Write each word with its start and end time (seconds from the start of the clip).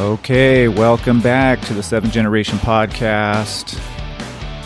Okay, 0.00 0.66
welcome 0.66 1.20
back 1.20 1.60
to 1.60 1.74
the 1.74 1.82
Seven 1.82 2.10
Generation 2.10 2.56
Podcast. 2.60 3.78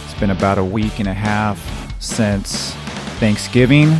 It's 0.04 0.20
been 0.20 0.30
about 0.30 0.58
a 0.58 0.64
week 0.64 1.00
and 1.00 1.08
a 1.08 1.12
half 1.12 1.60
since 2.00 2.70
Thanksgiving. 3.18 3.96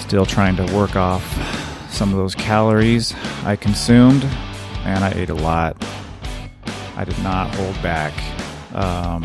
Still 0.00 0.26
trying 0.26 0.56
to 0.56 0.64
work 0.74 0.96
off 0.96 1.22
some 1.92 2.10
of 2.10 2.16
those 2.16 2.34
calories 2.34 3.14
I 3.44 3.54
consumed, 3.54 4.24
and 4.82 5.04
I 5.04 5.12
ate 5.12 5.30
a 5.30 5.34
lot. 5.34 5.76
I 6.96 7.04
did 7.04 7.20
not 7.20 7.54
hold 7.54 7.80
back. 7.84 8.12
Um, 8.74 9.22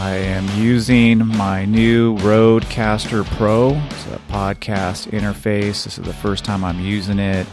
I 0.00 0.16
am 0.16 0.46
using 0.62 1.26
my 1.26 1.64
new 1.64 2.14
Rodecaster 2.18 3.24
Pro. 3.38 3.70
It's 3.86 4.06
a 4.08 4.20
podcast 4.28 5.08
interface. 5.12 5.84
This 5.84 5.96
is 5.96 6.04
the 6.04 6.12
first 6.12 6.44
time 6.44 6.62
I'm 6.62 6.80
using 6.80 7.18
it. 7.18 7.46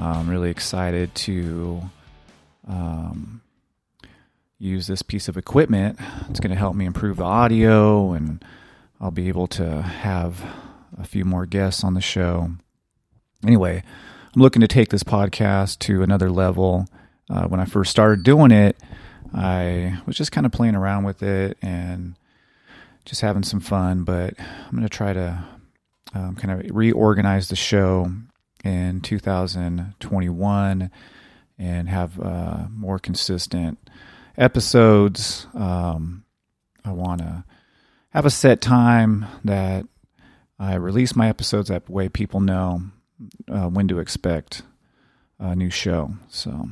I'm 0.00 0.30
really 0.30 0.50
excited 0.50 1.14
to 1.14 1.82
um, 2.66 3.42
use 4.58 4.86
this 4.86 5.02
piece 5.02 5.28
of 5.28 5.36
equipment. 5.36 5.98
It's 6.30 6.40
going 6.40 6.52
to 6.52 6.58
help 6.58 6.74
me 6.74 6.86
improve 6.86 7.18
the 7.18 7.24
audio, 7.24 8.12
and 8.12 8.42
I'll 8.98 9.10
be 9.10 9.28
able 9.28 9.46
to 9.48 9.82
have 9.82 10.42
a 10.98 11.04
few 11.04 11.26
more 11.26 11.44
guests 11.44 11.84
on 11.84 11.92
the 11.92 12.00
show. 12.00 12.50
Anyway, 13.44 13.82
I'm 14.34 14.40
looking 14.40 14.60
to 14.60 14.68
take 14.68 14.88
this 14.88 15.02
podcast 15.02 15.80
to 15.80 16.02
another 16.02 16.30
level. 16.30 16.86
Uh, 17.28 17.44
when 17.48 17.60
I 17.60 17.66
first 17.66 17.90
started 17.90 18.22
doing 18.22 18.52
it, 18.52 18.78
I 19.34 20.00
was 20.06 20.16
just 20.16 20.32
kind 20.32 20.46
of 20.46 20.52
playing 20.52 20.76
around 20.76 21.04
with 21.04 21.22
it 21.22 21.58
and 21.60 22.14
just 23.04 23.20
having 23.20 23.42
some 23.42 23.60
fun, 23.60 24.04
but 24.04 24.34
I'm 24.38 24.70
going 24.70 24.82
to 24.82 24.88
try 24.88 25.12
to 25.12 25.44
um, 26.14 26.36
kind 26.36 26.58
of 26.58 26.74
reorganize 26.74 27.48
the 27.48 27.56
show 27.56 28.10
in 28.64 29.00
2021 29.00 30.90
and 31.58 31.88
have 31.88 32.20
uh, 32.20 32.64
more 32.70 32.98
consistent 32.98 33.78
episodes. 34.36 35.46
Um, 35.54 36.24
I 36.84 36.92
want 36.92 37.20
to 37.20 37.44
have 38.10 38.26
a 38.26 38.30
set 38.30 38.60
time 38.60 39.26
that 39.44 39.86
I 40.58 40.74
release 40.74 41.14
my 41.14 41.28
episodes 41.28 41.68
that 41.68 41.88
way 41.88 42.08
people 42.08 42.40
know 42.40 42.82
uh, 43.50 43.68
when 43.68 43.88
to 43.88 43.98
expect 43.98 44.62
a 45.38 45.54
new 45.54 45.70
show. 45.70 46.14
So, 46.28 46.68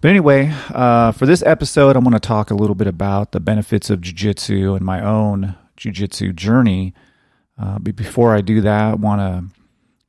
but 0.00 0.08
anyway, 0.08 0.52
uh, 0.70 1.12
for 1.12 1.26
this 1.26 1.42
episode, 1.42 1.96
I'm 1.96 2.04
going 2.04 2.14
to 2.14 2.20
talk 2.20 2.50
a 2.50 2.54
little 2.54 2.74
bit 2.74 2.86
about 2.86 3.32
the 3.32 3.40
benefits 3.40 3.90
of 3.90 4.00
jujitsu 4.00 4.76
and 4.76 4.84
my 4.84 5.04
own 5.04 5.56
jujitsu 5.76 6.34
journey. 6.34 6.94
Uh, 7.58 7.78
but 7.78 7.96
before 7.96 8.34
I 8.34 8.40
do 8.40 8.60
that, 8.62 8.92
I 8.92 8.94
want 8.94 9.20
to 9.20 9.59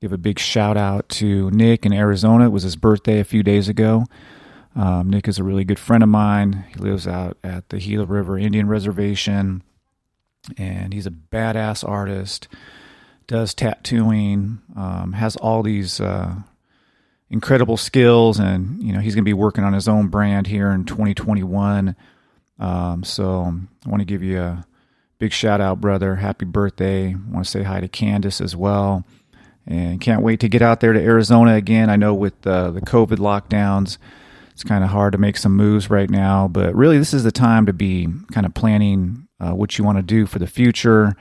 give 0.01 0.11
a 0.11 0.17
big 0.17 0.39
shout 0.39 0.77
out 0.77 1.07
to 1.07 1.51
Nick 1.51 1.85
in 1.85 1.93
Arizona. 1.93 2.45
It 2.45 2.51
was 2.51 2.63
his 2.63 2.75
birthday 2.75 3.19
a 3.19 3.23
few 3.23 3.43
days 3.43 3.69
ago. 3.69 4.05
Um, 4.75 5.09
Nick 5.11 5.27
is 5.27 5.37
a 5.37 5.43
really 5.43 5.63
good 5.63 5.77
friend 5.77 6.01
of 6.01 6.09
mine. 6.09 6.65
He 6.73 6.79
lives 6.79 7.07
out 7.07 7.37
at 7.43 7.69
the 7.69 7.77
Gila 7.77 8.05
River 8.05 8.37
Indian 8.37 8.67
Reservation, 8.67 9.61
and 10.57 10.93
he's 10.93 11.05
a 11.05 11.11
badass 11.11 11.87
artist. 11.87 12.47
Does 13.27 13.53
tattooing, 13.53 14.59
um, 14.75 15.13
has 15.13 15.35
all 15.35 15.61
these 15.61 16.01
uh, 16.01 16.35
incredible 17.29 17.77
skills, 17.77 18.39
and 18.39 18.81
you 18.81 18.93
know 18.93 18.99
he's 18.99 19.13
going 19.13 19.23
to 19.23 19.29
be 19.29 19.33
working 19.33 19.63
on 19.63 19.73
his 19.73 19.87
own 19.87 20.07
brand 20.07 20.47
here 20.47 20.71
in 20.71 20.83
2021. 20.85 21.95
Um, 22.59 23.03
so 23.03 23.53
I 23.85 23.89
want 23.89 24.01
to 24.01 24.05
give 24.05 24.23
you 24.23 24.39
a 24.41 24.65
big 25.19 25.31
shout 25.31 25.61
out, 25.61 25.79
brother. 25.79 26.15
Happy 26.15 26.45
birthday! 26.45 27.13
Want 27.13 27.45
to 27.45 27.51
say 27.51 27.63
hi 27.63 27.81
to 27.81 27.87
Candace 27.87 28.41
as 28.41 28.55
well 28.55 29.05
and 29.67 30.01
can't 30.01 30.21
wait 30.21 30.39
to 30.41 30.49
get 30.49 30.61
out 30.61 30.79
there 30.79 30.93
to 30.93 30.99
Arizona 30.99 31.55
again. 31.55 31.89
I 31.89 31.95
know 31.95 32.13
with 32.13 32.45
uh, 32.45 32.71
the 32.71 32.81
COVID 32.81 33.17
lockdowns, 33.17 33.97
it's 34.51 34.63
kind 34.63 34.83
of 34.83 34.89
hard 34.89 35.13
to 35.13 35.17
make 35.17 35.37
some 35.37 35.55
moves 35.55 35.89
right 35.89 36.09
now, 36.09 36.47
but 36.47 36.75
really, 36.75 36.97
this 36.97 37.13
is 37.13 37.23
the 37.23 37.31
time 37.31 37.65
to 37.65 37.73
be 37.73 38.07
kind 38.31 38.45
of 38.45 38.53
planning 38.53 39.27
uh, 39.39 39.51
what 39.51 39.77
you 39.77 39.83
want 39.83 39.97
to 39.97 40.03
do 40.03 40.25
for 40.25 40.39
the 40.39 40.47
future. 40.47 41.15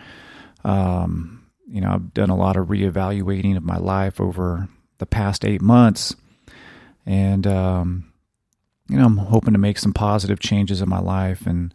Um, 0.64 1.46
you 1.66 1.80
know, 1.80 1.92
I've 1.92 2.12
done 2.12 2.30
a 2.30 2.36
lot 2.36 2.56
of 2.56 2.68
reevaluating 2.68 3.56
of 3.56 3.62
my 3.62 3.78
life 3.78 4.20
over 4.20 4.68
the 4.98 5.06
past 5.06 5.44
eight 5.44 5.62
months, 5.62 6.14
and 7.06 7.46
um, 7.46 8.12
you 8.88 8.96
know, 8.96 9.06
I'm 9.06 9.16
hoping 9.16 9.52
to 9.52 9.58
make 9.58 9.78
some 9.78 9.92
positive 9.92 10.40
changes 10.40 10.82
in 10.82 10.88
my 10.88 10.98
life 10.98 11.46
and 11.46 11.72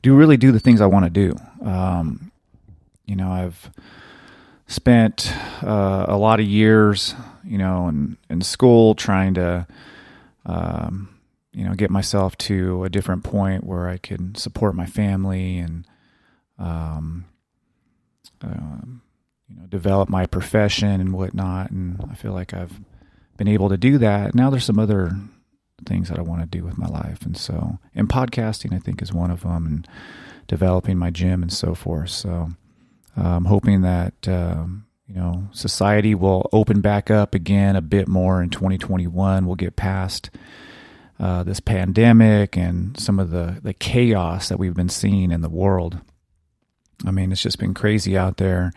do 0.00 0.14
really 0.14 0.36
do 0.36 0.52
the 0.52 0.60
things 0.60 0.80
I 0.80 0.86
want 0.86 1.04
to 1.04 1.10
do. 1.10 1.36
Um, 1.66 2.30
you 3.04 3.16
know, 3.16 3.30
I've 3.30 3.70
spent 4.72 5.32
uh, 5.62 6.06
a 6.08 6.16
lot 6.16 6.40
of 6.40 6.46
years, 6.46 7.14
you 7.44 7.58
know, 7.58 7.88
in, 7.88 8.16
in 8.30 8.40
school 8.40 8.94
trying 8.94 9.34
to, 9.34 9.66
um, 10.46 11.08
you 11.52 11.64
know, 11.64 11.74
get 11.74 11.90
myself 11.90 12.36
to 12.38 12.82
a 12.84 12.88
different 12.88 13.22
point 13.22 13.64
where 13.64 13.88
I 13.88 13.98
could 13.98 14.38
support 14.38 14.74
my 14.74 14.86
family 14.86 15.58
and, 15.58 15.86
um, 16.58 17.26
uh, 18.42 18.48
you 19.48 19.56
know, 19.56 19.66
develop 19.68 20.08
my 20.08 20.24
profession 20.26 21.00
and 21.00 21.12
whatnot. 21.12 21.70
And 21.70 22.02
I 22.10 22.14
feel 22.14 22.32
like 22.32 22.54
I've 22.54 22.80
been 23.36 23.48
able 23.48 23.68
to 23.68 23.76
do 23.76 23.98
that. 23.98 24.34
Now 24.34 24.48
there's 24.48 24.64
some 24.64 24.78
other 24.78 25.12
things 25.84 26.08
that 26.08 26.18
I 26.18 26.22
want 26.22 26.40
to 26.40 26.46
do 26.46 26.64
with 26.64 26.78
my 26.78 26.86
life. 26.86 27.22
And 27.22 27.36
so, 27.36 27.78
and 27.94 28.08
podcasting, 28.08 28.72
I 28.74 28.78
think, 28.78 29.02
is 29.02 29.12
one 29.12 29.30
of 29.30 29.42
them, 29.42 29.66
and 29.66 29.88
developing 30.48 30.96
my 30.96 31.10
gym 31.10 31.42
and 31.42 31.52
so 31.52 31.74
forth. 31.74 32.10
So, 32.10 32.52
I'm 33.16 33.44
hoping 33.44 33.82
that 33.82 34.14
um, 34.28 34.86
you 35.06 35.14
know 35.14 35.48
society 35.52 36.14
will 36.14 36.48
open 36.52 36.80
back 36.80 37.10
up 37.10 37.34
again 37.34 37.76
a 37.76 37.82
bit 37.82 38.08
more 38.08 38.42
in 38.42 38.50
2021. 38.50 39.46
We'll 39.46 39.56
get 39.56 39.76
past 39.76 40.30
uh, 41.20 41.42
this 41.42 41.60
pandemic 41.60 42.56
and 42.56 42.98
some 42.98 43.18
of 43.18 43.30
the 43.30 43.58
the 43.62 43.74
chaos 43.74 44.48
that 44.48 44.58
we've 44.58 44.74
been 44.74 44.88
seeing 44.88 45.30
in 45.30 45.40
the 45.40 45.50
world. 45.50 45.98
I 47.04 47.10
mean, 47.10 47.32
it's 47.32 47.42
just 47.42 47.58
been 47.58 47.74
crazy 47.74 48.16
out 48.16 48.36
there, 48.36 48.72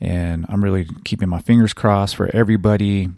and 0.00 0.46
I'm 0.48 0.62
really 0.62 0.86
keeping 1.04 1.28
my 1.28 1.40
fingers 1.40 1.72
crossed 1.72 2.16
for 2.16 2.34
everybody. 2.34 3.08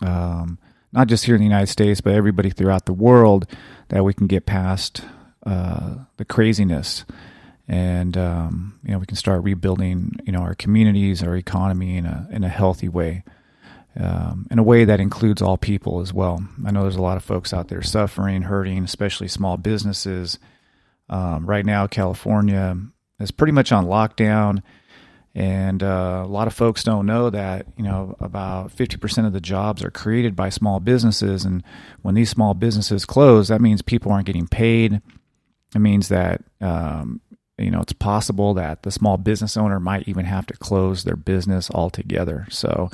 Um, 0.00 0.58
not 0.92 1.08
just 1.08 1.24
here 1.24 1.34
in 1.34 1.40
the 1.40 1.46
United 1.46 1.66
States, 1.66 2.00
but 2.00 2.14
everybody 2.14 2.50
throughout 2.50 2.86
the 2.86 2.94
world, 2.94 3.46
that 3.88 4.04
we 4.04 4.14
can 4.14 4.26
get 4.26 4.46
past 4.46 5.02
uh, 5.44 5.96
the 6.16 6.24
craziness 6.24 7.04
and 7.68 8.16
um, 8.16 8.80
you 8.82 8.92
know 8.92 8.98
we 8.98 9.06
can 9.06 9.16
start 9.16 9.44
rebuilding 9.44 10.18
you 10.24 10.32
know 10.32 10.40
our 10.40 10.54
communities, 10.54 11.22
our 11.22 11.36
economy 11.36 11.96
in 11.96 12.06
a 12.06 12.26
in 12.30 12.42
a 12.42 12.48
healthy 12.48 12.88
way, 12.88 13.22
um, 13.98 14.46
in 14.50 14.58
a 14.58 14.62
way 14.62 14.84
that 14.84 15.00
includes 15.00 15.42
all 15.42 15.58
people 15.58 16.00
as 16.00 16.12
well. 16.12 16.42
I 16.66 16.70
know 16.70 16.82
there's 16.82 16.96
a 16.96 17.02
lot 17.02 17.18
of 17.18 17.24
folks 17.24 17.52
out 17.52 17.68
there 17.68 17.82
suffering, 17.82 18.42
hurting, 18.42 18.84
especially 18.84 19.28
small 19.28 19.56
businesses. 19.58 20.38
Um, 21.10 21.46
right 21.46 21.64
now, 21.64 21.86
California 21.86 22.76
is 23.20 23.30
pretty 23.30 23.52
much 23.52 23.70
on 23.70 23.86
lockdown, 23.86 24.62
and 25.34 25.82
uh, 25.82 26.22
a 26.24 26.28
lot 26.28 26.46
of 26.46 26.54
folks 26.54 26.82
don't 26.82 27.04
know 27.06 27.28
that 27.28 27.66
you 27.76 27.84
know 27.84 28.16
about 28.18 28.74
50% 28.74 29.26
of 29.26 29.34
the 29.34 29.40
jobs 29.42 29.84
are 29.84 29.90
created 29.90 30.34
by 30.34 30.48
small 30.48 30.80
businesses, 30.80 31.44
and 31.44 31.62
when 32.00 32.14
these 32.14 32.30
small 32.30 32.54
businesses 32.54 33.04
close, 33.04 33.48
that 33.48 33.60
means 33.60 33.82
people 33.82 34.10
aren't 34.10 34.26
getting 34.26 34.48
paid. 34.48 35.02
It 35.74 35.80
means 35.80 36.08
that 36.08 36.42
um, 36.62 37.20
you 37.58 37.70
know, 37.70 37.80
it's 37.80 37.92
possible 37.92 38.54
that 38.54 38.82
the 38.82 38.90
small 38.90 39.16
business 39.16 39.56
owner 39.56 39.80
might 39.80 40.06
even 40.06 40.24
have 40.24 40.46
to 40.46 40.54
close 40.54 41.04
their 41.04 41.16
business 41.16 41.70
altogether. 41.70 42.46
So 42.50 42.90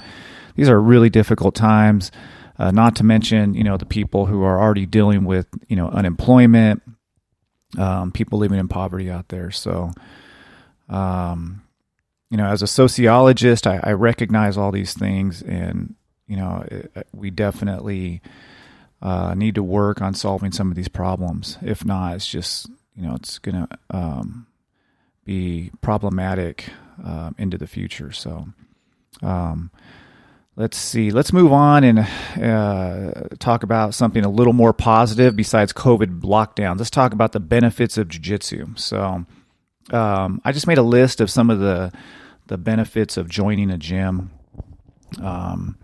these 0.57 0.69
are 0.69 0.81
really 0.81 1.11
difficult 1.11 1.55
times. 1.55 2.11
Uh, 2.59 2.71
not 2.71 2.97
to 2.97 3.05
mention, 3.05 3.55
you 3.55 3.65
know, 3.65 3.77
the 3.77 3.85
people 3.85 4.27
who 4.27 4.43
are 4.43 4.61
already 4.61 4.87
dealing 4.87 5.25
with, 5.25 5.47
you 5.69 5.77
know, 5.77 5.89
unemployment, 5.89 6.83
um, 7.77 8.13
people 8.13 8.39
living 8.39 8.59
in 8.59 8.69
poverty 8.69 9.11
out 9.11 9.29
there. 9.29 9.51
So, 9.51 9.91
um, 10.89 11.63
you 12.31 12.37
know, 12.37 12.47
as 12.47 12.63
a 12.63 12.67
sociologist, 12.67 13.67
I, 13.67 13.81
I, 13.83 13.93
recognize 13.93 14.57
all 14.57 14.73
these 14.73 14.93
things, 14.93 15.43
and 15.43 15.95
you 16.27 16.37
know, 16.37 16.65
it, 16.69 17.07
we 17.13 17.31
definitely 17.31 18.23
uh, 19.03 19.35
need 19.35 19.55
to 19.57 19.63
work 19.63 20.01
on 20.01 20.15
solving 20.15 20.53
some 20.53 20.71
of 20.71 20.77
these 20.77 20.89
problems. 20.89 21.59
If 21.63 21.85
not, 21.85 22.17
it's 22.17 22.29
just 22.29 22.69
you 22.97 23.03
know, 23.03 23.15
it's 23.15 23.39
gonna 23.39 23.69
um, 23.91 24.47
be 25.25 25.71
problematic 25.81 26.71
uh, 27.05 27.31
into 27.39 27.59
the 27.59 27.67
future. 27.67 28.13
So, 28.13 28.49
um, 29.23 29.71
let's 30.57 30.77
see. 30.77 31.11
Let's 31.11 31.33
move 31.33 31.53
on 31.53 31.85
and 31.85 31.99
uh, 32.01 33.29
talk 33.39 33.63
about 33.63 33.95
something 33.95 34.25
a 34.25 34.31
little 34.31 34.53
more 34.53 34.73
positive 34.73 35.37
besides 35.37 35.73
COVID 35.73 36.21
lockdowns. 36.21 36.79
Let's 36.79 36.91
talk 36.91 37.13
about 37.13 37.33
the 37.33 37.41
benefits 37.41 37.99
of 37.99 38.09
jujitsu. 38.09 38.79
So, 38.79 39.27
um, 39.91 40.41
I 40.45 40.53
just 40.53 40.67
made 40.67 40.79
a 40.79 40.83
list 40.83 41.21
of 41.21 41.31
some 41.31 41.51
of 41.51 41.61
the 41.61 41.93
the 42.47 42.59
benefits 42.59 43.17
of 43.17 43.29
joining 43.29 43.71
a 43.71 43.79
gym. 43.79 44.31
Um, 45.23 45.79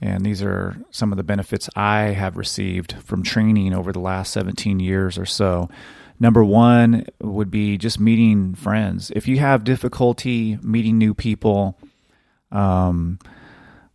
and 0.00 0.24
these 0.24 0.42
are 0.42 0.76
some 0.90 1.12
of 1.12 1.16
the 1.16 1.22
benefits 1.22 1.70
I 1.76 2.00
have 2.06 2.36
received 2.36 2.94
from 3.04 3.22
training 3.22 3.72
over 3.72 3.92
the 3.92 4.00
last 4.00 4.32
17 4.32 4.80
years 4.80 5.16
or 5.18 5.24
so. 5.24 5.68
Number 6.20 6.44
one 6.44 7.06
would 7.20 7.50
be 7.50 7.76
just 7.76 7.98
meeting 7.98 8.54
friends. 8.54 9.10
If 9.14 9.26
you 9.26 9.38
have 9.38 9.64
difficulty 9.64 10.58
meeting 10.62 10.96
new 10.96 11.12
people, 11.14 11.78
um, 12.52 13.18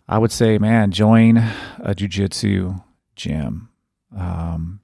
I 0.07 0.17
would 0.17 0.31
say, 0.31 0.57
man, 0.57 0.91
join 0.91 1.37
a 1.37 1.95
jujitsu 1.95 2.83
gym. 3.15 3.69
Um, 4.15 4.81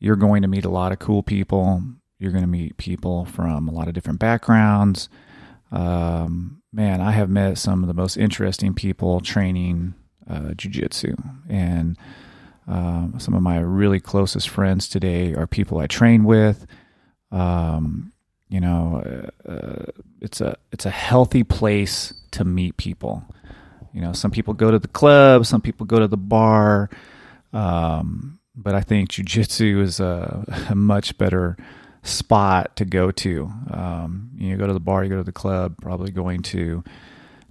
you're 0.00 0.16
going 0.16 0.42
to 0.42 0.48
meet 0.48 0.64
a 0.64 0.70
lot 0.70 0.92
of 0.92 0.98
cool 0.98 1.22
people. 1.22 1.82
You're 2.18 2.32
going 2.32 2.42
to 2.42 2.48
meet 2.48 2.76
people 2.78 3.24
from 3.26 3.68
a 3.68 3.72
lot 3.72 3.88
of 3.88 3.94
different 3.94 4.18
backgrounds. 4.18 5.08
Um, 5.70 6.62
man, 6.72 7.00
I 7.00 7.12
have 7.12 7.30
met 7.30 7.58
some 7.58 7.82
of 7.82 7.88
the 7.88 7.94
most 7.94 8.16
interesting 8.16 8.74
people 8.74 9.20
training 9.20 9.94
uh, 10.28 10.52
jujitsu, 10.56 11.14
and 11.48 11.96
um, 12.68 13.14
some 13.18 13.34
of 13.34 13.42
my 13.42 13.58
really 13.58 13.98
closest 13.98 14.50
friends 14.50 14.88
today 14.88 15.34
are 15.34 15.46
people 15.46 15.78
I 15.78 15.86
train 15.86 16.24
with. 16.24 16.66
Um, 17.32 18.12
you 18.48 18.60
know, 18.60 19.30
uh, 19.46 19.50
uh, 19.50 19.84
it's 20.20 20.40
a 20.40 20.56
it's 20.70 20.86
a 20.86 20.90
healthy 20.90 21.44
place 21.44 22.12
to 22.32 22.44
meet 22.44 22.76
people. 22.76 23.24
You 23.92 24.02
know, 24.02 24.12
some 24.12 24.30
people 24.30 24.54
go 24.54 24.70
to 24.70 24.78
the 24.78 24.88
club, 24.88 25.46
some 25.46 25.62
people 25.62 25.86
go 25.86 25.98
to 25.98 26.08
the 26.08 26.18
bar, 26.18 26.90
um, 27.54 28.38
but 28.54 28.74
I 28.74 28.82
think 28.82 29.10
jujitsu 29.10 29.80
is 29.80 29.98
a, 29.98 30.44
a, 30.70 30.74
much 30.74 31.16
better 31.16 31.56
spot 32.02 32.76
to 32.76 32.84
go 32.84 33.10
to. 33.10 33.50
Um, 33.70 34.30
you 34.36 34.56
go 34.56 34.66
to 34.66 34.74
the 34.74 34.80
bar, 34.80 35.04
you 35.04 35.10
go 35.10 35.16
to 35.16 35.24
the 35.24 35.32
club, 35.32 35.76
probably 35.80 36.10
going 36.10 36.42
to 36.42 36.84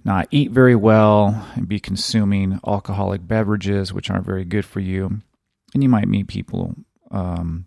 not 0.04 0.28
eat 0.30 0.50
very 0.50 0.76
well 0.76 1.46
and 1.54 1.68
be 1.68 1.80
consuming 1.80 2.60
alcoholic 2.66 3.26
beverages, 3.26 3.92
which 3.92 4.10
aren't 4.10 4.26
very 4.26 4.44
good 4.44 4.64
for 4.64 4.80
you. 4.80 5.20
And 5.74 5.82
you 5.82 5.88
might 5.88 6.08
meet 6.08 6.28
people 6.28 6.74
um, 7.10 7.66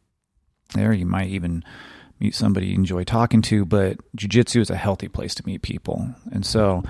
there. 0.73 0.93
You 0.93 1.05
might 1.05 1.29
even 1.29 1.63
meet 2.19 2.35
somebody 2.35 2.67
you 2.67 2.75
enjoy 2.75 3.03
talking 3.03 3.41
to, 3.41 3.65
but 3.65 3.97
jujitsu 4.15 4.61
is 4.61 4.69
a 4.69 4.75
healthy 4.75 5.07
place 5.07 5.35
to 5.35 5.45
meet 5.45 5.61
people. 5.61 6.13
And 6.31 6.45
so, 6.45 6.83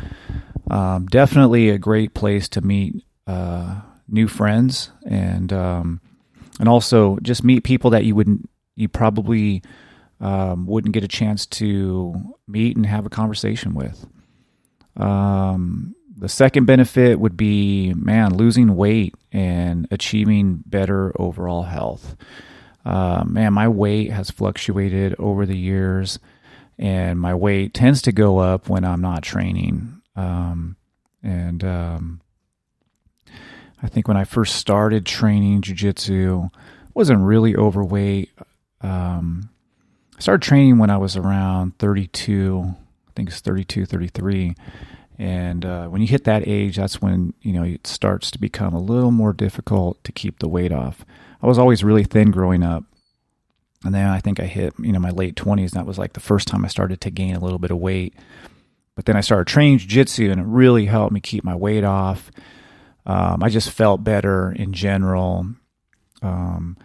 um, 0.69 1.07
definitely 1.07 1.69
a 1.69 1.77
great 1.77 2.13
place 2.13 2.47
to 2.49 2.61
meet 2.61 3.03
uh, 3.27 3.81
new 4.07 4.27
friends 4.27 4.91
and 5.05 5.51
um, 5.51 6.01
and 6.59 6.69
also 6.69 7.17
just 7.21 7.43
meet 7.43 7.63
people 7.63 7.91
that 7.91 8.05
you 8.05 8.13
wouldn't 8.13 8.49
you 8.75 8.87
probably 8.87 9.63
um, 10.19 10.65
wouldn't 10.67 10.93
get 10.93 11.03
a 11.03 11.07
chance 11.07 11.45
to 11.45 12.35
meet 12.47 12.75
and 12.75 12.85
have 12.85 13.05
a 13.05 13.09
conversation 13.09 13.73
with. 13.73 14.05
Um, 14.97 15.95
the 16.17 16.29
second 16.29 16.65
benefit 16.65 17.19
would 17.19 17.35
be, 17.35 17.93
man, 17.95 18.35
losing 18.35 18.75
weight 18.75 19.15
and 19.31 19.87
achieving 19.89 20.61
better 20.65 21.11
overall 21.19 21.63
health. 21.63 22.15
Uh, 22.85 23.23
man, 23.25 23.53
my 23.53 23.67
weight 23.67 24.11
has 24.11 24.29
fluctuated 24.29 25.15
over 25.17 25.45
the 25.45 25.57
years, 25.57 26.19
and 26.77 27.19
my 27.19 27.33
weight 27.33 27.73
tends 27.73 28.01
to 28.03 28.11
go 28.11 28.39
up 28.39 28.69
when 28.69 28.83
I'm 28.83 29.01
not 29.01 29.23
training. 29.23 30.01
Um, 30.15 30.75
and 31.23 31.63
um, 31.63 32.21
I 33.81 33.87
think 33.87 34.07
when 34.07 34.17
I 34.17 34.23
first 34.23 34.55
started 34.55 35.05
training 35.05 35.61
jujitsu, 35.61 36.51
wasn't 36.93 37.21
really 37.21 37.55
overweight. 37.55 38.31
Um, 38.81 39.49
I 40.17 40.21
started 40.21 40.43
training 40.43 40.77
when 40.77 40.89
I 40.89 40.97
was 40.97 41.17
around 41.17 41.77
32. 41.79 42.75
I 43.11 43.13
think 43.15 43.29
it's 43.29 43.41
32, 43.41 43.85
33. 43.85 44.55
And 45.19 45.65
uh, 45.65 45.87
when 45.87 46.01
you 46.01 46.07
hit 46.07 46.23
that 46.23 46.47
age, 46.47 46.77
that's 46.77 47.01
when 47.01 47.33
you 47.41 47.53
know 47.53 47.63
it 47.63 47.85
starts 47.85 48.31
to 48.31 48.39
become 48.39 48.73
a 48.73 48.79
little 48.79 49.11
more 49.11 49.33
difficult 49.33 50.03
to 50.05 50.11
keep 50.11 50.39
the 50.39 50.47
weight 50.47 50.71
off. 50.71 51.05
I 51.41 51.47
was 51.47 51.59
always 51.59 51.83
really 51.83 52.05
thin 52.05 52.31
growing 52.31 52.63
up, 52.63 52.85
and 53.83 53.93
then 53.93 54.07
I 54.07 54.19
think 54.19 54.39
I 54.39 54.45
hit 54.45 54.73
you 54.79 54.91
know 54.91 54.99
my 54.99 55.11
late 55.11 55.35
20s. 55.35 55.59
And 55.59 55.71
that 55.71 55.85
was 55.85 55.99
like 55.99 56.13
the 56.13 56.19
first 56.19 56.47
time 56.47 56.65
I 56.65 56.69
started 56.69 57.01
to 57.01 57.11
gain 57.11 57.35
a 57.35 57.39
little 57.39 57.59
bit 57.59 57.71
of 57.71 57.77
weight. 57.77 58.15
But 58.95 59.05
then 59.05 59.15
I 59.15 59.21
started 59.21 59.47
training 59.47 59.79
jiu-jitsu, 59.79 60.31
and 60.31 60.39
it 60.39 60.47
really 60.47 60.85
helped 60.85 61.13
me 61.13 61.19
keep 61.19 61.43
my 61.43 61.55
weight 61.55 61.83
off. 61.83 62.31
Um, 63.05 63.43
I 63.43 63.49
just 63.49 63.69
felt 63.69 64.03
better 64.03 64.51
in 64.51 64.73
general. 64.73 65.45
Um, 66.21 66.77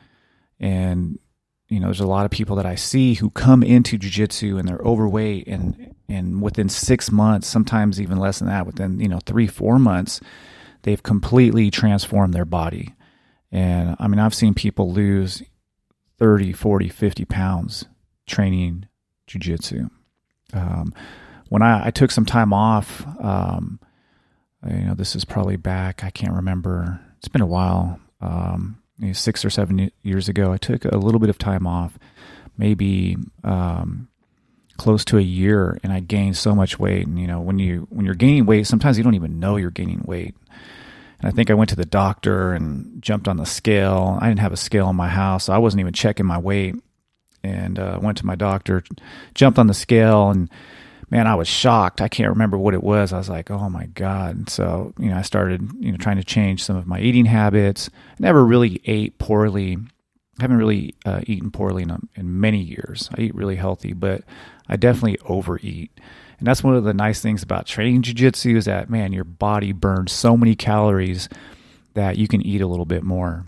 and 0.61 1.19
you 1.69 1.81
know, 1.81 1.87
there's 1.87 2.01
a 2.01 2.07
lot 2.07 2.25
of 2.25 2.31
people 2.31 2.57
that 2.57 2.67
I 2.67 2.77
see 2.77 3.15
who 3.15 3.31
come 3.31 3.63
into 3.63 3.99
jujitsu 3.99 4.59
and 4.59 4.69
they're 4.69 4.79
overweight, 4.79 5.49
and 5.49 5.95
and 6.09 6.41
within 6.41 6.69
six 6.69 7.11
months, 7.11 7.49
sometimes 7.49 8.01
even 8.01 8.19
less 8.19 8.39
than 8.39 8.49
that, 8.49 8.67
within 8.67 9.01
you 9.01 9.09
know 9.09 9.19
three 9.27 9.47
four 9.47 9.79
months, 9.79 10.21
they've 10.83 11.03
completely 11.03 11.71
transformed 11.71 12.35
their 12.35 12.45
body. 12.45 12.95
And 13.51 13.97
I 13.99 14.07
mean, 14.07 14.21
I've 14.21 14.35
seen 14.35 14.55
people 14.55 14.93
lose 14.93 15.43
30, 16.19 16.53
40, 16.53 16.89
50 16.89 17.25
pounds 17.25 17.85
training 18.27 18.87
jujitsu. 19.29 19.91
Um, 20.53 20.95
when 21.49 21.63
I, 21.63 21.87
I, 21.87 21.91
took 21.91 22.11
some 22.11 22.25
time 22.25 22.53
off, 22.53 23.05
um, 23.21 23.81
you 24.69 24.85
know, 24.85 24.95
this 24.95 25.15
is 25.17 25.25
probably 25.25 25.57
back, 25.57 26.05
I 26.05 26.11
can't 26.11 26.35
remember. 26.35 27.01
It's 27.19 27.29
been 27.29 27.43
a 27.43 27.47
while. 27.47 28.01
Um, 28.21 28.81
you 28.99 29.09
know, 29.09 29.13
six 29.13 29.45
or 29.45 29.51
seven 29.51 29.91
years 30.03 30.29
ago, 30.29 30.53
I 30.53 30.57
took 30.57 30.85
a 30.85 30.97
little 30.97 31.21
bit 31.21 31.31
of 31.31 31.39
time 31.39 31.67
off, 31.67 31.99
maybe 32.57 33.17
um, 33.45 34.09
close 34.77 35.05
to 35.07 35.19
a 35.19 35.23
year, 35.23 35.79
and 35.83 35.93
I 35.93 36.01
gained 36.01 36.37
so 36.37 36.55
much 36.55 36.79
weight. 36.79 37.07
And 37.07 37.19
you 37.19 37.27
know, 37.27 37.41
when 37.41 37.59
you 37.59 37.87
when 37.91 38.05
you're 38.07 38.15
gaining 38.15 38.47
weight, 38.47 38.67
sometimes 38.67 38.99
you 38.99 39.05
don't 39.05 39.15
even 39.15 39.39
know 39.39 39.57
you're 39.57 39.71
gaining 39.71 40.03
weight. 40.05 40.35
And 41.19 41.29
I 41.29 41.31
think 41.31 41.51
I 41.51 41.55
went 41.55 41.71
to 41.71 41.77
the 41.77 41.87
doctor 41.87 42.53
and 42.53 43.03
jumped 43.03 43.29
on 43.29 43.37
the 43.37 43.47
scale. 43.47 44.19
I 44.21 44.29
didn't 44.29 44.41
have 44.41 44.53
a 44.53 44.57
scale 44.57 44.89
in 44.91 44.97
my 44.97 45.09
house, 45.09 45.45
so 45.45 45.53
I 45.53 45.59
wasn't 45.59 45.81
even 45.81 45.93
checking 45.93 46.27
my 46.27 46.39
weight. 46.39 46.75
And 47.43 47.79
uh, 47.79 48.01
went 48.03 48.19
to 48.19 48.27
my 48.27 48.35
doctor, 48.35 48.83
jumped 49.35 49.59
on 49.59 49.69
the 49.69 49.75
scale, 49.75 50.31
and 50.31 50.51
man, 51.11 51.27
I 51.27 51.35
was 51.35 51.49
shocked. 51.49 52.01
I 52.01 52.09
can't 52.09 52.31
remember 52.31 52.59
what 52.59 52.75
it 52.75 52.83
was. 52.83 53.13
I 53.13 53.19
was 53.19 53.29
like, 53.29 53.51
oh 53.51 53.69
my 53.69 53.87
God. 53.87 54.49
So, 54.51 54.93
you 54.99 55.11
know, 55.11 55.17
I 55.17 55.23
started, 55.23 55.63
you 55.79 55.93
know, 55.93 55.99
trying 55.99 56.17
to 56.17 56.25
change 56.25 56.65
some 56.65 56.77
of 56.77 56.87
my 56.87 57.01
eating 57.01 57.27
habits. 57.27 57.91
Never 58.19 58.45
really 58.45 58.81
ate 58.85 59.19
poorly. 59.19 59.77
I 60.39 60.43
haven't 60.43 60.59
really 60.59 60.95
uh, 61.05 61.21
eaten 61.27 61.51
poorly 61.51 61.83
in, 61.83 62.09
in 62.15 62.41
many 62.41 62.61
years. 62.61 63.09
I 63.17 63.23
eat 63.23 63.35
really 63.35 63.57
healthy, 63.57 63.93
but 63.93 64.23
I 64.69 64.77
definitely 64.77 65.19
overeat. 65.25 65.91
And 66.39 66.47
that's 66.47 66.63
one 66.63 66.75
of 66.75 66.85
the 66.85 66.93
nice 66.93 67.21
things 67.21 67.43
about 67.43 67.67
training 67.67 68.03
jujitsu 68.03 68.57
is 68.57 68.67
that, 68.67 68.91
man, 68.91 69.13
your 69.13 69.25
body 69.25 69.73
burns 69.73 70.13
so 70.13 70.37
many 70.37 70.55
calories 70.55 71.29
that 71.95 72.19
you 72.19 72.29
can 72.29 72.43
eat 72.43 72.61
a 72.61 72.67
little 72.67 72.85
bit 72.85 73.03
more. 73.03 73.47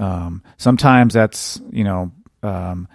Um, 0.00 0.42
sometimes 0.56 1.12
that's, 1.12 1.60
you 1.70 1.84
know, 1.84 2.12
um, 2.42 2.88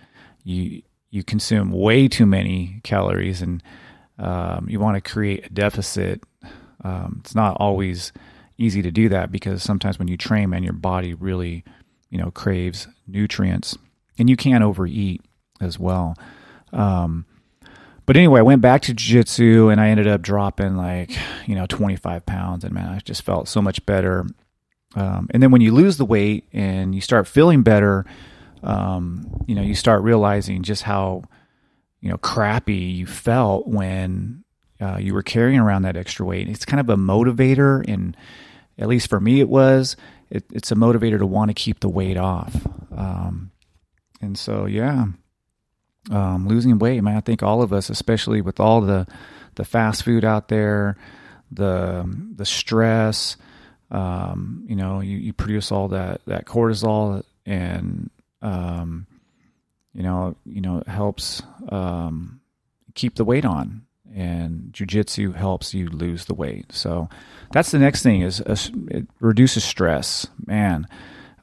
you 0.43 0.81
you 1.09 1.23
consume 1.23 1.71
way 1.71 2.07
too 2.07 2.25
many 2.25 2.81
calories 2.83 3.41
and 3.41 3.63
um, 4.19 4.67
you 4.69 4.79
want 4.79 4.95
to 4.95 5.09
create 5.09 5.45
a 5.45 5.49
deficit. 5.49 6.23
Um, 6.83 7.17
it's 7.21 7.35
not 7.35 7.57
always 7.59 8.11
easy 8.57 8.81
to 8.81 8.91
do 8.91 9.09
that 9.09 9.31
because 9.31 9.63
sometimes 9.63 9.99
when 9.99 10.07
you 10.07 10.17
train, 10.17 10.49
man, 10.49 10.63
your 10.63 10.73
body 10.73 11.13
really, 11.13 11.63
you 12.09 12.17
know, 12.17 12.31
craves 12.31 12.87
nutrients, 13.07 13.77
and 14.17 14.29
you 14.29 14.35
can't 14.35 14.63
overeat 14.63 15.21
as 15.61 15.77
well. 15.77 16.15
Um, 16.73 17.25
but 18.05 18.15
anyway, 18.15 18.39
I 18.39 18.43
went 18.43 18.61
back 18.61 18.83
to 18.83 18.93
jiu-jitsu 18.93 19.69
and 19.69 19.81
I 19.81 19.89
ended 19.89 20.07
up 20.07 20.21
dropping 20.21 20.77
like, 20.77 21.11
you 21.45 21.55
know, 21.55 21.65
25 21.67 22.25
pounds 22.25 22.63
and 22.63 22.73
man, 22.73 22.87
I 22.87 22.99
just 22.99 23.21
felt 23.21 23.47
so 23.47 23.61
much 23.61 23.85
better. 23.85 24.25
Um, 24.95 25.27
and 25.31 25.43
then 25.43 25.51
when 25.51 25.61
you 25.61 25.73
lose 25.73 25.97
the 25.97 26.05
weight 26.05 26.47
and 26.53 26.95
you 26.95 27.01
start 27.01 27.27
feeling 27.27 27.63
better, 27.63 28.05
um, 28.63 29.43
you 29.47 29.55
know, 29.55 29.61
you 29.61 29.75
start 29.75 30.03
realizing 30.03 30.63
just 30.63 30.83
how, 30.83 31.23
you 32.01 32.09
know, 32.09 32.17
crappy 32.17 32.75
you 32.75 33.05
felt 33.05 33.67
when 33.67 34.43
uh, 34.81 34.97
you 34.97 35.13
were 35.13 35.23
carrying 35.23 35.59
around 35.59 35.83
that 35.83 35.97
extra 35.97 36.25
weight. 36.25 36.47
It's 36.47 36.65
kind 36.65 36.79
of 36.79 36.89
a 36.89 36.97
motivator, 36.97 37.83
and 37.87 38.15
at 38.77 38.87
least 38.87 39.09
for 39.09 39.19
me, 39.19 39.39
it 39.39 39.49
was. 39.49 39.95
It, 40.29 40.43
it's 40.51 40.71
a 40.71 40.75
motivator 40.75 41.17
to 41.17 41.25
want 41.25 41.49
to 41.49 41.53
keep 41.53 41.79
the 41.79 41.89
weight 41.89 42.17
off. 42.17 42.55
Um, 42.95 43.51
and 44.21 44.37
so, 44.37 44.65
yeah, 44.65 45.05
um, 46.11 46.47
losing 46.47 46.77
weight, 46.79 47.01
man. 47.01 47.17
I 47.17 47.21
think 47.21 47.43
all 47.43 47.61
of 47.61 47.73
us, 47.73 47.89
especially 47.89 48.41
with 48.41 48.59
all 48.59 48.81
the 48.81 49.07
the 49.55 49.65
fast 49.65 50.03
food 50.03 50.23
out 50.23 50.47
there, 50.49 50.97
the 51.51 52.05
the 52.35 52.45
stress, 52.45 53.37
um, 53.89 54.65
you 54.67 54.75
know, 54.75 54.99
you, 54.99 55.17
you 55.17 55.33
produce 55.33 55.71
all 55.71 55.89
that 55.89 56.21
that 56.25 56.45
cortisol 56.45 57.23
and 57.45 58.09
um, 58.41 59.07
you 59.93 60.03
know, 60.03 60.35
you 60.45 60.61
know, 60.61 60.83
helps 60.87 61.41
um, 61.69 62.39
keep 62.93 63.15
the 63.15 63.25
weight 63.25 63.45
on, 63.45 63.85
and 64.13 64.69
jujitsu 64.71 65.33
helps 65.35 65.73
you 65.73 65.89
lose 65.89 66.25
the 66.25 66.33
weight. 66.33 66.71
So 66.71 67.09
that's 67.51 67.71
the 67.71 67.79
next 67.79 68.03
thing 68.03 68.21
is 68.21 68.39
a, 68.41 68.57
it 68.89 69.07
reduces 69.19 69.63
stress. 69.63 70.27
Man, 70.45 70.87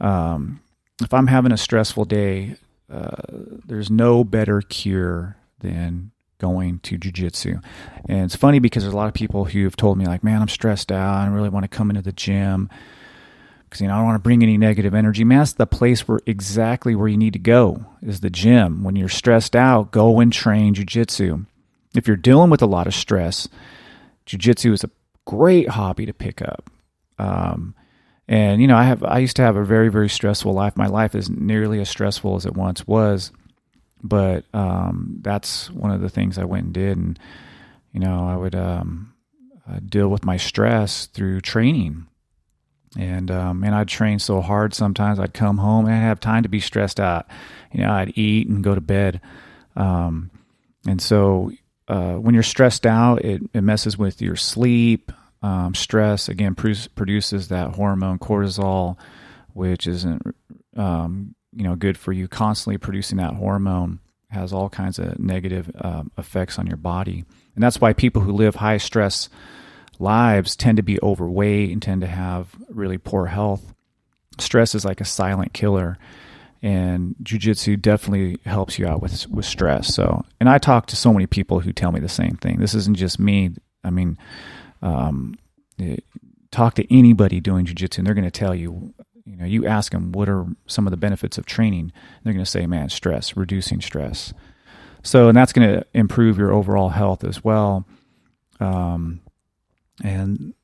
um, 0.00 0.60
if 1.02 1.12
I'm 1.12 1.26
having 1.26 1.52
a 1.52 1.56
stressful 1.56 2.04
day, 2.04 2.56
uh, 2.90 3.22
there's 3.66 3.90
no 3.90 4.24
better 4.24 4.60
cure 4.60 5.36
than 5.60 6.12
going 6.38 6.78
to 6.80 6.98
jujitsu. 6.98 7.62
And 8.08 8.24
it's 8.24 8.36
funny 8.36 8.58
because 8.58 8.82
there's 8.82 8.92
a 8.92 8.96
lot 8.96 9.08
of 9.08 9.14
people 9.14 9.46
who 9.46 9.64
have 9.64 9.76
told 9.76 9.98
me 9.98 10.06
like, 10.06 10.22
man, 10.22 10.42
I'm 10.42 10.48
stressed 10.48 10.92
out. 10.92 11.14
I 11.14 11.26
really 11.28 11.48
want 11.48 11.64
to 11.64 11.76
come 11.76 11.90
into 11.90 12.02
the 12.02 12.12
gym 12.12 12.68
because 13.74 13.82
you 13.82 13.88
know 13.88 13.94
I 13.94 13.96
don't 13.96 14.06
want 14.06 14.14
to 14.14 14.22
bring 14.22 14.44
any 14.44 14.56
negative 14.56 14.94
energy. 14.94 15.24
Man, 15.24 15.40
that's 15.40 15.54
the 15.54 15.66
place 15.66 16.06
where 16.06 16.20
exactly 16.26 16.94
where 16.94 17.08
you 17.08 17.16
need 17.16 17.32
to 17.32 17.40
go 17.40 17.84
is 18.02 18.20
the 18.20 18.30
gym. 18.30 18.84
When 18.84 18.94
you're 18.94 19.08
stressed 19.08 19.56
out, 19.56 19.90
go 19.90 20.20
and 20.20 20.32
train 20.32 20.76
jujitsu. 20.76 21.46
If 21.96 22.06
you're 22.06 22.16
dealing 22.16 22.50
with 22.50 22.62
a 22.62 22.66
lot 22.66 22.86
of 22.86 22.94
stress, 22.94 23.48
jujitsu 24.26 24.72
is 24.72 24.84
a 24.84 24.90
great 25.24 25.70
hobby 25.70 26.06
to 26.06 26.12
pick 26.12 26.40
up. 26.40 26.70
Um, 27.18 27.74
and 28.28 28.60
you 28.60 28.68
know, 28.68 28.76
I 28.76 28.84
have 28.84 29.02
I 29.02 29.18
used 29.18 29.34
to 29.36 29.42
have 29.42 29.56
a 29.56 29.64
very 29.64 29.88
very 29.88 30.08
stressful 30.08 30.52
life. 30.52 30.76
My 30.76 30.86
life 30.86 31.16
is 31.16 31.28
nearly 31.28 31.80
as 31.80 31.88
stressful 31.88 32.36
as 32.36 32.46
it 32.46 32.54
once 32.54 32.86
was, 32.86 33.32
but 34.04 34.44
um, 34.54 35.18
that's 35.20 35.68
one 35.72 35.90
of 35.90 36.00
the 36.00 36.10
things 36.10 36.38
I 36.38 36.44
went 36.44 36.66
and 36.66 36.74
did. 36.74 36.96
And 36.96 37.18
you 37.92 37.98
know, 37.98 38.28
I 38.28 38.36
would 38.36 38.54
um, 38.54 39.14
uh, 39.68 39.80
deal 39.84 40.06
with 40.06 40.24
my 40.24 40.36
stress 40.36 41.06
through 41.06 41.40
training. 41.40 42.06
And 42.98 43.30
um, 43.30 43.64
and 43.64 43.74
I'd 43.74 43.88
train 43.88 44.18
so 44.18 44.40
hard 44.40 44.72
sometimes 44.72 45.18
I'd 45.18 45.34
come 45.34 45.58
home 45.58 45.86
and 45.86 45.94
I'd 45.94 45.98
have 45.98 46.20
time 46.20 46.44
to 46.44 46.48
be 46.48 46.60
stressed 46.60 47.00
out. 47.00 47.26
You 47.72 47.80
know, 47.80 47.90
I'd 47.90 48.16
eat 48.16 48.48
and 48.48 48.62
go 48.62 48.74
to 48.74 48.80
bed. 48.80 49.20
Um, 49.74 50.30
and 50.86 51.00
so 51.02 51.50
uh, 51.88 52.14
when 52.14 52.34
you're 52.34 52.42
stressed 52.42 52.86
out, 52.86 53.24
it, 53.24 53.42
it 53.52 53.62
messes 53.62 53.98
with 53.98 54.22
your 54.22 54.36
sleep. 54.36 55.12
Um, 55.42 55.74
stress 55.74 56.30
again 56.30 56.54
produces 56.54 57.48
that 57.48 57.74
hormone 57.74 58.18
cortisol, 58.18 58.96
which 59.52 59.86
isn't 59.86 60.22
um, 60.76 61.34
you 61.54 61.64
know 61.64 61.76
good 61.76 61.98
for 61.98 62.12
you. 62.12 62.28
Constantly 62.28 62.78
producing 62.78 63.18
that 63.18 63.34
hormone 63.34 64.00
has 64.30 64.52
all 64.54 64.70
kinds 64.70 64.98
of 64.98 65.18
negative 65.18 65.70
um, 65.80 66.10
effects 66.16 66.58
on 66.58 66.66
your 66.66 66.78
body, 66.78 67.24
and 67.54 67.62
that's 67.62 67.78
why 67.78 67.92
people 67.92 68.22
who 68.22 68.32
live 68.32 68.54
high 68.54 68.78
stress 68.78 69.28
lives 70.00 70.56
tend 70.56 70.76
to 70.76 70.82
be 70.82 71.00
overweight 71.02 71.70
and 71.70 71.82
tend 71.82 72.00
to 72.00 72.06
have 72.06 72.54
really 72.68 72.98
poor 72.98 73.26
health. 73.26 73.74
Stress 74.38 74.74
is 74.74 74.84
like 74.84 75.00
a 75.00 75.04
silent 75.04 75.52
killer 75.52 75.98
and 76.64 77.14
jujitsu 77.22 77.80
definitely 77.80 78.38
helps 78.46 78.78
you 78.78 78.86
out 78.86 79.02
with 79.02 79.28
with 79.28 79.44
stress. 79.44 79.94
So, 79.94 80.24
and 80.40 80.48
I 80.48 80.56
talk 80.56 80.86
to 80.86 80.96
so 80.96 81.12
many 81.12 81.26
people 81.26 81.60
who 81.60 81.74
tell 81.74 81.92
me 81.92 82.00
the 82.00 82.08
same 82.08 82.36
thing. 82.36 82.58
This 82.58 82.74
isn't 82.74 82.96
just 82.96 83.20
me. 83.20 83.50
I 83.84 83.90
mean, 83.90 84.16
um, 84.80 85.36
it, 85.76 86.04
talk 86.50 86.74
to 86.76 86.96
anybody 86.96 87.38
doing 87.38 87.66
jujitsu, 87.66 87.98
and 87.98 88.06
they're 88.06 88.14
going 88.14 88.24
to 88.24 88.30
tell 88.30 88.54
you. 88.54 88.94
You 89.26 89.36
know, 89.36 89.46
you 89.46 89.66
ask 89.66 89.92
them 89.92 90.12
what 90.12 90.28
are 90.28 90.44
some 90.66 90.86
of 90.86 90.90
the 90.90 90.98
benefits 90.98 91.38
of 91.38 91.46
training. 91.46 91.92
They're 92.22 92.32
going 92.32 92.44
to 92.44 92.50
say, 92.50 92.66
"Man, 92.66 92.88
stress, 92.88 93.36
reducing 93.36 93.82
stress." 93.82 94.32
So, 95.02 95.28
and 95.28 95.36
that's 95.36 95.52
going 95.52 95.68
to 95.68 95.86
improve 95.92 96.38
your 96.38 96.52
overall 96.52 96.90
health 96.90 97.24
as 97.24 97.44
well. 97.44 97.86
Um, 98.58 99.20
and 100.02 100.54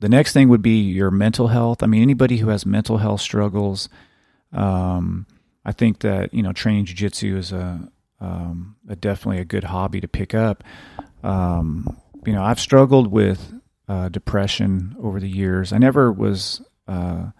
the 0.00 0.08
next 0.08 0.32
thing 0.32 0.48
would 0.48 0.62
be 0.62 0.80
your 0.80 1.10
mental 1.10 1.48
health. 1.48 1.82
I 1.82 1.86
mean, 1.86 2.02
anybody 2.02 2.38
who 2.38 2.48
has 2.48 2.64
mental 2.64 2.98
health 2.98 3.20
struggles, 3.20 3.88
um, 4.52 5.26
I 5.64 5.72
think 5.72 6.00
that 6.00 6.32
you 6.32 6.42
know 6.42 6.52
training 6.52 6.86
jujitsu 6.86 7.36
is 7.36 7.52
a, 7.52 7.90
um, 8.20 8.76
a, 8.88 8.96
definitely 8.96 9.40
a 9.40 9.44
good 9.44 9.64
hobby 9.64 10.00
to 10.00 10.08
pick 10.08 10.34
up. 10.34 10.64
Um, 11.22 11.98
you 12.24 12.32
know, 12.32 12.42
I've 12.42 12.60
struggled 12.60 13.08
with 13.08 13.52
uh, 13.88 14.08
depression 14.08 14.96
over 15.00 15.20
the 15.20 15.28
years. 15.28 15.72
I 15.72 15.78
never 15.78 16.12
was 16.12 16.62
uh, 16.86 17.30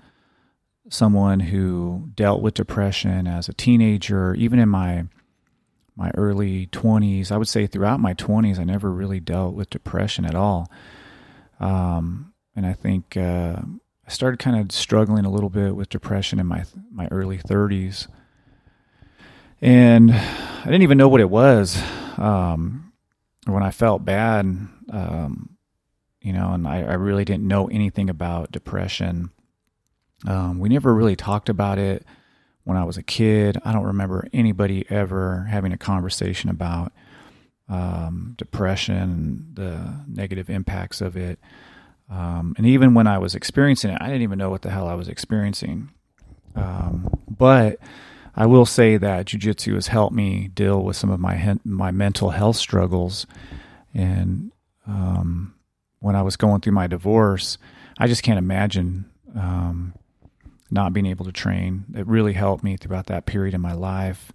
someone 0.91 1.41
who 1.41 2.11
dealt 2.15 2.43
with 2.43 2.55
depression 2.55 3.27
as 3.27 3.49
a 3.49 3.55
teenager, 3.55 4.35
even 4.35 4.59
in 4.59 4.69
my 4.69 5.05
my 5.97 6.11
early 6.17 6.67
20s. 6.69 7.33
I 7.33 7.37
would 7.37 7.49
say 7.49 7.67
throughout 7.67 7.99
my 7.99 8.15
20s, 8.15 8.59
I 8.59 8.65
never 8.65 8.91
really 8.91 9.19
dealt 9.19 9.55
with 9.55 9.71
depression 9.71 10.25
at 10.25 10.37
all. 10.37 10.71
Um, 11.61 12.33
and 12.55 12.67
I 12.67 12.73
think 12.73 13.17
uh, 13.17 13.57
I 14.07 14.11
started 14.11 14.39
kind 14.39 14.59
of 14.59 14.73
struggling 14.73 15.25
a 15.25 15.31
little 15.31 15.51
bit 15.51 15.75
with 15.77 15.89
depression 15.89 16.39
in 16.39 16.47
my 16.47 16.65
my 16.91 17.09
early 17.11 17.39
30s 17.39 18.09
and 19.61 20.13
I 20.13 20.65
didn't 20.65 20.83
even 20.83 20.99
know 20.99 21.09
what 21.09 21.21
it 21.21 21.31
was 21.31 21.81
um, 22.17 22.93
when 23.47 23.63
I 23.63 23.71
felt 23.71 24.05
bad. 24.05 24.45
Um, 24.91 25.57
you 26.21 26.33
know, 26.33 26.53
and 26.53 26.67
I, 26.67 26.83
I, 26.83 26.95
really 26.95 27.25
didn't 27.25 27.47
know 27.47 27.69
anything 27.69 28.11
about 28.11 28.53
depression. 28.53 29.31
Um, 30.27 30.59
we 30.59 30.69
never 30.69 30.95
really 30.95 31.15
talked 31.15 31.49
about 31.49 31.79
it 31.79 32.05
when 32.65 32.77
I 32.77 32.85
was 32.85 32.97
a 32.97 33.03
kid. 33.03 33.59
I 33.65 33.73
don't 33.73 33.85
remember 33.85 34.27
anybody 34.33 34.85
ever 34.91 35.47
having 35.51 35.73
a 35.73 35.79
conversation 35.79 36.51
about 36.51 36.93
um, 37.69 38.35
depression 38.39 38.97
and 38.97 39.47
the 39.55 40.05
negative 40.07 40.49
impacts 40.51 41.01
of 41.01 41.17
it. 41.17 41.39
Um, 42.11 42.55
and 42.57 42.67
even 42.67 42.95
when 42.95 43.07
I 43.07 43.19
was 43.19 43.35
experiencing 43.35 43.91
it, 43.91 43.99
I 44.01 44.07
didn't 44.07 44.23
even 44.23 44.39
know 44.39 44.51
what 44.51 44.63
the 44.63 44.71
hell 44.71 44.89
I 44.89 44.95
was 44.95 45.09
experiencing. 45.09 45.91
Um, 46.57 47.11
but 47.29 47.79
I 48.35 48.47
will 48.47 48.67
say 48.67 48.97
that 48.97 49.27
jujitsu 49.27 49.75
has 49.75 49.89
helped 49.89 50.15
me 50.15 50.49
deal 50.49 50.83
with 50.83 50.97
some 50.97 51.11
of 51.11 51.21
my 51.21 51.57
my 51.65 51.91
mental 51.91 52.31
health 52.31 52.57
struggles, 52.57 53.27
and 53.93 54.53
um, 54.87 55.55
when 56.01 56.17
I 56.17 56.23
was 56.23 56.37
going 56.37 56.61
through 56.61 56.73
my 56.73 56.87
divorce, 56.87 57.59
I 57.99 58.07
just 58.07 58.23
can't 58.23 58.39
imagine 58.39 59.05
um, 59.37 59.93
not 60.71 60.93
being 60.93 61.07
able 61.07 61.25
to 61.27 61.33
train. 61.33 61.85
It 61.95 62.07
really 62.07 62.33
helped 62.33 62.65
me 62.65 62.77
throughout 62.77 63.07
that 63.07 63.27
period 63.27 63.55
in 63.55 63.61
my 63.61 63.75
life. 63.75 64.33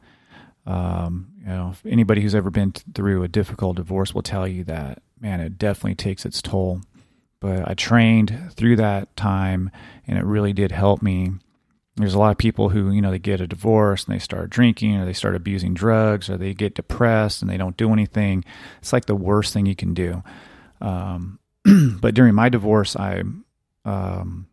Um, 0.66 1.33
you 1.44 1.50
know, 1.50 1.74
anybody 1.86 2.22
who's 2.22 2.36
ever 2.36 2.50
been 2.50 2.72
through 2.72 3.24
a 3.24 3.28
difficult 3.28 3.76
divorce 3.76 4.14
will 4.14 4.22
tell 4.22 4.48
you 4.48 4.64
that 4.66 5.02
man, 5.20 5.40
it 5.40 5.58
definitely 5.58 5.96
takes 5.96 6.26
its 6.26 6.42
toll. 6.42 6.82
But 7.40 7.68
I 7.68 7.74
trained 7.74 8.52
through 8.56 8.78
that 8.78 9.16
time, 9.18 9.70
and 10.08 10.18
it 10.18 10.24
really 10.24 10.54
did 10.54 10.72
help 10.72 11.02
me. 11.02 11.32
There's 11.96 12.14
a 12.14 12.20
lot 12.20 12.32
of 12.32 12.38
people 12.38 12.70
who 12.70 12.92
you 12.92 13.02
know 13.02 13.12
they 13.12 13.20
get 13.20 13.42
a 13.42 13.48
divorce 13.48 14.06
and 14.06 14.16
they 14.16 14.20
start 14.20 14.50
drinking 14.50 14.96
or 14.98 15.06
they 15.06 15.14
start 15.14 15.36
abusing 15.36 15.74
drugs 15.74 16.30
or 16.30 16.38
they 16.38 16.54
get 16.54 16.76
depressed 16.76 17.42
and 17.42 17.52
they 17.52 17.58
don't 17.58 17.78
do 17.78 17.92
anything. 17.92 18.44
It's 18.80 18.94
like 18.94 19.06
the 19.06 19.16
worst 19.16 19.54
thing 19.54 19.66
you 19.66 19.76
can 19.76 19.94
do. 19.94 20.24
Um, 20.82 21.40
but 22.02 22.14
during 22.14 22.36
my 22.36 22.50
divorce 22.50 22.96
i 22.96 23.24
um, 23.86 24.48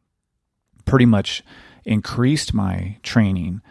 pretty 0.84 1.06
much 1.06 1.42
increased 1.84 2.54
my 2.54 2.96
training 3.02 3.62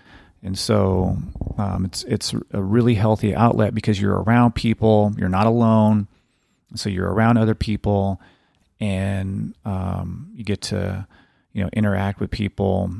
and 0.43 0.57
so 0.57 1.17
um, 1.57 1.85
it's 1.85 2.03
it's 2.03 2.33
a 2.51 2.61
really 2.61 2.95
healthy 2.95 3.35
outlet 3.35 3.73
because 3.73 3.99
you're 3.99 4.21
around 4.21 4.55
people 4.55 5.13
you're 5.17 5.29
not 5.29 5.47
alone 5.47 6.07
so 6.75 6.89
you're 6.89 7.11
around 7.11 7.37
other 7.37 7.55
people 7.55 8.19
and 8.79 9.55
um, 9.65 10.31
you 10.33 10.43
get 10.43 10.61
to 10.61 11.05
you 11.53 11.63
know 11.63 11.69
interact 11.73 12.19
with 12.19 12.31
people 12.31 12.91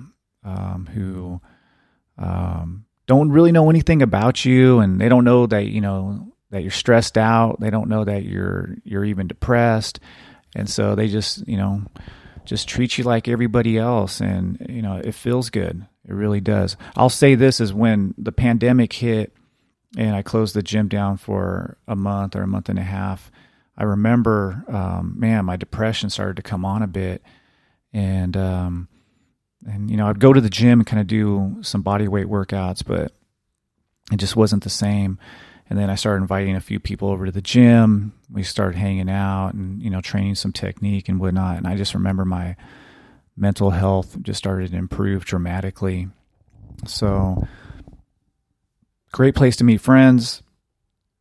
um, 0.43 0.89
who 0.93 1.39
um, 2.17 2.85
don't 3.07 3.31
really 3.31 3.51
know 3.51 3.69
anything 3.69 4.01
about 4.01 4.45
you, 4.45 4.79
and 4.79 4.99
they 4.99 5.09
don't 5.09 5.23
know 5.23 5.47
that 5.47 5.65
you 5.67 5.81
know 5.81 6.33
that 6.51 6.61
you're 6.61 6.71
stressed 6.71 7.17
out. 7.17 7.59
They 7.59 7.69
don't 7.69 7.89
know 7.89 8.03
that 8.03 8.23
you're 8.23 8.75
you're 8.83 9.05
even 9.05 9.27
depressed, 9.27 9.99
and 10.55 10.69
so 10.69 10.95
they 10.95 11.07
just 11.07 11.47
you 11.47 11.57
know 11.57 11.83
just 12.45 12.67
treat 12.67 12.97
you 12.97 13.03
like 13.03 13.27
everybody 13.27 13.77
else, 13.77 14.19
and 14.19 14.65
you 14.69 14.81
know 14.81 14.97
it 14.97 15.15
feels 15.15 15.49
good. 15.49 15.85
It 16.09 16.15
really 16.15 16.41
does. 16.41 16.75
I'll 16.95 17.09
say 17.09 17.35
this 17.35 17.61
is 17.61 17.71
when 17.71 18.15
the 18.17 18.31
pandemic 18.31 18.93
hit, 18.93 19.31
and 19.95 20.15
I 20.15 20.23
closed 20.23 20.55
the 20.55 20.63
gym 20.63 20.87
down 20.87 21.17
for 21.17 21.77
a 21.87 21.95
month 21.95 22.35
or 22.35 22.41
a 22.41 22.47
month 22.47 22.67
and 22.67 22.79
a 22.79 22.83
half. 22.83 23.31
I 23.77 23.83
remember, 23.83 24.63
um, 24.67 25.13
man, 25.17 25.45
my 25.45 25.55
depression 25.55 26.09
started 26.09 26.35
to 26.37 26.41
come 26.41 26.65
on 26.65 26.81
a 26.81 26.87
bit, 26.87 27.21
and 27.93 28.35
um, 28.35 28.87
and 29.67 29.91
you 29.91 29.97
know 29.97 30.07
I'd 30.07 30.19
go 30.19 30.33
to 30.33 30.41
the 30.41 30.49
gym 30.49 30.79
and 30.79 30.87
kind 30.87 30.99
of 30.99 31.05
do 31.05 31.59
some 31.61 31.83
body 31.83 32.07
weight 32.07 32.25
workouts, 32.25 32.83
but 32.83 33.11
it 34.11 34.17
just 34.17 34.35
wasn't 34.35 34.63
the 34.63 34.69
same. 34.71 35.19
And 35.69 35.77
then 35.77 35.91
I 35.91 35.95
started 35.95 36.23
inviting 36.23 36.55
a 36.55 36.61
few 36.61 36.79
people 36.79 37.09
over 37.09 37.27
to 37.27 37.31
the 37.31 37.41
gym. 37.41 38.13
We 38.31 38.41
started 38.41 38.79
hanging 38.79 39.11
out 39.11 39.53
and 39.53 39.79
you 39.79 39.91
know 39.91 40.01
training 40.01 40.35
some 40.35 40.53
technique 40.53 41.07
and 41.07 41.19
whatnot. 41.19 41.57
And 41.57 41.67
I 41.67 41.75
just 41.75 41.93
remember 41.93 42.25
my 42.25 42.55
mental 43.39 43.71
health 43.71 44.21
just 44.21 44.37
started 44.37 44.71
to 44.71 44.77
improve 44.77 45.25
dramatically. 45.25 46.07
So 46.85 47.47
great 49.11 49.35
place 49.35 49.55
to 49.57 49.63
meet 49.63 49.81
friends. 49.81 50.43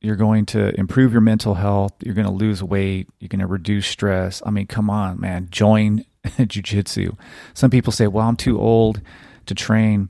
You're 0.00 0.16
going 0.16 0.46
to 0.46 0.78
improve 0.78 1.12
your 1.12 1.20
mental 1.20 1.54
health. 1.54 1.92
You're 2.04 2.14
going 2.14 2.26
to 2.26 2.32
lose 2.32 2.62
weight. 2.62 3.08
You're 3.18 3.28
going 3.28 3.40
to 3.40 3.46
reduce 3.46 3.86
stress. 3.86 4.42
I 4.46 4.50
mean, 4.50 4.66
come 4.66 4.90
on, 4.90 5.20
man. 5.20 5.48
Join 5.50 6.04
jujitsu. 6.24 7.16
Some 7.54 7.70
people 7.70 7.92
say, 7.92 8.06
well, 8.06 8.28
I'm 8.28 8.36
too 8.36 8.60
old 8.60 9.00
to 9.46 9.54
train. 9.54 10.08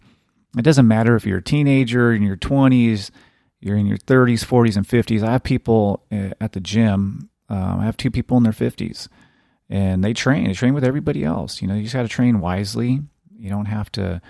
It 0.56 0.62
doesn't 0.62 0.88
matter 0.88 1.16
if 1.16 1.24
you're 1.24 1.38
a 1.38 1.42
teenager 1.42 2.12
in 2.12 2.22
your 2.22 2.36
20s, 2.36 3.10
you're 3.60 3.76
in 3.76 3.86
your 3.86 3.98
30s, 3.98 4.44
40s, 4.44 4.76
and 4.76 4.86
50s. 4.86 5.22
I 5.22 5.32
have 5.32 5.42
people 5.42 6.04
uh, 6.12 6.30
at 6.40 6.52
the 6.52 6.60
gym. 6.60 7.30
Um, 7.48 7.80
I 7.80 7.84
have 7.84 7.96
two 7.96 8.10
people 8.10 8.36
in 8.36 8.42
their 8.42 8.52
50s, 8.52 9.08
and 9.70 10.02
they 10.02 10.14
train. 10.14 10.44
They 10.44 10.54
train 10.54 10.74
with 10.74 10.84
everybody 10.84 11.24
else. 11.24 11.60
You 11.60 11.68
know, 11.68 11.74
you 11.74 11.82
just 11.82 11.94
got 11.94 12.02
to 12.02 12.08
train 12.08 12.40
wisely. 12.40 13.00
You 13.38 13.50
don't 13.50 13.66
have 13.66 13.90
to, 13.92 14.20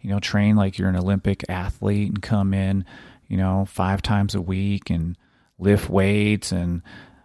you 0.00 0.10
know, 0.10 0.20
train 0.20 0.56
like 0.56 0.78
you're 0.78 0.88
an 0.88 0.96
Olympic 0.96 1.44
athlete 1.48 2.08
and 2.08 2.22
come 2.22 2.54
in, 2.54 2.84
you 3.28 3.36
know, 3.36 3.66
five 3.66 4.02
times 4.02 4.34
a 4.34 4.40
week 4.40 4.90
and 4.90 5.16
lift 5.58 5.88
weights 5.88 6.52
and 6.52 6.82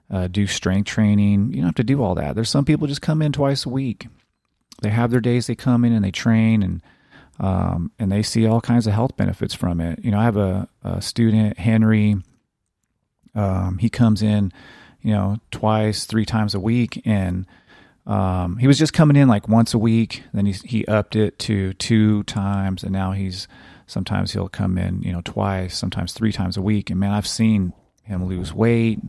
uh, 0.09 0.27
do 0.27 0.45
strength 0.47 0.87
training. 0.87 1.51
You 1.51 1.57
don't 1.57 1.67
have 1.67 1.75
to 1.75 1.83
do 1.83 2.03
all 2.03 2.15
that. 2.15 2.35
There's 2.35 2.49
some 2.49 2.65
people 2.65 2.87
just 2.87 3.01
come 3.01 3.21
in 3.21 3.31
twice 3.31 3.65
a 3.65 3.69
week. 3.69 4.07
They 4.81 4.89
have 4.89 5.11
their 5.11 5.21
days 5.21 5.47
they 5.47 5.55
come 5.55 5.85
in 5.85 5.93
and 5.93 6.03
they 6.03 6.11
train 6.11 6.63
and 6.63 6.81
um, 7.39 7.91
and 7.97 8.11
they 8.11 8.21
see 8.21 8.45
all 8.45 8.61
kinds 8.61 8.85
of 8.85 8.93
health 8.93 9.17
benefits 9.17 9.55
from 9.55 9.81
it. 9.81 10.03
You 10.03 10.11
know, 10.11 10.19
I 10.19 10.25
have 10.25 10.37
a, 10.37 10.67
a 10.83 11.01
student 11.01 11.57
Henry. 11.57 12.15
Um, 13.33 13.79
he 13.79 13.89
comes 13.89 14.21
in, 14.21 14.51
you 15.01 15.11
know, 15.11 15.37
twice, 15.49 16.05
three 16.05 16.25
times 16.25 16.53
a 16.53 16.59
week, 16.59 17.01
and 17.03 17.47
Um, 18.05 18.57
he 18.57 18.67
was 18.67 18.79
just 18.79 18.93
coming 18.93 19.15
in 19.15 19.27
like 19.27 19.47
once 19.47 19.73
a 19.73 19.77
week. 19.77 20.23
Then 20.33 20.45
he 20.45 20.53
he 20.53 20.85
upped 20.85 21.15
it 21.15 21.37
to 21.39 21.73
two 21.73 22.23
times, 22.23 22.83
and 22.83 22.91
now 22.91 23.11
he's 23.11 23.47
sometimes 23.85 24.31
he'll 24.33 24.49
come 24.49 24.77
in, 24.77 25.01
you 25.01 25.11
know, 25.11 25.21
twice, 25.23 25.77
sometimes 25.77 26.13
three 26.13 26.31
times 26.31 26.57
a 26.57 26.61
week. 26.61 26.89
And 26.89 26.99
man, 26.99 27.11
I've 27.11 27.27
seen 27.27 27.73
him 28.03 28.25
lose 28.25 28.53
weight, 28.53 28.99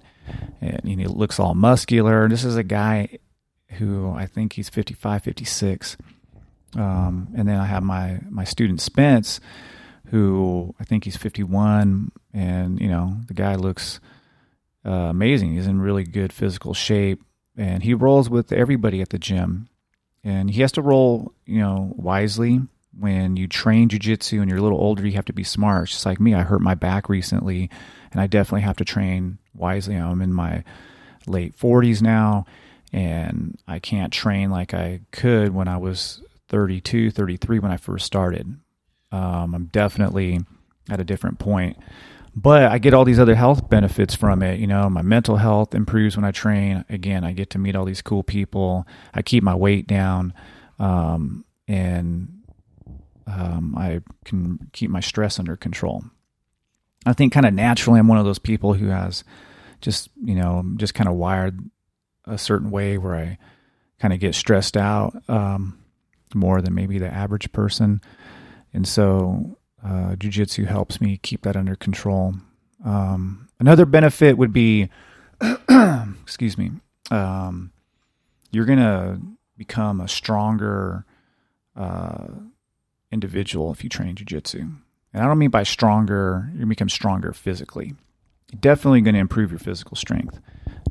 and 0.60 0.80
he 0.84 1.06
looks 1.06 1.38
all 1.40 1.54
muscular. 1.54 2.28
This 2.28 2.44
is 2.44 2.56
a 2.56 2.62
guy 2.62 3.18
who 3.78 4.10
I 4.10 4.26
think 4.26 4.52
he's 4.52 4.68
55, 4.68 5.22
56. 5.22 5.96
Um, 6.74 7.28
and 7.36 7.48
then 7.48 7.58
I 7.58 7.66
have 7.66 7.82
my 7.82 8.20
my 8.30 8.44
student 8.44 8.80
Spence, 8.80 9.40
who 10.06 10.74
I 10.80 10.84
think 10.84 11.04
he's 11.04 11.16
51, 11.16 12.12
and 12.32 12.80
you 12.80 12.88
know 12.88 13.16
the 13.26 13.34
guy 13.34 13.54
looks 13.54 14.00
uh, 14.84 14.90
amazing. 14.90 15.54
He's 15.54 15.66
in 15.66 15.80
really 15.80 16.04
good 16.04 16.32
physical 16.32 16.74
shape, 16.74 17.22
and 17.56 17.82
he 17.82 17.94
rolls 17.94 18.30
with 18.30 18.52
everybody 18.52 19.00
at 19.00 19.10
the 19.10 19.18
gym. 19.18 19.68
And 20.24 20.50
he 20.50 20.60
has 20.60 20.72
to 20.72 20.82
roll, 20.82 21.32
you 21.44 21.58
know, 21.58 21.92
wisely. 21.96 22.60
When 22.98 23.36
you 23.36 23.48
train 23.48 23.88
jujitsu 23.88 24.40
and 24.40 24.48
you're 24.48 24.58
a 24.58 24.62
little 24.62 24.78
older, 24.78 25.06
you 25.06 25.12
have 25.14 25.24
to 25.26 25.32
be 25.32 25.44
smart. 25.44 25.84
It's 25.84 25.92
just 25.92 26.06
like 26.06 26.20
me, 26.20 26.34
I 26.34 26.42
hurt 26.42 26.60
my 26.60 26.74
back 26.74 27.08
recently, 27.08 27.70
and 28.12 28.20
I 28.20 28.26
definitely 28.26 28.62
have 28.62 28.76
to 28.76 28.84
train 28.84 29.38
wisely. 29.54 29.96
I'm 29.96 30.20
in 30.20 30.32
my 30.32 30.62
late 31.26 31.56
40s 31.56 32.02
now, 32.02 32.44
and 32.92 33.58
I 33.66 33.78
can't 33.78 34.12
train 34.12 34.50
like 34.50 34.74
I 34.74 35.00
could 35.10 35.54
when 35.54 35.68
I 35.68 35.78
was 35.78 36.22
32, 36.48 37.10
33 37.10 37.58
when 37.58 37.72
I 37.72 37.78
first 37.78 38.04
started. 38.04 38.54
Um, 39.10 39.54
I'm 39.54 39.66
definitely 39.66 40.40
at 40.90 41.00
a 41.00 41.04
different 41.04 41.38
point. 41.38 41.78
But 42.34 42.64
I 42.64 42.78
get 42.78 42.94
all 42.94 43.04
these 43.04 43.18
other 43.18 43.34
health 43.34 43.68
benefits 43.68 44.14
from 44.14 44.42
it. 44.42 44.58
You 44.58 44.66
know, 44.66 44.88
my 44.88 45.02
mental 45.02 45.36
health 45.36 45.74
improves 45.74 46.16
when 46.16 46.24
I 46.24 46.30
train. 46.30 46.84
Again, 46.88 47.24
I 47.24 47.32
get 47.32 47.50
to 47.50 47.58
meet 47.58 47.76
all 47.76 47.84
these 47.84 48.02
cool 48.02 48.22
people. 48.22 48.86
I 49.12 49.20
keep 49.20 49.42
my 49.42 49.54
weight 49.54 49.86
down, 49.86 50.32
um, 50.78 51.44
and 51.68 52.42
um, 53.26 53.74
I 53.76 54.00
can 54.24 54.70
keep 54.72 54.90
my 54.90 55.00
stress 55.00 55.38
under 55.38 55.56
control. 55.56 56.04
I 57.04 57.12
think 57.12 57.32
kind 57.32 57.46
of 57.46 57.52
naturally, 57.52 57.98
I'm 57.98 58.08
one 58.08 58.18
of 58.18 58.24
those 58.24 58.38
people 58.38 58.74
who 58.74 58.86
has 58.86 59.24
just, 59.80 60.08
you 60.22 60.34
know, 60.34 60.64
just 60.76 60.94
kind 60.94 61.08
of 61.08 61.16
wired 61.16 61.58
a 62.24 62.38
certain 62.38 62.70
way 62.70 62.96
where 62.96 63.14
I 63.14 63.38
kind 63.98 64.14
of 64.14 64.20
get 64.20 64.34
stressed 64.34 64.76
out 64.76 65.14
um, 65.28 65.78
more 66.34 66.62
than 66.62 66.74
maybe 66.74 66.98
the 66.98 67.12
average 67.12 67.52
person. 67.52 68.00
And 68.72 68.86
so 68.86 69.58
uh, 69.84 70.16
jujitsu 70.16 70.66
helps 70.66 71.00
me 71.00 71.18
keep 71.18 71.42
that 71.42 71.56
under 71.56 71.74
control. 71.74 72.34
Um, 72.84 73.48
another 73.58 73.86
benefit 73.86 74.38
would 74.38 74.52
be, 74.52 74.88
excuse 76.22 76.56
me, 76.56 76.72
um, 77.10 77.72
you're 78.50 78.64
going 78.64 78.78
to 78.78 79.20
become 79.56 80.00
a 80.00 80.08
stronger 80.08 81.04
uh, 81.76 82.28
individual 83.10 83.72
if 83.72 83.82
you 83.82 83.90
train 83.90 84.14
jujitsu. 84.14 84.60
And 85.12 85.22
I 85.22 85.26
don't 85.26 85.38
mean 85.38 85.50
by 85.50 85.62
stronger, 85.62 86.50
you 86.56 86.64
become 86.66 86.88
stronger 86.88 87.32
physically. 87.32 87.94
You're 88.50 88.60
definitely 88.60 89.02
going 89.02 89.14
to 89.14 89.20
improve 89.20 89.50
your 89.50 89.58
physical 89.58 89.96
strength. 89.96 90.40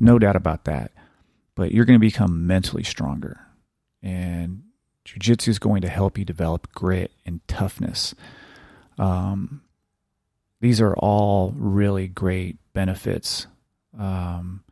No 0.00 0.18
doubt 0.18 0.36
about 0.36 0.64
that. 0.64 0.92
But 1.54 1.72
you're 1.72 1.84
going 1.84 2.00
to 2.00 2.06
become 2.06 2.46
mentally 2.46 2.82
stronger. 2.82 3.40
And 4.02 4.62
Jiu-jitsu 5.04 5.50
is 5.50 5.58
going 5.58 5.82
to 5.82 5.88
help 5.88 6.16
you 6.16 6.24
develop 6.24 6.72
grit 6.72 7.12
and 7.26 7.46
toughness. 7.48 8.14
Um, 8.98 9.62
these 10.60 10.80
are 10.80 10.94
all 10.94 11.52
really 11.56 12.08
great 12.08 12.56
benefits 12.72 13.46
um, 13.98 14.62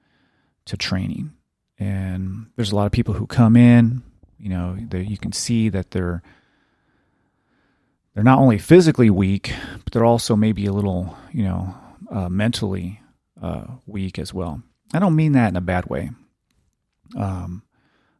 to 0.66 0.76
training. 0.76 1.32
And 1.78 2.46
there's 2.56 2.72
a 2.72 2.76
lot 2.76 2.86
of 2.86 2.92
people 2.92 3.14
who 3.14 3.26
come 3.26 3.56
in, 3.56 4.02
you 4.38 4.50
know, 4.50 4.76
you 4.92 5.18
can 5.18 5.32
see 5.32 5.68
that 5.68 5.90
they're 5.90 6.22
they're 8.14 8.24
not 8.24 8.38
only 8.38 8.58
physically 8.58 9.08
weak, 9.08 9.54
but 9.84 9.92
they're 9.92 10.04
also 10.04 10.34
maybe 10.34 10.66
a 10.66 10.72
little, 10.72 11.16
you 11.32 11.44
know, 11.44 11.74
uh, 12.10 12.28
mentally 12.28 13.00
uh, 13.40 13.66
weak 13.86 14.18
as 14.18 14.34
well. 14.34 14.62
I 14.92 14.98
don't 14.98 15.16
mean 15.16 15.32
that 15.32 15.48
in 15.48 15.56
a 15.56 15.60
bad 15.60 15.86
way. 15.86 16.10
Um, 17.16 17.62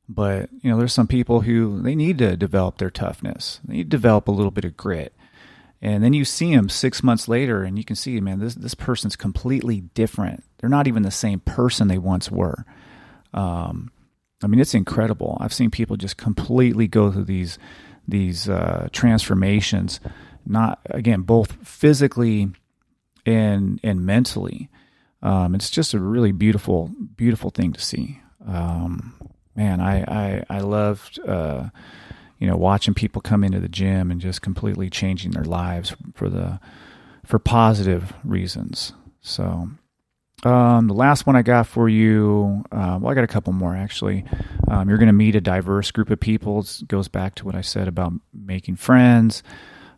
but 0.09 0.49
you 0.61 0.71
know, 0.71 0.79
there's 0.79 0.93
some 0.93 1.07
people 1.07 1.41
who 1.43 1.81
they 1.83 1.95
need 1.95 2.19
to 2.19 2.37
develop 2.37 2.79
their 2.79 2.91
toughness. 2.91 3.61
They 3.65 3.75
need 3.75 3.91
to 3.91 3.97
develop 3.97 4.29
a 4.29 4.33
little 4.33 4.51
bit 4.51 4.65
of 4.65 4.77
grit. 4.77 5.15
And 5.83 6.05
then 6.05 6.13
you 6.13 6.25
see 6.25 6.55
them 6.55 6.69
six 6.69 7.03
months 7.03 7.27
later, 7.27 7.63
and 7.63 7.79
you 7.79 7.85
can 7.85 7.97
see, 7.97 8.21
man, 8.21 8.39
this 8.39 8.55
this 8.55 8.75
person's 8.75 9.17
completely 9.17 9.81
different. 9.81 10.45
They're 10.59 10.69
not 10.69 10.87
even 10.87 11.03
the 11.03 11.11
same 11.11 11.41
person 11.41 11.89
they 11.89 11.99
once 11.99 12.31
were. 12.31 12.67
Um, 13.33 13.91
I 14.43 14.47
mean, 14.47 14.61
it's 14.61 14.75
incredible. 14.75 15.39
I've 15.41 15.55
seen 15.55 15.71
people 15.71 15.97
just 15.97 16.17
completely 16.17 16.87
go 16.87 17.11
through 17.11 17.25
these 17.25 17.59
these 18.07 18.49
uh, 18.49 18.89
transformations, 18.93 20.01
not 20.45 20.81
again 20.87 21.23
both 21.23 21.67
physically 21.67 22.51
and 23.25 23.81
and 23.83 24.05
mentally. 24.05 24.69
Um, 25.23 25.55
it's 25.55 25.71
just 25.71 25.95
a 25.95 25.99
really 25.99 26.33
beautiful 26.33 26.91
beautiful 27.17 27.51
thing 27.51 27.73
to 27.73 27.81
see. 27.81 28.21
Um, 28.47 29.15
man, 29.57 29.81
I 29.81 30.03
I, 30.03 30.45
I 30.51 30.61
loved 30.61 31.21
uh, 31.27 31.69
you 32.41 32.47
know 32.47 32.57
watching 32.57 32.95
people 32.95 33.23
come 33.23 33.45
into 33.45 33.61
the 33.61 33.69
gym 33.69 34.11
and 34.11 34.21
just 34.21 34.43
completely 34.43 34.91
changing 34.91 35.31
their 35.31 35.45
lives 35.45 35.95
for 36.15 36.29
the 36.29 36.59
for 37.25 37.39
positive 37.39 38.13
reasons. 38.25 38.93
So 39.21 39.69
um, 40.43 40.89
the 40.89 40.95
last 40.95 41.27
one 41.27 41.37
I 41.37 41.43
got 41.43 41.67
for 41.67 41.89
you, 41.89 42.65
uh, 42.73 42.99
well, 43.01 43.13
I 43.13 43.15
got 43.15 43.25
a 43.25 43.29
couple 43.29 43.53
more 43.53 43.77
actually. 43.77 44.25
Um, 44.69 44.89
you're 44.89 44.99
going 44.99 45.09
to 45.09 45.13
meet 45.13 45.37
a 45.37 45.41
diverse 45.41 45.91
group 45.91 46.11
of 46.11 46.19
people. 46.19 46.61
It 46.61 46.89
goes 46.89 47.09
back 47.09 47.35
to 47.37 47.45
what 47.45 47.55
I 47.55 47.61
said 47.61 47.89
about 47.89 48.15
making 48.33 48.77
friends. 48.77 49.43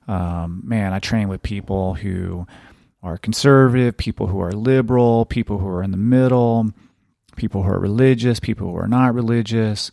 Um, 0.08 0.62
man, 0.64 0.92
I 0.92 0.98
train 0.98 1.28
with 1.28 1.42
people 1.42 1.94
who 1.94 2.46
are 3.04 3.18
conservative, 3.18 3.96
people 3.96 4.26
who 4.26 4.40
are 4.40 4.52
liberal, 4.52 5.24
people 5.26 5.58
who 5.58 5.68
are 5.68 5.82
in 5.82 5.92
the 5.92 5.96
middle, 5.96 6.70
people 7.36 7.62
who 7.62 7.70
are 7.70 7.78
religious, 7.78 8.40
people 8.40 8.68
who 8.68 8.76
are 8.76 8.88
not 8.88 9.14
religious. 9.14 9.92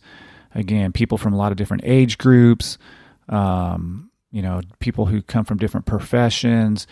Again, 0.54 0.92
people 0.92 1.18
from 1.18 1.32
a 1.32 1.36
lot 1.36 1.52
of 1.52 1.58
different 1.58 1.84
age 1.86 2.18
groups, 2.18 2.78
um, 3.28 4.10
you 4.30 4.42
know, 4.42 4.60
people 4.78 5.06
who 5.06 5.22
come 5.22 5.44
from 5.44 5.58
different 5.58 5.86
professions. 5.86 6.86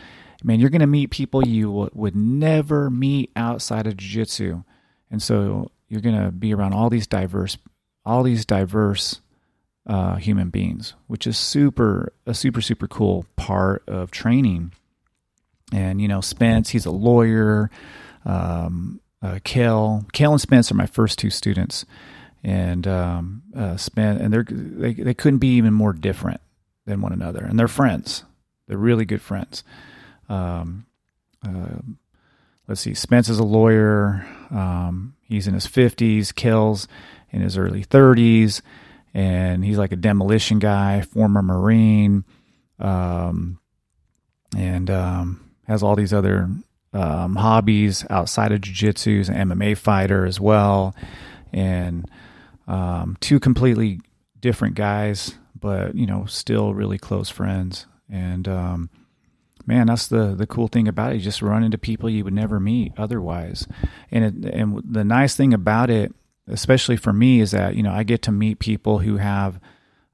Man, 0.44 0.61
you're 0.61 0.71
going 0.71 0.81
to 0.81 0.87
meet 0.87 1.11
people 1.11 1.47
you 1.47 1.66
w- 1.66 1.90
would 1.94 2.14
never 2.14 2.90
meet 2.90 3.33
outside 3.35 3.87
of 3.87 3.97
jiu-jitsu. 3.97 4.62
And 5.11 5.23
so 5.23 5.71
you're 5.88 6.01
going 6.01 6.23
to 6.23 6.31
be 6.31 6.55
around 6.55 6.75
all 6.75 6.90
these 6.90 7.07
diverse 7.07 7.59
all 8.05 8.23
these 8.23 8.47
diverse 8.47 9.21
uh, 9.87 10.16
human 10.16 10.49
beings, 10.51 10.94
which 11.09 11.27
is 11.27 11.37
super 11.37 12.12
a 12.27 12.35
super 12.35 12.61
super 12.61 12.87
cool 12.87 13.27
part 13.37 13.83
of 13.88 14.11
training. 14.11 14.73
And 15.73 16.01
you 16.01 16.09
know, 16.09 16.21
Spence, 16.21 16.71
he's 16.71 16.87
a 16.87 16.90
lawyer. 16.90 17.71
Um, 18.25 19.01
uh, 19.21 19.40
Kale, 19.42 20.07
Kale 20.12 20.33
and 20.33 20.40
Spence 20.40 20.71
are 20.71 20.77
my 20.77 20.87
first 20.87 21.18
two 21.18 21.31
students, 21.31 21.85
and 22.42 22.87
um, 22.87 23.42
uh, 23.57 23.77
Spence, 23.77 24.20
and 24.20 24.33
they're 24.33 24.46
they 24.48 24.94
they 24.94 25.14
couldn't 25.14 25.38
be 25.38 25.57
even 25.57 25.74
more 25.74 25.92
different 25.92 26.40
than 26.87 27.01
one 27.01 27.12
another, 27.12 27.44
and 27.44 27.59
they're 27.59 27.68
friends. 27.68 28.24
They're 28.66 28.79
really 28.79 29.05
good 29.05 29.22
friends. 29.22 29.64
Um, 30.29 30.87
uh, 31.46 31.79
let's 32.66 32.81
see, 32.81 32.94
Spence 32.94 33.29
is 33.29 33.38
a 33.38 33.44
lawyer. 33.44 34.27
Um, 34.51 35.14
he's 35.22 35.46
in 35.46 35.55
his 35.55 35.66
fifties. 35.66 36.33
Kale's 36.33 36.87
in 37.31 37.40
his 37.40 37.59
early 37.59 37.83
thirties, 37.83 38.62
and 39.14 39.64
he's 39.64 39.79
like 39.79 39.92
a 39.92 39.96
demolition 39.96 40.59
guy, 40.59 41.01
former 41.03 41.42
Marine, 41.42 42.24
um, 42.79 43.59
and 44.57 44.90
um, 44.90 45.51
has 45.66 45.83
all 45.83 45.96
these 45.96 46.12
other 46.12 46.48
um, 46.92 47.37
hobbies 47.37 48.05
outside 48.09 48.53
of 48.53 48.61
jiu-jitsu, 48.61 49.24
an 49.29 49.51
MMA 49.51 49.77
fighter 49.77 50.24
as 50.24 50.40
well, 50.40 50.94
and 51.53 52.09
um, 52.68 53.16
two 53.20 53.40
completely 53.40 54.00
different 54.38 54.76
guys, 54.76 55.35
but 55.59 55.94
you 55.96 56.07
know, 56.07 56.26
still 56.26 56.74
really 56.74 56.98
close 56.98 57.28
friends. 57.28 57.87
And 58.11 58.46
um, 58.46 58.90
man, 59.66 59.88
that's 59.88 60.07
the 60.07 60.35
the 60.35 60.46
cool 60.46 60.68
thing 60.68 60.87
about 60.87 61.12
it. 61.12 61.16
You 61.16 61.22
just 61.22 61.42
run 61.42 61.64
into 61.64 61.78
people 61.78 62.09
you 62.09 62.22
would 62.24 62.35
never 62.35 62.61
meet 62.61 62.92
otherwise. 62.96 63.66
And 64.11 64.44
it, 64.44 64.54
and 64.54 64.81
the 64.85 65.04
nice 65.04 65.35
thing 65.35 65.52
about 65.52 65.90
it, 65.90 66.14
especially 66.46 66.96
for 66.96 67.12
me, 67.12 67.40
is 67.40 67.50
that 67.50 67.74
you 67.74 67.83
know 67.83 67.92
I 67.92 68.04
get 68.04 68.22
to 68.22 68.33
meet 68.33 68.59
people 68.59 68.98
who 68.98 69.16
have 69.16 69.59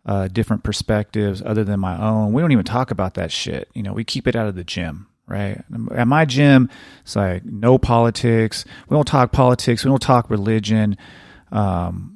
uh, 0.07 0.29
different 0.29 0.63
perspectives 0.63 1.43
other 1.45 1.65
than 1.65 1.81
my 1.81 2.01
own. 2.01 2.33
We 2.33 2.41
don't 2.41 2.53
even 2.53 2.65
talk 2.65 2.91
about 2.91 3.15
that 3.15 3.33
shit. 3.33 3.69
You 3.75 3.83
know, 3.83 3.93
we 3.93 4.05
keep 4.05 4.29
it 4.29 4.37
out 4.37 4.47
of 4.47 4.55
the 4.55 4.65
gym 4.65 5.09
right? 5.27 5.65
At 5.95 6.07
my 6.07 6.27
gym, 6.27 6.69
it's 7.03 7.17
like 7.17 7.47
no 7.47 7.79
politics. 7.79 8.67
We 8.91 8.95
don't 8.95 9.07
talk 9.07 9.33
politics. 9.33 9.83
We 9.83 9.89
don't 9.89 10.03
talk 10.03 10.29
religion. 10.29 10.99
Um, 11.51 12.14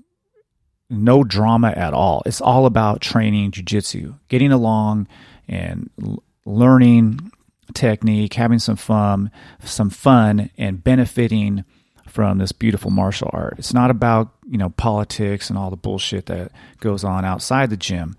no 0.91 1.25
drama 1.25 1.71
at 1.71 1.93
all. 1.95 2.23
It's 2.27 2.41
all 2.41 2.67
about 2.67 3.01
training 3.01 3.53
jujitsu, 3.53 4.19
getting 4.29 4.53
along 4.53 5.07
and 5.47 5.91
l- 6.03 6.23
learning 6.45 7.33
technique, 7.75 8.35
having 8.35 8.59
some 8.59 8.77
fun, 8.77 9.31
some 9.65 9.91
fun, 9.91 10.51
and 10.57 10.83
benefiting 10.83 11.65
from 12.07 12.39
this 12.39 12.53
beautiful 12.53 12.91
martial 12.91 13.31
art. 13.33 13.57
It's 13.59 13.75
not 13.75 13.91
about, 13.91 14.31
you 14.49 14.59
know, 14.59 14.71
politics 14.71 15.51
and 15.51 15.59
all 15.59 15.71
the 15.71 15.77
bullshit 15.77 16.27
that 16.27 16.53
goes 16.81 17.05
on 17.05 17.25
outside 17.25 17.71
the 17.71 17.77
gym. 17.77 18.17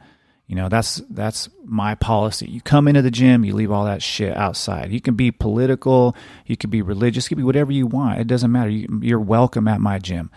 You 0.48 0.56
know, 0.56 0.68
that's 0.68 0.96
that's 1.12 1.48
my 1.64 1.94
policy. 1.94 2.48
You 2.48 2.60
come 2.62 2.88
into 2.88 3.04
the 3.04 3.12
gym, 3.12 3.46
you 3.46 3.54
leave 3.54 3.72
all 3.72 3.86
that 3.86 4.02
shit 4.02 4.36
outside. 4.36 4.92
You 4.92 5.00
can 5.00 5.14
be 5.14 5.30
political, 5.30 6.16
you 6.48 6.58
can 6.58 6.72
be 6.72 6.82
religious, 6.82 7.26
you 7.26 7.36
can 7.36 7.38
be 7.38 7.46
whatever 7.46 7.72
you 7.72 7.86
want. 7.86 8.20
It 8.20 8.26
doesn't 8.26 8.52
matter. 8.52 8.72
You, 8.72 9.16
are 9.16 9.20
welcome 9.20 9.68
at 9.68 9.80
my 9.80 10.00
gym. 10.00 10.32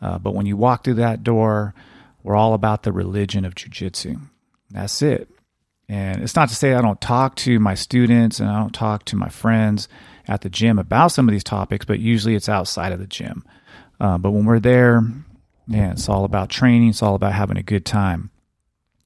Uh, 0.00 0.18
but 0.18 0.34
when 0.34 0.46
you 0.46 0.56
walk 0.56 0.84
through 0.84 0.94
that 0.94 1.22
door, 1.22 1.74
we're 2.22 2.36
all 2.36 2.54
about 2.54 2.82
the 2.82 2.92
religion 2.92 3.44
of 3.44 3.54
jujitsu. 3.54 4.20
That's 4.70 5.02
it. 5.02 5.28
And 5.88 6.22
it's 6.22 6.36
not 6.36 6.50
to 6.50 6.54
say 6.54 6.74
I 6.74 6.82
don't 6.82 7.00
talk 7.00 7.34
to 7.36 7.58
my 7.58 7.74
students 7.74 8.40
and 8.40 8.48
I 8.48 8.58
don't 8.58 8.74
talk 8.74 9.04
to 9.06 9.16
my 9.16 9.28
friends 9.28 9.88
at 10.26 10.42
the 10.42 10.50
gym 10.50 10.78
about 10.78 11.08
some 11.08 11.26
of 11.26 11.32
these 11.32 11.44
topics, 11.44 11.86
but 11.86 11.98
usually 11.98 12.34
it's 12.34 12.48
outside 12.48 12.92
of 12.92 12.98
the 12.98 13.06
gym. 13.06 13.44
Uh, 13.98 14.18
but 14.18 14.32
when 14.32 14.44
we're 14.44 14.60
there, 14.60 15.02
yeah, 15.66 15.92
it's 15.92 16.08
all 16.08 16.24
about 16.24 16.50
training. 16.50 16.90
It's 16.90 17.02
all 17.02 17.14
about 17.14 17.32
having 17.32 17.56
a 17.56 17.62
good 17.62 17.84
time. 17.84 18.30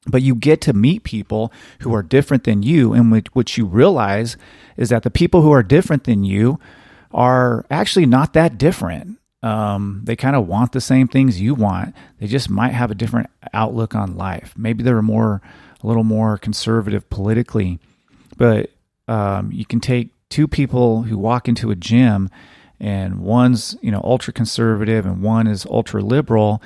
But 0.06 0.22
you 0.22 0.34
get 0.34 0.60
to 0.62 0.72
meet 0.72 1.04
people 1.04 1.52
who 1.80 1.94
are 1.94 2.02
different 2.02 2.42
than 2.42 2.64
you, 2.64 2.92
and 2.92 3.12
what 3.32 3.56
you 3.56 3.66
realize 3.66 4.36
is 4.76 4.88
that 4.88 5.04
the 5.04 5.10
people 5.10 5.42
who 5.42 5.52
are 5.52 5.62
different 5.62 6.04
than 6.04 6.24
you 6.24 6.58
are 7.12 7.64
actually 7.70 8.06
not 8.06 8.32
that 8.32 8.58
different. 8.58 9.18
Um, 9.42 10.02
they 10.04 10.14
kind 10.14 10.36
of 10.36 10.46
want 10.46 10.72
the 10.72 10.80
same 10.80 11.08
things 11.08 11.40
you 11.40 11.54
want. 11.54 11.94
They 12.20 12.26
just 12.26 12.48
might 12.48 12.72
have 12.72 12.90
a 12.90 12.94
different 12.94 13.28
outlook 13.52 13.94
on 13.94 14.16
life. 14.16 14.54
Maybe 14.56 14.84
they're 14.84 15.02
more, 15.02 15.42
a 15.82 15.86
little 15.86 16.04
more 16.04 16.38
conservative 16.38 17.08
politically, 17.10 17.80
but 18.36 18.70
um, 19.08 19.50
you 19.50 19.64
can 19.64 19.80
take 19.80 20.10
two 20.28 20.46
people 20.46 21.02
who 21.02 21.18
walk 21.18 21.48
into 21.48 21.70
a 21.70 21.76
gym 21.76 22.30
and 22.80 23.20
one's 23.20 23.76
you 23.82 23.90
know 23.90 24.00
ultra 24.02 24.32
conservative 24.32 25.04
and 25.06 25.22
one 25.22 25.46
is 25.46 25.66
ultra 25.66 26.02
liberal 26.02 26.62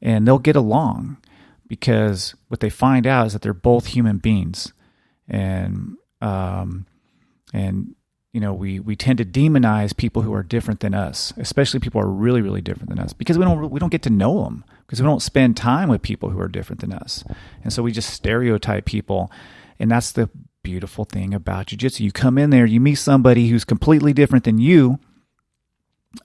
and 0.00 0.26
they'll 0.26 0.38
get 0.38 0.56
along 0.56 1.16
because 1.68 2.34
what 2.48 2.60
they 2.60 2.70
find 2.70 3.06
out 3.06 3.26
is 3.26 3.32
that 3.32 3.42
they're 3.42 3.52
both 3.52 3.86
human 3.86 4.18
beings 4.18 4.72
and 5.28 5.96
um, 6.20 6.86
and 7.54 7.94
you 8.32 8.40
know 8.40 8.52
we 8.52 8.78
we 8.80 8.96
tend 8.96 9.18
to 9.18 9.24
demonize 9.24 9.96
people 9.96 10.22
who 10.22 10.32
are 10.32 10.42
different 10.42 10.80
than 10.80 10.94
us 10.94 11.32
especially 11.36 11.80
people 11.80 12.00
who 12.00 12.06
are 12.06 12.12
really 12.12 12.40
really 12.40 12.60
different 12.60 12.88
than 12.88 12.98
us 12.98 13.12
because 13.12 13.38
we 13.38 13.44
don't 13.44 13.70
we 13.70 13.80
don't 13.80 13.90
get 13.90 14.02
to 14.02 14.10
know 14.10 14.44
them 14.44 14.64
because 14.86 15.00
we 15.00 15.06
don't 15.06 15.22
spend 15.22 15.56
time 15.56 15.88
with 15.88 16.02
people 16.02 16.30
who 16.30 16.40
are 16.40 16.48
different 16.48 16.80
than 16.80 16.92
us 16.92 17.24
and 17.64 17.72
so 17.72 17.82
we 17.82 17.92
just 17.92 18.10
stereotype 18.10 18.84
people 18.84 19.30
and 19.78 19.90
that's 19.90 20.12
the 20.12 20.28
beautiful 20.62 21.04
thing 21.04 21.34
about 21.34 21.66
jujitsu. 21.66 22.00
You 22.00 22.12
come 22.12 22.38
in 22.38 22.50
there, 22.50 22.66
you 22.66 22.80
meet 22.80 22.96
somebody 22.96 23.48
who's 23.48 23.64
completely 23.64 24.12
different 24.12 24.44
than 24.44 24.58
you, 24.58 24.98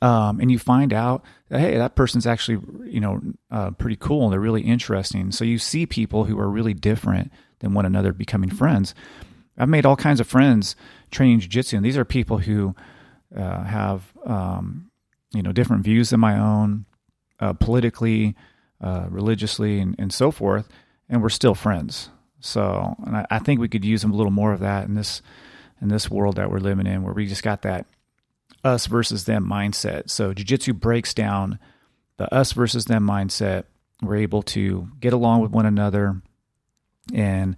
um, 0.01 0.39
and 0.39 0.51
you 0.51 0.59
find 0.59 0.93
out 0.93 1.23
that 1.49 1.59
hey, 1.59 1.77
that 1.77 1.95
person's 1.95 2.25
actually 2.27 2.59
you 2.89 2.99
know 2.99 3.21
uh, 3.51 3.71
pretty 3.71 3.95
cool 3.95 4.25
and 4.25 4.33
they're 4.33 4.39
really 4.39 4.61
interesting. 4.61 5.31
So 5.31 5.45
you 5.45 5.57
see 5.57 5.85
people 5.85 6.25
who 6.25 6.39
are 6.39 6.49
really 6.49 6.73
different 6.73 7.31
than 7.59 7.73
one 7.73 7.85
another 7.85 8.13
becoming 8.13 8.49
friends. 8.49 8.93
I've 9.57 9.69
made 9.69 9.85
all 9.85 9.95
kinds 9.95 10.19
of 10.19 10.27
friends 10.27 10.75
training 11.11 11.39
jujitsu, 11.39 11.73
and 11.73 11.85
these 11.85 11.97
are 11.97 12.05
people 12.05 12.39
who 12.39 12.75
uh, 13.35 13.63
have 13.63 14.13
um, 14.25 14.91
you 15.33 15.41
know 15.41 15.51
different 15.51 15.83
views 15.83 16.09
than 16.09 16.19
my 16.19 16.39
own, 16.39 16.85
uh, 17.39 17.53
politically, 17.53 18.35
uh, 18.81 19.05
religiously, 19.09 19.79
and, 19.79 19.95
and 19.97 20.13
so 20.13 20.31
forth, 20.31 20.67
and 21.09 21.21
we're 21.21 21.29
still 21.29 21.55
friends. 21.55 22.09
So, 22.39 22.95
and 23.05 23.17
I, 23.17 23.25
I 23.31 23.39
think 23.39 23.59
we 23.59 23.69
could 23.69 23.85
use 23.85 24.03
a 24.03 24.07
little 24.07 24.31
more 24.31 24.53
of 24.53 24.59
that 24.59 24.87
in 24.87 24.95
this 24.95 25.21
in 25.81 25.89
this 25.89 26.09
world 26.09 26.35
that 26.35 26.49
we're 26.51 26.59
living 26.59 26.87
in, 26.87 27.03
where 27.03 27.13
we 27.13 27.25
just 27.25 27.43
got 27.43 27.63
that 27.63 27.85
us 28.63 28.87
versus 28.87 29.25
them 29.25 29.47
mindset. 29.47 30.09
So, 30.09 30.33
jujitsu 30.33 30.79
breaks 30.79 31.13
down 31.13 31.59
the 32.17 32.33
us 32.33 32.51
versus 32.51 32.85
them 32.85 33.05
mindset. 33.07 33.65
We're 34.01 34.17
able 34.17 34.43
to 34.43 34.89
get 34.99 35.13
along 35.13 35.41
with 35.41 35.51
one 35.51 35.65
another, 35.65 36.21
and 37.13 37.55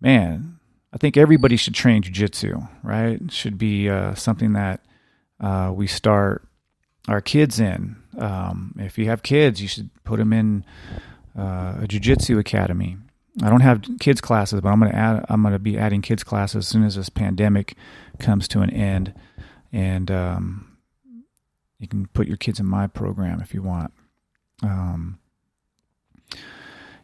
man, 0.00 0.55
I 0.96 0.98
think 0.98 1.18
everybody 1.18 1.58
should 1.58 1.74
train 1.74 2.02
jujitsu. 2.02 2.66
Right? 2.82 3.20
Should 3.30 3.58
be 3.58 3.90
uh, 3.90 4.14
something 4.14 4.54
that 4.54 4.80
uh, 5.38 5.70
we 5.74 5.86
start 5.86 6.48
our 7.06 7.20
kids 7.20 7.60
in. 7.60 7.96
Um, 8.18 8.74
if 8.78 8.96
you 8.96 9.04
have 9.04 9.22
kids, 9.22 9.60
you 9.60 9.68
should 9.68 9.90
put 10.04 10.16
them 10.16 10.32
in 10.32 10.64
uh, 11.38 11.80
a 11.82 11.86
jujitsu 11.86 12.38
academy. 12.38 12.96
I 13.42 13.50
don't 13.50 13.60
have 13.60 13.84
kids 14.00 14.22
classes, 14.22 14.62
but 14.62 14.70
I'm 14.70 14.80
going 14.80 14.90
to 14.90 14.96
add. 14.96 15.26
I'm 15.28 15.42
to 15.42 15.58
be 15.58 15.76
adding 15.76 16.00
kids 16.00 16.24
classes 16.24 16.56
as 16.56 16.68
soon 16.68 16.82
as 16.82 16.94
this 16.94 17.10
pandemic 17.10 17.74
comes 18.18 18.48
to 18.48 18.60
an 18.60 18.70
end, 18.70 19.12
and 19.74 20.10
um, 20.10 20.78
you 21.78 21.88
can 21.88 22.06
put 22.06 22.26
your 22.26 22.38
kids 22.38 22.58
in 22.58 22.64
my 22.64 22.86
program 22.86 23.42
if 23.42 23.52
you 23.52 23.60
want. 23.60 23.92
Um, 24.62 25.18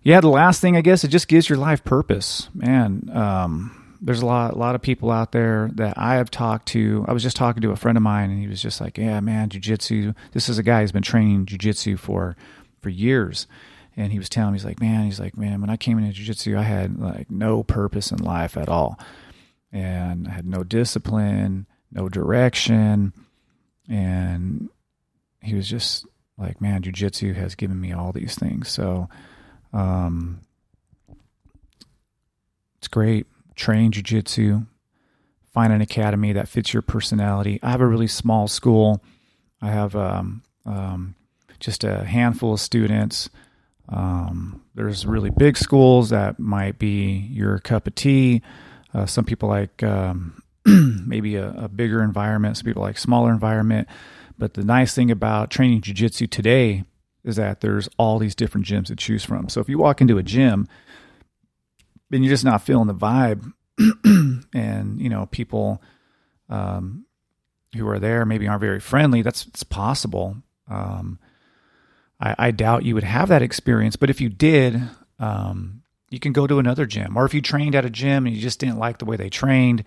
yeah, 0.02 0.22
the 0.22 0.31
last 0.31 0.62
thing 0.62 0.78
I 0.78 0.81
guess 0.81 1.05
it 1.05 1.09
just 1.09 1.28
gives 1.28 1.50
your 1.50 1.59
life 1.59 1.85
purpose, 1.85 2.48
man. 2.55 3.11
Um, 3.12 3.82
there's 4.05 4.21
a 4.21 4.27
lot, 4.27 4.53
a 4.53 4.59
lot 4.59 4.75
of 4.75 4.83
people 4.83 5.11
out 5.11 5.33
there 5.33 5.71
that 5.75 5.97
I 5.97 6.17
have 6.17 6.31
talked 6.31 6.67
to. 6.69 7.05
I 7.07 7.12
was 7.12 7.23
just 7.23 7.37
talking 7.37 7.62
to 7.62 7.71
a 7.71 7.77
friend 7.77 7.97
of 7.97 8.03
mine, 8.03 8.31
and 8.31 8.41
he 8.41 8.49
was 8.49 8.61
just 8.61 8.81
like, 8.81 8.99
"Yeah, 8.99 9.21
man, 9.21 9.49
jujitsu. 9.49 10.15
This 10.33 10.49
is 10.49 10.59
a 10.59 10.62
guy 10.62 10.81
who's 10.81 10.93
been 10.93 11.03
training 11.03 11.47
jujitsu 11.47 11.99
for 11.99 12.37
for 12.81 12.88
years." 12.91 13.47
and 13.97 14.12
he 14.12 14.19
was 14.19 14.29
telling 14.29 14.53
me 14.53 14.59
he's 14.59 14.65
like 14.65 14.81
man 14.81 15.05
he's 15.05 15.21
like 15.21 15.37
man 15.37 15.61
when 15.61 15.71
i 15.71 15.77
came 15.77 15.99
into 15.99 16.12
jiu-jitsu 16.12 16.57
i 16.57 16.62
had 16.62 16.99
like 16.99 17.31
no 17.31 17.62
purpose 17.62 18.11
in 18.11 18.19
life 18.19 18.57
at 18.57 18.69
all 18.69 18.99
and 19.73 20.27
i 20.29 20.31
had 20.31 20.47
no 20.47 20.62
discipline 20.62 21.67
no 21.91 22.09
direction 22.09 23.12
and 23.88 24.69
he 25.41 25.55
was 25.55 25.69
just 25.69 26.07
like 26.38 26.61
man 26.61 26.83
jiu-jitsu 26.83 27.33
has 27.35 27.55
given 27.55 27.81
me 27.81 27.93
all 27.93 28.12
these 28.12 28.35
things 28.35 28.69
so 28.69 29.09
um 29.73 30.41
it's 32.79 32.88
great 32.88 33.27
train 33.55 33.93
jiu-jitsu 33.93 34.62
find 35.53 35.73
an 35.73 35.81
academy 35.81 36.33
that 36.33 36.49
fits 36.49 36.73
your 36.73 36.83
personality 36.83 37.59
i 37.62 37.71
have 37.71 37.81
a 37.81 37.87
really 37.87 38.07
small 38.07 38.49
school 38.49 39.03
i 39.61 39.69
have 39.69 39.95
um, 39.97 40.43
um 40.67 41.15
just 41.61 41.85
a 41.85 42.05
handful 42.05 42.55
of 42.55 42.61
students 42.61 43.31
um, 43.88 44.62
there's 44.75 45.05
really 45.07 45.31
big 45.31 45.57
schools 45.57 46.11
that 46.11 46.38
might 46.38 46.79
be 46.79 47.29
your 47.31 47.59
cup 47.59 47.87
of 47.87 47.95
tea. 47.95 48.43
Uh, 48.95 49.07
some 49.07 49.25
people 49.25 49.49
like 49.49 49.83
um, 49.83 50.43
maybe 50.67 51.37
a, 51.37 51.51
a, 51.53 51.69
bigger 51.69 52.03
environment. 52.03 52.57
Some 52.57 52.65
people 52.65 52.83
like 52.83 52.99
smaller 52.99 53.31
environment. 53.31 53.88
But 54.38 54.55
the 54.55 54.65
nice 54.65 54.95
thing 54.95 55.11
about 55.11 55.51
training 55.51 55.83
jujitsu 55.83 56.31
today 56.31 56.85
is 57.23 57.37
that 57.37 57.61
there's 57.61 57.88
all 57.99 58.19
these 58.19 58.35
different 58.35 58.67
gyms 58.67 58.87
to 58.87 58.97
choose 58.97 59.25
from. 59.25 59.49
So 59.49 59.61
if 59.61 59.69
you 59.69 59.79
walk 59.79 60.01
into 60.01 60.19
a 60.19 60.23
gym 60.23 60.67
and 62.12 62.25
you're 62.25 62.33
just 62.33 62.44
not 62.44 62.62
feeling 62.62 62.88
the 62.88 62.94
vibe, 62.94 63.53
and 64.55 65.01
you 65.01 65.09
know 65.09 65.27
people 65.27 65.83
um, 66.48 67.07
who 67.77 67.88
are 67.88 67.98
there 67.98 68.25
maybe 68.25 68.46
aren't 68.46 68.61
very 68.61 68.81
friendly, 68.81 69.22
that's 69.22 69.46
it's 69.46 69.62
possible. 69.62 70.37
Um, 70.68 71.18
I, 72.20 72.35
I 72.38 72.51
doubt 72.51 72.85
you 72.85 72.94
would 72.94 73.05
have 73.05 73.29
that 73.29 73.42
experience. 73.42 73.96
But 73.96 74.11
if 74.11 74.20
you 74.20 74.29
did, 74.29 74.81
um, 75.18 75.83
you 76.11 76.20
can 76.20 76.33
go 76.33 76.46
to 76.46 76.59
another 76.59 76.87
gym. 76.87 77.16
Or 77.16 77.25
if 77.25 77.35
you 77.35 77.42
trained 77.42 77.75
at 77.75 77.85
a 77.85 77.90
gym 77.90 78.27
and 78.27 78.35
you 78.35 78.40
just 78.40 78.61
didn't 78.61 78.79
like 78.79 78.98
the 78.98 79.05
way 79.05 79.16
they 79.16 79.31
trained 79.31 79.85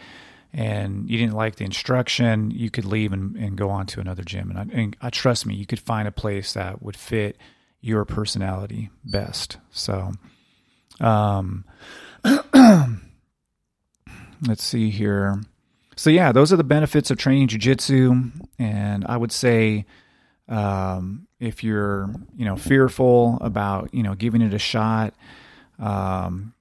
and 0.51 1.09
you 1.09 1.17
didn't 1.17 1.35
like 1.35 1.55
the 1.55 1.65
instruction, 1.65 2.51
you 2.51 2.69
could 2.69 2.85
leave 2.85 3.13
and, 3.13 3.35
and 3.35 3.57
go 3.57 3.69
on 3.69 3.85
to 3.87 3.99
another 3.99 4.23
gym. 4.23 4.49
And, 4.49 4.59
I, 4.59 4.75
and 4.75 4.97
I 5.01 5.09
trust 5.09 5.45
me, 5.45 5.55
you 5.55 5.65
could 5.65 5.79
find 5.79 6.07
a 6.07 6.11
place 6.11 6.53
that 6.53 6.81
would 6.81 6.97
fit 6.97 7.37
your 7.81 8.05
personality 8.05 8.89
best. 9.03 9.57
So, 9.69 10.13
um, 10.99 11.65
let's 14.47 14.63
see 14.63 14.89
here. 14.89 15.41
So 15.95 16.09
yeah, 16.09 16.31
those 16.31 16.51
are 16.51 16.57
the 16.57 16.63
benefits 16.63 17.11
of 17.11 17.17
training 17.17 17.47
jujitsu, 17.47 18.31
and 18.59 19.05
I 19.07 19.17
would 19.17 19.31
say 19.31 19.85
um, 20.47 21.27
if 21.39 21.63
you're, 21.63 22.09
you 22.35 22.45
know, 22.45 22.55
fearful 22.55 23.37
about, 23.41 23.93
you 23.93 24.03
know, 24.03 24.15
giving 24.15 24.41
it 24.41 24.53
a 24.53 24.59
shot, 24.59 25.13
um, 25.79 26.53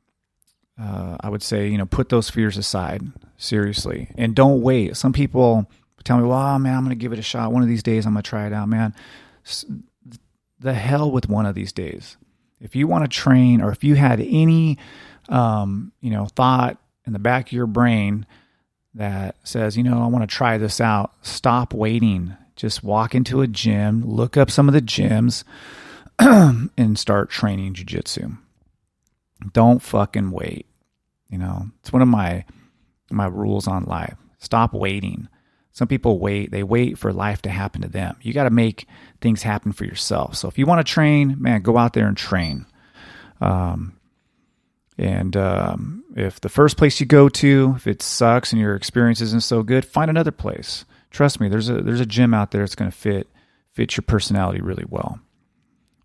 uh, 0.81 1.17
I 1.21 1.29
would 1.29 1.43
say, 1.43 1.69
you 1.69 1.79
know, 1.79 1.87
put 1.87 2.09
those 2.09 2.31
fears 2.31 2.57
aside 2.57 3.03
seriously 3.37 4.11
and 4.17 4.35
don't 4.35 4.63
wait. 4.63 4.97
Some 4.97 5.13
people 5.13 5.71
tell 6.03 6.19
me, 6.19 6.25
well, 6.25 6.59
man, 6.59 6.77
I'm 6.77 6.85
going 6.85 6.97
to 6.97 7.01
give 7.01 7.13
it 7.13 7.19
a 7.19 7.23
shot. 7.23 7.53
One 7.53 7.63
of 7.63 7.69
these 7.69 7.83
days, 7.83 8.07
I'm 8.07 8.13
going 8.13 8.23
to 8.23 8.29
try 8.29 8.47
it 8.47 8.53
out, 8.53 8.69
man. 8.69 8.95
The 10.61 10.75
hell 10.75 11.11
with 11.11 11.29
one 11.29 11.47
of 11.47 11.55
these 11.55 11.73
days. 11.73 12.17
If 12.61 12.75
you 12.75 12.87
want 12.87 13.05
to 13.05 13.09
train 13.09 13.61
or 13.61 13.71
if 13.71 13.85
you 13.85 13.95
had 13.95 14.21
any, 14.21 14.79
um, 15.29 15.93
you 16.01 16.11
know, 16.11 16.27
thought 16.27 16.79
in 17.07 17.13
the 17.13 17.19
back 17.19 17.49
of 17.49 17.53
your 17.53 17.67
brain 17.67 18.27
that 18.95 19.37
says, 19.45 19.77
you 19.77 19.83
know, 19.83 20.03
I 20.03 20.07
want 20.07 20.29
to 20.29 20.35
try 20.35 20.59
this 20.59 20.81
out, 20.81 21.13
stop 21.23 21.75
waiting 21.75 22.37
just 22.57 22.85
walk 22.85 23.15
into 23.15 23.41
a 23.41 23.47
gym, 23.47 24.05
look 24.05 24.37
up 24.37 24.51
some 24.51 24.69
of 24.69 24.75
the 24.75 24.83
gyms, 24.83 25.45
and 26.19 26.99
start 26.99 27.31
training 27.31 27.75
jujitsu. 27.75 28.39
Don't 29.53 29.83
fucking 29.83 30.31
wait. 30.31 30.67
You 31.29 31.39
know, 31.39 31.67
it's 31.81 31.93
one 31.93 32.03
of 32.03 32.09
my 32.09 32.45
my 33.11 33.27
rules 33.27 33.67
on 33.67 33.85
life. 33.85 34.17
Stop 34.39 34.73
waiting. 34.73 35.29
Some 35.73 35.89
people 35.89 36.21
wait, 36.21 36.53
they 36.53 36.63
wait 36.63 36.99
for 36.99 37.13
life 37.13 37.43
to 37.43 37.51
happen 37.51 37.83
to 37.83 37.89
them. 37.89 38.17
You 38.23 38.33
got 38.33 38.45
to 38.45 38.51
make 38.51 38.87
things 39.21 39.43
happen 39.43 39.73
for 39.73 39.85
yourself. 39.85 40.37
So 40.37 40.47
if 40.47 40.57
you 40.57 40.67
want 40.67 40.87
to 40.87 40.91
train, 40.93 41.37
man, 41.39 41.63
go 41.63 41.77
out 41.77 41.95
there 41.95 42.07
and 42.07 42.17
train. 42.17 42.67
Um, 43.41 43.97
and 44.97 45.37
um, 45.37 46.05
if 46.17 46.41
the 46.41 46.49
first 46.49 46.77
place 46.77 47.01
you 47.01 47.07
go 47.07 47.29
to, 47.29 47.75
if 47.77 47.87
it 47.87 48.03
sucks 48.03 48.53
and 48.53 48.61
your 48.61 48.77
experience 48.77 49.21
isn't 49.21 49.43
so 49.43 49.63
good, 49.63 49.85
find 49.85 50.09
another 50.09 50.31
place. 50.31 50.85
Trust 51.11 51.41
me, 51.41 51.49
there's 51.49 51.69
a 51.69 51.81
there's 51.81 52.01
a 52.01 52.07
gym 52.07 52.35
out 52.35 52.51
there 52.51 52.63
that's 52.63 52.75
going 52.75 52.91
to 52.91 52.97
fit 52.97 53.29
fit 53.73 53.97
your 53.97 54.03
personality 54.03 54.61
really 54.61 54.85
well. 54.89 55.19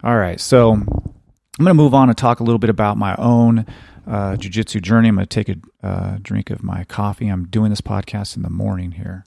All 0.04 0.18
right, 0.18 0.40
so 0.40 0.72
I'm 0.72 0.86
going 0.86 1.68
to 1.68 1.74
move 1.74 1.94
on 1.94 2.10
and 2.10 2.18
talk 2.18 2.40
a 2.40 2.44
little 2.44 2.60
bit 2.60 2.70
about 2.70 2.98
my 2.98 3.16
own 3.18 3.66
uh, 4.08 4.36
jujitsu 4.38 4.82
journey. 4.82 5.10
I'm 5.10 5.16
going 5.16 5.28
to 5.28 5.44
take 5.44 5.50
a 5.50 5.86
uh, 5.86 6.18
drink 6.22 6.50
of 6.50 6.64
my 6.64 6.84
coffee. 6.86 7.28
I'm 7.28 7.48
doing 7.48 7.70
this 7.70 7.82
podcast 7.82 8.36
in 8.36 8.44
the 8.44 8.50
morning 8.50 8.94
here. 8.94 9.26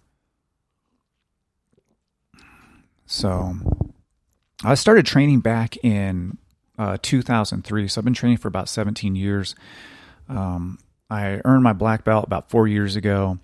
So 3.06 3.54
I 4.64 4.74
started 4.74 5.04
training 5.04 5.40
back 5.40 5.76
in 5.84 6.38
uh, 6.82 6.98
2003. 7.00 7.88
So 7.88 8.00
I've 8.00 8.04
been 8.04 8.14
training 8.14 8.38
for 8.38 8.48
about 8.48 8.68
17 8.68 9.14
years. 9.14 9.54
Um, 10.28 10.78
I 11.08 11.40
earned 11.44 11.62
my 11.62 11.72
black 11.72 12.04
belt 12.04 12.24
about 12.24 12.50
four 12.50 12.66
years 12.66 12.96
ago. 12.96 13.38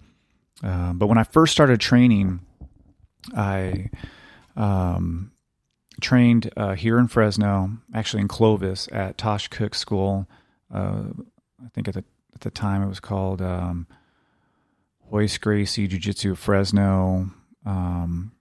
Uh, 0.62 0.92
but 0.92 1.06
when 1.06 1.18
I 1.18 1.22
first 1.22 1.52
started 1.52 1.80
training, 1.80 2.40
I 3.36 3.90
um, 4.56 5.30
trained 6.00 6.50
uh, 6.56 6.74
here 6.74 6.98
in 6.98 7.06
Fresno, 7.06 7.70
actually 7.94 8.22
in 8.22 8.28
Clovis 8.28 8.88
at 8.90 9.18
Tosh 9.18 9.46
Cook 9.48 9.76
School. 9.76 10.26
Uh, 10.72 11.04
I 11.64 11.68
think 11.74 11.86
at 11.86 11.94
the 11.94 12.04
at 12.34 12.40
the 12.40 12.50
time 12.50 12.82
it 12.82 12.88
was 12.88 13.00
called 13.00 13.40
um, 13.40 13.86
Royce 15.10 15.38
Gracie 15.38 15.86
Jiu 15.86 15.98
Jitsu 15.98 16.34
Fresno. 16.34 17.30
Um, 17.64 18.32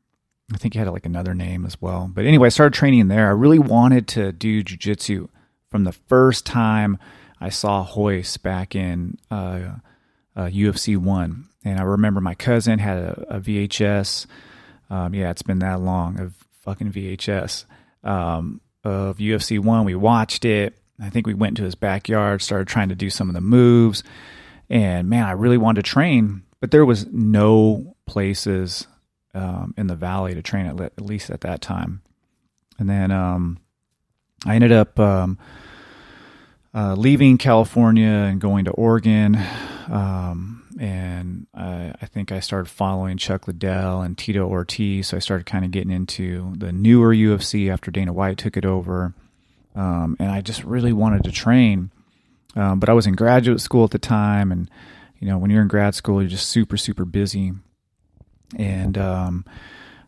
I 0.53 0.57
think 0.57 0.73
he 0.73 0.79
had 0.79 0.87
like 0.87 1.05
another 1.05 1.33
name 1.33 1.65
as 1.65 1.81
well. 1.81 2.09
But 2.13 2.25
anyway, 2.25 2.47
I 2.47 2.49
started 2.49 2.73
training 2.73 3.09
there. 3.09 3.27
I 3.27 3.31
really 3.31 3.59
wanted 3.59 4.07
to 4.09 4.31
do 4.31 4.63
jujitsu 4.63 5.27
from 5.69 5.83
the 5.83 5.91
first 5.91 6.45
time 6.45 6.97
I 7.41 7.49
saw 7.49 7.85
Royce 7.95 8.37
back 8.37 8.73
in 8.73 9.17
uh, 9.29 9.75
uh, 10.35 10.45
UFC 10.45 10.97
one, 10.97 11.49
and 11.65 11.79
I 11.79 11.83
remember 11.83 12.21
my 12.21 12.33
cousin 12.33 12.79
had 12.79 12.97
a, 12.97 13.35
a 13.35 13.39
VHS. 13.41 14.25
Um, 14.89 15.13
yeah, 15.13 15.31
it's 15.31 15.41
been 15.41 15.59
that 15.59 15.81
long 15.81 16.19
of 16.19 16.33
fucking 16.61 16.93
VHS 16.93 17.65
um, 18.03 18.61
of 18.85 19.17
UFC 19.17 19.59
one. 19.59 19.83
We 19.83 19.95
watched 19.95 20.45
it. 20.45 20.77
I 20.99 21.09
think 21.09 21.27
we 21.27 21.33
went 21.33 21.57
to 21.57 21.63
his 21.63 21.75
backyard, 21.75 22.41
started 22.41 22.67
trying 22.67 22.89
to 22.89 22.95
do 22.95 23.09
some 23.09 23.27
of 23.27 23.35
the 23.35 23.41
moves, 23.41 24.01
and 24.69 25.09
man, 25.09 25.25
I 25.25 25.31
really 25.31 25.57
wanted 25.57 25.83
to 25.83 25.91
train, 25.91 26.43
but 26.61 26.71
there 26.71 26.85
was 26.85 27.05
no 27.07 27.95
places 28.07 28.87
um, 29.37 29.73
in 29.77 29.87
the 29.87 29.95
valley 29.95 30.33
to 30.33 30.41
train 30.41 30.65
at, 30.65 30.79
at 30.81 31.01
least 31.01 31.29
at 31.29 31.41
that 31.41 31.61
time. 31.61 32.01
And 32.79 32.89
then 32.89 33.11
um, 33.11 33.59
I 34.45 34.55
ended 34.55 34.71
up 34.71 34.99
um, 34.99 35.37
uh, 36.73 36.95
leaving 36.95 37.37
California 37.37 38.07
and 38.07 38.41
going 38.41 38.65
to 38.65 38.71
Oregon. 38.71 39.37
Um, 39.89 40.63
and 40.79 41.47
I, 41.53 41.93
I, 42.01 42.05
think 42.07 42.31
I 42.31 42.39
started 42.39 42.69
following 42.69 43.17
Chuck 43.17 43.47
Liddell 43.47 44.01
and 44.01 44.17
Tito 44.17 44.45
Ortiz. 44.47 45.07
So 45.07 45.17
I 45.17 45.19
started 45.19 45.45
kind 45.45 45.65
of 45.65 45.71
getting 45.71 45.91
into 45.91 46.53
the 46.57 46.71
newer 46.71 47.13
UFC 47.13 47.71
after 47.71 47.89
Dana 47.89 48.13
White 48.13 48.37
took 48.37 48.57
it 48.57 48.65
over. 48.65 49.13
Um, 49.75 50.17
and 50.19 50.31
I 50.31 50.41
just 50.41 50.63
really 50.63 50.93
wanted 50.93 51.23
to 51.23 51.31
train. 51.31 51.91
Um, 52.55 52.79
but 52.79 52.89
I 52.89 52.93
was 52.93 53.05
in 53.05 53.13
graduate 53.13 53.61
school 53.61 53.85
at 53.85 53.91
the 53.91 53.99
time. 53.99 54.51
And, 54.51 54.69
you 55.19 55.27
know, 55.27 55.37
when 55.37 55.51
you're 55.51 55.61
in 55.61 55.67
grad 55.67 55.95
school, 55.95 56.21
you're 56.21 56.29
just 56.29 56.49
super, 56.49 56.77
super 56.77 57.05
busy 57.05 57.53
and 58.55 58.97
um, 58.97 59.45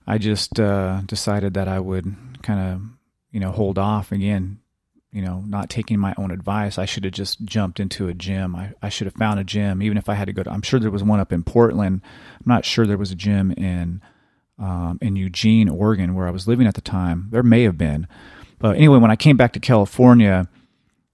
I 0.07 0.17
just 0.17 0.59
uh, 0.59 1.01
decided 1.05 1.53
that 1.55 1.67
I 1.67 1.79
would 1.79 2.15
kind 2.41 2.59
of 2.59 2.81
you 3.31 3.39
know 3.39 3.51
hold 3.51 3.77
off 3.77 4.11
again. 4.11 4.59
You 5.11 5.23
know, 5.23 5.43
not 5.47 5.71
taking 5.71 5.97
my 5.97 6.13
own 6.19 6.29
advice. 6.29 6.77
I 6.77 6.85
should 6.85 7.03
have 7.03 7.13
just 7.13 7.43
jumped 7.43 7.79
into 7.79 8.07
a 8.07 8.13
gym. 8.13 8.55
I, 8.55 8.73
I 8.79 8.89
should 8.89 9.07
have 9.07 9.15
found 9.15 9.39
a 9.39 9.43
gym, 9.43 9.81
even 9.81 9.97
if 9.97 10.07
I 10.07 10.13
had 10.13 10.27
to 10.27 10.33
go 10.33 10.43
to. 10.43 10.51
I'm 10.51 10.61
sure 10.61 10.79
there 10.79 10.91
was 10.91 11.03
one 11.03 11.19
up 11.19 11.33
in 11.33 11.41
Portland. 11.41 12.01
I'm 12.35 12.43
not 12.45 12.63
sure 12.63 12.85
there 12.85 12.95
was 12.95 13.09
a 13.09 13.15
gym 13.15 13.51
in 13.53 14.01
um, 14.59 14.99
in 15.01 15.15
Eugene, 15.15 15.67
Oregon, 15.67 16.13
where 16.13 16.27
I 16.27 16.31
was 16.31 16.47
living 16.47 16.67
at 16.67 16.75
the 16.75 16.81
time. 16.81 17.27
There 17.31 17.41
may 17.41 17.63
have 17.63 17.77
been, 17.77 18.07
but 18.59 18.75
anyway, 18.75 18.99
when 18.99 19.09
I 19.09 19.15
came 19.15 19.35
back 19.35 19.53
to 19.53 19.59
California, 19.59 20.47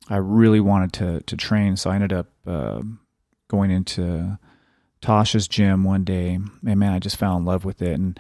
I 0.10 0.18
really 0.18 0.60
wanted 0.60 0.92
to 0.94 1.22
to 1.22 1.38
train, 1.38 1.78
so 1.78 1.90
I 1.90 1.96
ended 1.96 2.12
up 2.12 2.28
uh, 2.46 2.82
going 3.48 3.72
into 3.72 4.38
Tosh's 5.06 5.48
gym 5.48 5.84
one 5.84 6.04
day, 6.04 6.34
and 6.34 6.80
man, 6.80 6.92
I 6.92 6.98
just 6.98 7.18
fell 7.18 7.38
in 7.38 7.46
love 7.46 7.64
with 7.64 7.84
it. 7.84 7.94
And 7.94 8.20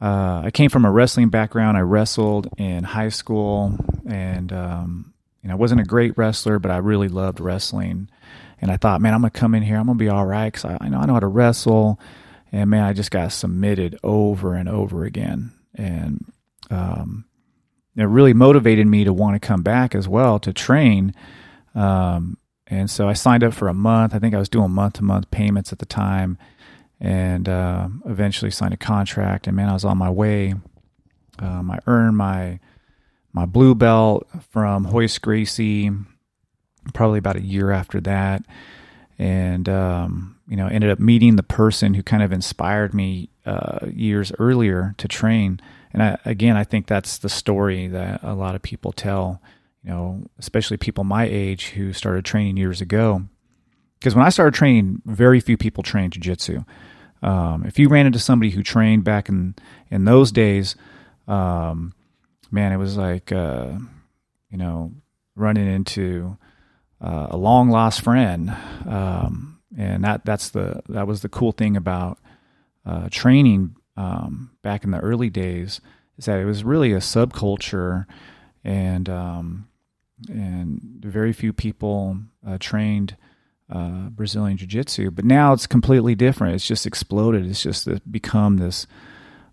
uh, 0.00 0.42
I 0.44 0.50
came 0.50 0.68
from 0.68 0.84
a 0.84 0.90
wrestling 0.90 1.28
background. 1.28 1.76
I 1.76 1.82
wrestled 1.82 2.48
in 2.58 2.82
high 2.82 3.10
school, 3.10 3.78
and 4.04 4.52
um, 4.52 5.14
you 5.42 5.48
know, 5.48 5.54
I 5.54 5.56
wasn't 5.56 5.80
a 5.80 5.84
great 5.84 6.18
wrestler, 6.18 6.58
but 6.58 6.72
I 6.72 6.78
really 6.78 7.06
loved 7.06 7.38
wrestling. 7.38 8.10
And 8.60 8.68
I 8.68 8.78
thought, 8.78 9.00
man, 9.00 9.14
I'm 9.14 9.20
gonna 9.20 9.30
come 9.30 9.54
in 9.54 9.62
here. 9.62 9.76
I'm 9.76 9.86
gonna 9.86 9.96
be 9.96 10.08
all 10.08 10.26
right 10.26 10.52
because 10.52 10.64
I, 10.64 10.76
I 10.80 10.88
know 10.88 10.98
I 10.98 11.06
know 11.06 11.12
how 11.12 11.20
to 11.20 11.28
wrestle. 11.28 12.00
And 12.50 12.68
man, 12.68 12.82
I 12.82 12.94
just 12.94 13.12
got 13.12 13.30
submitted 13.30 13.96
over 14.02 14.54
and 14.54 14.68
over 14.68 15.04
again, 15.04 15.52
and 15.76 16.24
um, 16.68 17.26
it 17.94 18.02
really 18.02 18.32
motivated 18.32 18.88
me 18.88 19.04
to 19.04 19.12
want 19.12 19.40
to 19.40 19.46
come 19.46 19.62
back 19.62 19.94
as 19.94 20.08
well 20.08 20.40
to 20.40 20.52
train. 20.52 21.14
Um, 21.76 22.38
and 22.68 22.90
so 22.90 23.08
I 23.08 23.14
signed 23.14 23.42
up 23.42 23.54
for 23.54 23.68
a 23.68 23.74
month. 23.74 24.14
I 24.14 24.18
think 24.18 24.34
I 24.34 24.38
was 24.38 24.48
doing 24.48 24.70
month 24.70 24.94
to 24.94 25.04
month 25.04 25.30
payments 25.30 25.72
at 25.72 25.78
the 25.78 25.86
time, 25.86 26.36
and 27.00 27.48
uh, 27.48 27.88
eventually 28.04 28.50
signed 28.50 28.74
a 28.74 28.78
contract. 28.78 29.46
And 29.46 29.56
man, 29.56 29.68
I 29.68 29.72
was 29.72 29.84
on 29.84 29.96
my 29.96 30.10
way. 30.10 30.54
Um, 31.38 31.70
I 31.70 31.78
earned 31.86 32.16
my 32.16 32.60
my 33.32 33.46
blue 33.46 33.74
belt 33.74 34.28
from 34.50 34.86
Royce 34.86 35.18
Gracie 35.18 35.90
probably 36.94 37.18
about 37.18 37.36
a 37.36 37.42
year 37.42 37.70
after 37.70 38.00
that, 38.02 38.44
and 39.18 39.66
um, 39.68 40.36
you 40.46 40.56
know 40.56 40.66
ended 40.66 40.90
up 40.90 40.98
meeting 40.98 41.36
the 41.36 41.42
person 41.42 41.94
who 41.94 42.02
kind 42.02 42.22
of 42.22 42.32
inspired 42.32 42.92
me 42.92 43.30
uh, 43.46 43.86
years 43.90 44.30
earlier 44.38 44.94
to 44.98 45.08
train. 45.08 45.58
And 45.94 46.02
I, 46.02 46.18
again, 46.26 46.56
I 46.56 46.64
think 46.64 46.86
that's 46.86 47.16
the 47.16 47.30
story 47.30 47.86
that 47.88 48.20
a 48.22 48.34
lot 48.34 48.54
of 48.54 48.60
people 48.60 48.92
tell 48.92 49.40
know, 49.88 50.22
especially 50.38 50.76
people 50.76 51.04
my 51.04 51.24
age 51.24 51.68
who 51.68 51.92
started 51.92 52.24
training 52.24 52.56
years 52.56 52.80
ago. 52.80 53.22
Because 53.98 54.14
when 54.14 54.24
I 54.24 54.28
started 54.28 54.54
training, 54.54 55.02
very 55.04 55.40
few 55.40 55.56
people 55.56 55.82
trained 55.82 56.12
jujitsu. 56.12 56.64
Um, 57.22 57.64
if 57.66 57.78
you 57.78 57.88
ran 57.88 58.06
into 58.06 58.18
somebody 58.18 58.50
who 58.50 58.62
trained 58.62 59.04
back 59.04 59.28
in 59.28 59.56
in 59.90 60.04
those 60.04 60.30
days, 60.30 60.76
um, 61.26 61.92
man, 62.50 62.72
it 62.72 62.76
was 62.76 62.96
like 62.96 63.32
uh, 63.32 63.72
you 64.50 64.58
know 64.58 64.92
running 65.34 65.66
into 65.66 66.36
uh, 67.00 67.28
a 67.30 67.36
long 67.36 67.70
lost 67.70 68.02
friend, 68.02 68.54
um, 68.86 69.58
and 69.76 70.04
that 70.04 70.24
that's 70.24 70.50
the 70.50 70.80
that 70.88 71.08
was 71.08 71.22
the 71.22 71.28
cool 71.28 71.50
thing 71.50 71.76
about 71.76 72.18
uh, 72.86 73.08
training 73.10 73.74
um, 73.96 74.50
back 74.62 74.84
in 74.84 74.92
the 74.92 75.00
early 75.00 75.28
days 75.28 75.80
is 76.18 76.26
that 76.26 76.38
it 76.38 76.44
was 76.44 76.64
really 76.64 76.92
a 76.92 76.98
subculture 76.98 78.06
and 78.64 79.08
um, 79.08 79.67
and 80.28 80.80
very 81.00 81.32
few 81.32 81.52
people 81.52 82.18
uh, 82.46 82.58
trained 82.58 83.16
uh, 83.70 84.08
Brazilian 84.10 84.56
Jiu 84.56 84.66
Jitsu. 84.66 85.10
But 85.10 85.24
now 85.24 85.52
it's 85.52 85.66
completely 85.66 86.14
different. 86.14 86.54
It's 86.54 86.66
just 86.66 86.86
exploded. 86.86 87.46
It's 87.46 87.62
just 87.62 87.88
become 88.10 88.56
this 88.56 88.86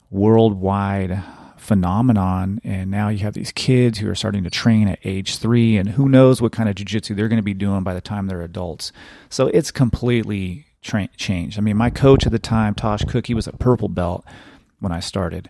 worldwide 0.09 1.21
phenomenon. 1.57 2.61
And 2.63 2.91
now 2.91 3.09
you 3.09 3.19
have 3.19 3.33
these 3.33 3.51
kids 3.51 3.99
who 3.99 4.09
are 4.09 4.15
starting 4.15 4.43
to 4.43 4.49
train 4.49 4.87
at 4.87 4.99
age 5.03 5.37
three, 5.37 5.77
and 5.77 5.89
who 5.89 6.07
knows 6.07 6.41
what 6.41 6.51
kind 6.51 6.69
of 6.69 6.75
Jiu 6.75 6.85
Jitsu 6.85 7.15
they're 7.15 7.27
going 7.27 7.37
to 7.37 7.43
be 7.43 7.53
doing 7.53 7.83
by 7.83 7.93
the 7.93 8.01
time 8.01 8.27
they're 8.27 8.41
adults. 8.41 8.91
So 9.29 9.47
it's 9.47 9.71
completely 9.71 10.65
tra- 10.81 11.09
changed. 11.17 11.57
I 11.57 11.61
mean, 11.61 11.77
my 11.77 11.89
coach 11.89 12.25
at 12.25 12.31
the 12.31 12.39
time, 12.39 12.75
Tosh 12.75 13.03
Cook, 13.03 13.27
he 13.27 13.33
was 13.33 13.47
a 13.47 13.53
purple 13.53 13.89
belt 13.89 14.23
when 14.79 14.91
I 14.91 14.99
started. 14.99 15.49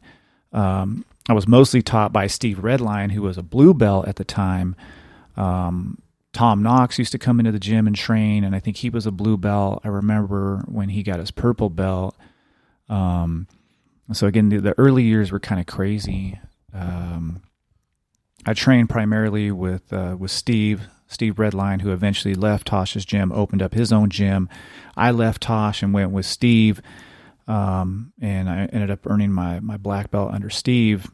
Um, 0.53 1.05
I 1.27 1.33
was 1.33 1.47
mostly 1.47 1.81
taught 1.81 2.13
by 2.13 2.27
Steve 2.27 2.57
Redline, 2.57 3.11
who 3.11 3.21
was 3.21 3.37
a 3.37 3.43
blue 3.43 3.73
belt 3.73 4.07
at 4.07 4.15
the 4.15 4.23
time. 4.23 4.75
Um, 5.37 6.01
Tom 6.35 6.61
Knox 6.61 6.99
used 6.99 7.13
to 7.13 7.17
come 7.17 7.39
into 7.39 7.53
the 7.53 7.59
gym 7.59 7.87
and 7.87 7.95
train, 7.95 8.43
and 8.43 8.55
I 8.55 8.59
think 8.59 8.77
he 8.77 8.89
was 8.89 9.05
a 9.05 9.11
blue 9.11 9.37
belt. 9.37 9.81
I 9.85 9.87
remember 9.87 10.63
when 10.67 10.89
he 10.89 11.01
got 11.01 11.19
his 11.19 11.31
purple 11.31 11.69
belt. 11.69 12.15
Um, 12.89 13.47
so 14.11 14.27
again, 14.27 14.49
the, 14.49 14.59
the, 14.59 14.77
early 14.77 15.03
years 15.03 15.31
were 15.31 15.39
kind 15.39 15.61
of 15.61 15.65
crazy. 15.65 16.39
Um, 16.73 17.41
I 18.45 18.53
trained 18.53 18.89
primarily 18.89 19.49
with 19.49 19.91
uh, 19.91 20.17
with 20.19 20.29
Steve, 20.29 20.87
Steve 21.07 21.35
Redline, 21.35 21.81
who 21.81 21.91
eventually 21.91 22.35
left 22.35 22.67
Tosh's 22.67 23.05
gym, 23.05 23.31
opened 23.31 23.61
up 23.61 23.73
his 23.73 23.91
own 23.91 24.09
gym. 24.09 24.49
I 24.95 25.11
left 25.11 25.41
Tosh 25.41 25.81
and 25.81 25.93
went 25.93 26.11
with 26.11 26.25
Steve, 26.25 26.81
um, 27.47 28.11
and 28.21 28.49
I 28.49 28.65
ended 28.65 28.91
up 28.91 29.09
earning 29.09 29.31
my 29.31 29.61
my 29.61 29.77
black 29.77 30.11
belt 30.11 30.33
under 30.33 30.49
Steve. 30.49 31.09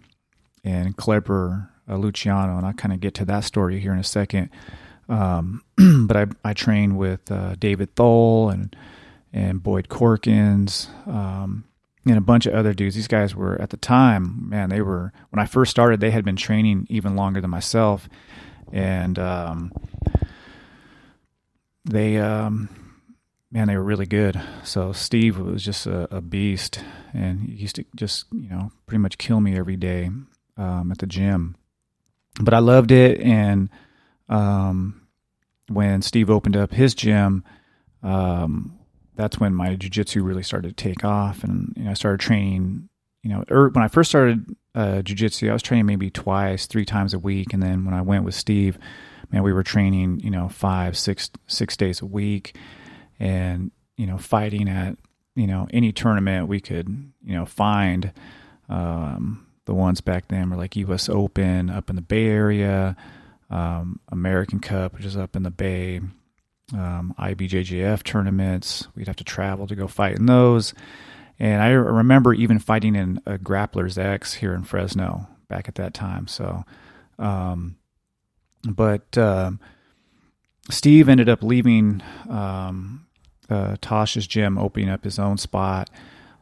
And 0.64 0.96
Kleber 0.96 1.71
uh, 1.90 1.98
Luciano, 1.98 2.58
and 2.58 2.66
I'll 2.66 2.74
kind 2.74 2.94
of 2.94 3.00
get 3.00 3.14
to 3.16 3.26
that 3.26 3.44
story 3.44 3.80
here 3.80 3.94
in 3.94 4.00
a 4.00 4.04
second. 4.04 4.50
Um, 5.10 5.64
but 6.08 6.18
I, 6.18 6.26
I 6.44 6.54
train 6.54 6.96
with 6.96 7.32
uh, 7.32 7.56
David 7.56 7.96
Thole 7.96 8.50
and 8.50 8.76
and 9.34 9.64
Boyd 9.64 9.88
Corkins, 9.88 10.90
um, 11.08 11.64
and 12.06 12.18
a 12.18 12.22
bunch 12.22 12.46
of 12.46 12.54
other 12.54 12.74
dudes. 12.74 12.96
These 12.96 13.08
guys 13.08 13.34
were 13.34 13.60
at 13.62 13.70
the 13.70 13.78
time, 13.78 14.50
man, 14.50 14.70
they 14.70 14.82
were 14.82 15.14
when 15.30 15.40
I 15.40 15.46
first 15.46 15.72
started, 15.72 16.00
they 16.00 16.12
had 16.12 16.26
been 16.26 16.36
training 16.36 16.88
even 16.90 17.16
longer 17.16 17.42
than 17.42 17.50
myself. 17.50 18.10
And 18.74 19.20
um, 19.20 19.74
they 21.86 22.18
um, 22.18 22.70
man, 23.52 23.68
they 23.68 23.76
were 23.76 23.84
really 23.84 24.06
good. 24.06 24.42
So 24.64 24.92
Steve 24.94 25.38
was 25.38 25.64
just 25.64 25.86
a, 25.86 26.16
a, 26.16 26.22
beast, 26.22 26.84
and 27.14 27.42
he 27.42 27.54
used 27.54 27.76
to 27.76 27.86
just 27.96 28.26
you 28.32 28.50
know 28.50 28.72
pretty 28.88 29.02
much 29.02 29.18
kill 29.18 29.42
me 29.42 29.58
every 29.58 29.76
day 29.76 30.10
um, 30.58 30.92
at 30.92 31.00
the 31.00 31.08
gym. 31.08 31.56
But 32.40 32.54
I 32.54 32.60
loved 32.60 32.92
it, 32.92 33.20
and 33.22 33.70
um, 34.30 35.02
when 35.68 36.02
Steve 36.02 36.30
opened 36.30 36.56
up 36.56 36.72
his 36.72 36.96
gym, 36.96 37.44
um, 38.04 38.80
that's 39.16 39.40
when 39.40 39.54
my 39.54 39.76
jujitsu 39.76 40.24
really 40.24 40.44
started 40.44 40.76
to 40.76 40.84
take 40.84 41.04
off, 41.04 41.44
and 41.44 41.74
you 41.76 41.84
know, 41.84 41.92
I 41.92 41.94
started 41.94 42.20
training. 42.20 42.90
You 43.24 43.30
know, 43.30 43.44
er, 43.52 43.70
when 43.70 43.84
I 43.84 43.88
first 43.88 44.10
started 44.10 44.56
uh, 44.74 45.02
jujitsu, 45.04 45.50
I 45.50 45.54
was 45.54 45.62
training 45.62 45.86
maybe 45.86 46.10
twice, 46.10 46.66
three 46.66 46.86
times 46.86 47.14
a 47.14 47.20
week, 47.20 47.54
and 47.54 47.62
then 47.62 47.86
when 47.86 47.94
I 47.94 48.02
went 48.02 48.24
with 48.24 48.34
Steve, 48.34 48.80
man, 49.32 49.44
we 49.44 49.54
were 49.54 49.64
training, 49.64 50.22
you 50.22 50.32
know, 50.32 50.50
five, 50.50 50.98
six, 50.98 51.30
six 51.48 51.78
days 51.78 52.02
a 52.02 52.06
week, 52.06 52.58
and 53.20 53.72
you 53.98 54.08
know, 54.08 54.18
fighting 54.18 54.68
at 54.70 54.98
you 55.36 55.48
know 55.48 55.68
any 55.72 55.92
tournament 55.92 56.48
we 56.48 56.60
could 56.60 56.88
you 57.24 57.34
know 57.34 57.46
find. 57.46 58.14
Um, 58.70 59.46
the 59.66 59.74
ones 59.74 60.02
back 60.02 60.28
then 60.28 60.50
were 60.50 60.58
like 60.58 60.76
U.S. 60.76 61.10
Open 61.10 61.70
up 61.70 61.90
in 61.90 61.96
the 61.96 62.02
Bay 62.02 62.28
Area, 62.28 62.96
um, 63.50 64.00
American 64.10 64.60
Cup, 64.60 64.94
which 64.94 65.06
is 65.06 65.18
up 65.18 65.36
in 65.36 65.44
the 65.44 65.52
Bay, 65.52 66.02
um, 66.74 67.14
IBJJF 67.20 68.04
tournaments. 68.04 68.88
We'd 68.96 69.08
have 69.08 69.18
to 69.18 69.24
travel 69.24 69.68
to 69.68 69.76
go 69.76 69.88
fight 69.88 70.18
in 70.18 70.26
those. 70.26 70.74
And 71.40 71.62
I 71.62 71.70
remember 71.70 72.34
even 72.34 72.60
fighting 72.60 72.96
in 72.96 73.22
a 73.26 73.38
Grappler's 73.38 73.98
X 73.98 74.36
here 74.36 74.54
in 74.54 74.64
Fresno 74.64 75.28
back 75.48 75.68
at 75.68 75.76
that 75.76 75.94
time. 75.94 76.28
So, 76.28 76.64
um, 77.18 77.78
but 78.64 79.18
um, 79.18 79.60
Steve 80.70 81.10
ended 81.10 81.30
up 81.30 81.44
leaving 81.44 82.04
um, 82.30 83.08
uh, 83.50 83.76
Tosh's 83.82 84.28
gym, 84.28 84.58
opening 84.58 84.90
up 84.90 85.04
his 85.04 85.20
own 85.20 85.38
spot. 85.38 85.90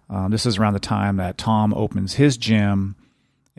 Um, 0.10 0.32
this 0.32 0.46
is 0.46 0.58
around 0.58 0.74
the 0.74 0.80
time 0.80 1.18
that 1.18 1.38
Tom 1.38 1.74
opens 1.74 2.16
his 2.16 2.36
gym 2.38 2.96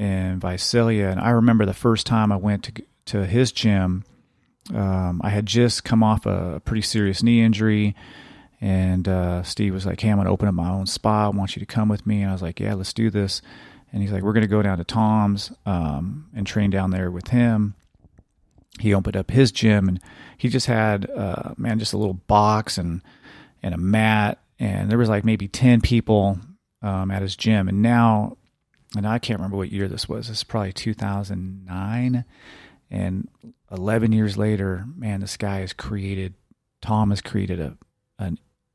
in 0.00 0.40
Visalia, 0.40 1.10
and 1.10 1.20
I 1.20 1.28
remember 1.28 1.66
the 1.66 1.74
first 1.74 2.06
time 2.06 2.32
I 2.32 2.36
went 2.36 2.64
to 2.64 2.72
to 3.06 3.26
his 3.26 3.52
gym. 3.52 4.04
Um, 4.74 5.20
I 5.22 5.28
had 5.28 5.46
just 5.46 5.84
come 5.84 6.02
off 6.02 6.26
a, 6.26 6.60
pretty 6.64 6.82
serious 6.82 7.22
knee 7.22 7.42
injury, 7.42 7.94
and 8.60 9.06
uh, 9.06 9.42
Steve 9.42 9.74
was 9.74 9.84
like, 9.84 10.00
"Hey, 10.00 10.08
I'm 10.08 10.16
going 10.16 10.26
to 10.26 10.32
open 10.32 10.48
up 10.48 10.54
my 10.54 10.70
own 10.70 10.86
spa. 10.86 11.26
I 11.26 11.28
want 11.28 11.54
you 11.54 11.60
to 11.60 11.66
come 11.66 11.88
with 11.88 12.06
me." 12.06 12.22
And 12.22 12.30
I 12.30 12.32
was 12.32 12.40
like, 12.40 12.58
"Yeah, 12.58 12.74
let's 12.74 12.94
do 12.94 13.10
this." 13.10 13.42
And 13.92 14.00
he's 14.00 14.10
like, 14.10 14.22
"We're 14.22 14.32
going 14.32 14.42
to 14.42 14.48
go 14.48 14.62
down 14.62 14.78
to 14.78 14.84
Tom's 14.84 15.52
um, 15.66 16.30
and 16.34 16.46
train 16.46 16.70
down 16.70 16.90
there 16.90 17.10
with 17.10 17.28
him." 17.28 17.74
He 18.78 18.94
opened 18.94 19.16
up 19.18 19.30
his 19.30 19.52
gym, 19.52 19.86
and 19.86 20.00
he 20.38 20.48
just 20.48 20.66
had, 20.66 21.10
uh, 21.10 21.52
man, 21.58 21.78
just 21.78 21.92
a 21.92 21.98
little 21.98 22.14
box 22.14 22.78
and 22.78 23.02
and 23.62 23.74
a 23.74 23.78
mat, 23.78 24.38
and 24.58 24.90
there 24.90 24.96
was 24.96 25.10
like 25.10 25.26
maybe 25.26 25.46
ten 25.46 25.82
people 25.82 26.38
um, 26.80 27.10
at 27.10 27.20
his 27.20 27.36
gym. 27.36 27.68
And 27.68 27.82
now, 27.82 28.38
and 28.96 29.06
I 29.06 29.18
can't 29.18 29.38
remember 29.38 29.56
what 29.56 29.72
year 29.72 29.88
this 29.88 30.08
was. 30.08 30.28
This 30.28 30.38
is 30.38 30.44
probably 30.44 30.72
2009 30.72 32.24
and 32.90 33.28
11 33.70 34.12
years 34.12 34.36
later, 34.36 34.84
man, 34.96 35.20
this 35.20 35.36
guy 35.36 35.60
has 35.60 35.72
created, 35.72 36.34
Tom 36.82 37.10
has 37.10 37.20
created 37.20 37.60
a, 37.60 37.76
a 38.18 38.32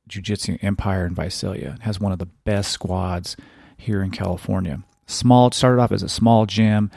jiu-jitsu 0.08 0.58
empire 0.62 1.06
in 1.06 1.14
Visalia. 1.14 1.78
Has 1.82 2.00
one 2.00 2.14
of 2.14 2.20
the 2.20 2.26
best 2.26 2.72
squads 2.72 3.36
here 3.78 4.02
in 4.02 4.12
California. 4.12 4.84
Small, 5.06 5.52
started 5.52 5.82
off 5.82 5.92
as 5.92 6.02
a 6.02 6.10
small 6.10 6.46
gym, 6.46 6.92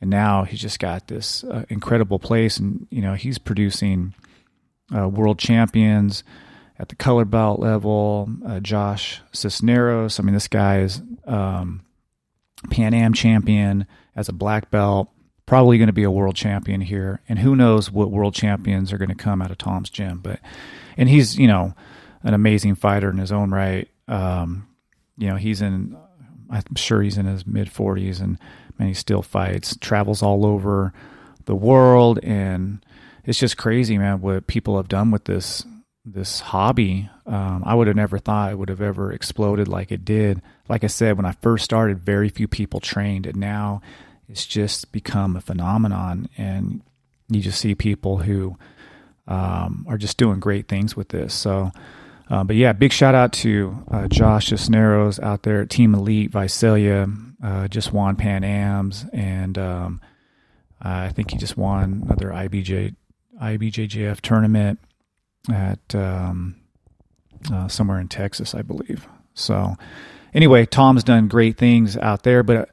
and 0.00 0.10
now 0.10 0.44
he's 0.44 0.60
just 0.60 0.80
got 0.80 1.06
this 1.06 1.44
uh, 1.44 1.64
incredible 1.68 2.18
place. 2.18 2.56
And, 2.56 2.88
you 2.90 3.00
know, 3.00 3.14
he's 3.14 3.38
producing 3.38 4.14
uh, 4.94 5.08
world 5.08 5.38
champions 5.38 6.24
at 6.80 6.88
the 6.88 6.96
color 6.96 7.24
belt 7.24 7.60
level. 7.60 8.28
Uh, 8.44 8.58
Josh 8.58 9.22
Cisneros. 9.32 10.18
I 10.18 10.24
mean, 10.24 10.34
this 10.34 10.48
guy 10.48 10.80
is 10.80 11.00
um, 11.26 11.82
Pan 12.68 12.92
Am 12.94 13.12
champion 13.12 13.86
as 14.14 14.28
a 14.28 14.32
black 14.32 14.70
belt 14.70 15.10
probably 15.50 15.78
going 15.78 15.88
to 15.88 15.92
be 15.92 16.04
a 16.04 16.10
world 16.10 16.36
champion 16.36 16.80
here, 16.80 17.20
and 17.28 17.40
who 17.40 17.56
knows 17.56 17.90
what 17.90 18.12
world 18.12 18.32
champions 18.32 18.92
are 18.92 18.98
going 18.98 19.08
to 19.08 19.16
come 19.16 19.42
out 19.42 19.50
of 19.50 19.58
Tom's 19.58 19.90
gym. 19.90 20.20
But 20.22 20.38
and 20.96 21.08
he's 21.08 21.36
you 21.36 21.48
know 21.48 21.74
an 22.22 22.34
amazing 22.34 22.76
fighter 22.76 23.10
in 23.10 23.18
his 23.18 23.32
own 23.32 23.50
right. 23.50 23.88
Um, 24.06 24.68
you 25.18 25.28
know 25.28 25.34
he's 25.34 25.60
in 25.60 25.96
I'm 26.50 26.76
sure 26.76 27.02
he's 27.02 27.18
in 27.18 27.26
his 27.26 27.46
mid 27.46 27.68
40s 27.68 28.20
and 28.20 28.38
man 28.78 28.88
he 28.88 28.94
still 28.94 29.22
fights, 29.22 29.76
travels 29.76 30.22
all 30.22 30.46
over 30.46 30.92
the 31.46 31.56
world, 31.56 32.20
and 32.22 32.84
it's 33.24 33.38
just 33.38 33.56
crazy, 33.56 33.98
man, 33.98 34.20
what 34.20 34.46
people 34.46 34.76
have 34.76 34.88
done 34.88 35.10
with 35.10 35.24
this 35.24 35.64
this 36.04 36.40
hobby. 36.40 37.10
Um, 37.26 37.62
I 37.66 37.74
would 37.74 37.88
have 37.88 37.96
never 37.96 38.18
thought 38.18 38.52
it 38.52 38.58
would 38.58 38.68
have 38.68 38.80
ever 38.80 39.12
exploded 39.12 39.68
like 39.68 39.90
it 39.90 40.04
did. 40.04 40.42
Like 40.70 40.84
I 40.84 40.86
said, 40.86 41.16
when 41.16 41.26
I 41.26 41.32
first 41.32 41.64
started, 41.64 41.98
very 41.98 42.28
few 42.28 42.46
people 42.46 42.78
trained, 42.78 43.26
and 43.26 43.36
now 43.36 43.82
it's 44.28 44.46
just 44.46 44.92
become 44.92 45.34
a 45.34 45.40
phenomenon, 45.40 46.28
and 46.38 46.80
you 47.28 47.40
just 47.40 47.60
see 47.60 47.74
people 47.74 48.18
who 48.18 48.56
um, 49.26 49.84
are 49.88 49.98
just 49.98 50.16
doing 50.16 50.38
great 50.38 50.68
things 50.68 50.96
with 50.96 51.08
this. 51.08 51.34
So, 51.34 51.72
uh, 52.30 52.44
but 52.44 52.54
yeah, 52.54 52.72
big 52.72 52.92
shout 52.92 53.16
out 53.16 53.32
to 53.34 53.84
uh, 53.90 54.06
Josh 54.06 54.48
Cisneros 54.48 55.18
out 55.18 55.42
there 55.42 55.66
Team 55.66 55.92
Elite 55.92 56.30
Visalia. 56.30 57.08
Uh, 57.42 57.66
just 57.66 57.92
won 57.92 58.14
Pan 58.14 58.44
Am's, 58.44 59.06
and 59.12 59.58
um, 59.58 60.00
I 60.80 61.08
think 61.08 61.32
he 61.32 61.36
just 61.36 61.56
won 61.56 62.04
another 62.04 62.28
IBJ 62.28 62.94
IBJJF 63.42 64.20
tournament 64.20 64.78
at 65.50 65.94
um, 65.96 66.54
uh, 67.52 67.66
somewhere 67.66 67.98
in 67.98 68.06
Texas, 68.06 68.54
I 68.54 68.62
believe. 68.62 69.08
So, 69.34 69.76
anyway, 70.34 70.66
Tom's 70.66 71.04
done 71.04 71.28
great 71.28 71.56
things 71.56 71.96
out 71.96 72.22
there, 72.22 72.42
but 72.42 72.70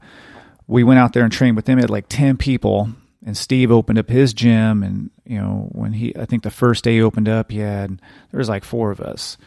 we 0.68 0.84
went 0.84 1.00
out 1.00 1.14
there 1.14 1.24
and 1.24 1.32
trained 1.32 1.56
with 1.56 1.68
him 1.68 1.80
at 1.80 1.90
like 1.90 2.06
10 2.10 2.38
people 2.38 2.90
and 3.26 3.36
Steve 3.36 3.72
opened 3.72 4.00
up 4.00 4.10
his 4.10 4.34
gym 4.34 4.84
and 4.84 5.10
you 5.26 5.40
know 5.40 5.70
when 5.72 5.94
he 5.94 6.16
I 6.16 6.26
think 6.26 6.44
the 6.44 6.52
first 6.52 6.84
day 6.84 6.96
he 6.96 7.02
opened 7.02 7.30
up 7.30 7.52
he 7.52 7.60
had 7.60 8.02
there 8.32 8.38
was 8.38 8.50
like 8.50 8.64
four 8.64 8.92
of 8.92 9.02
us 9.02 9.38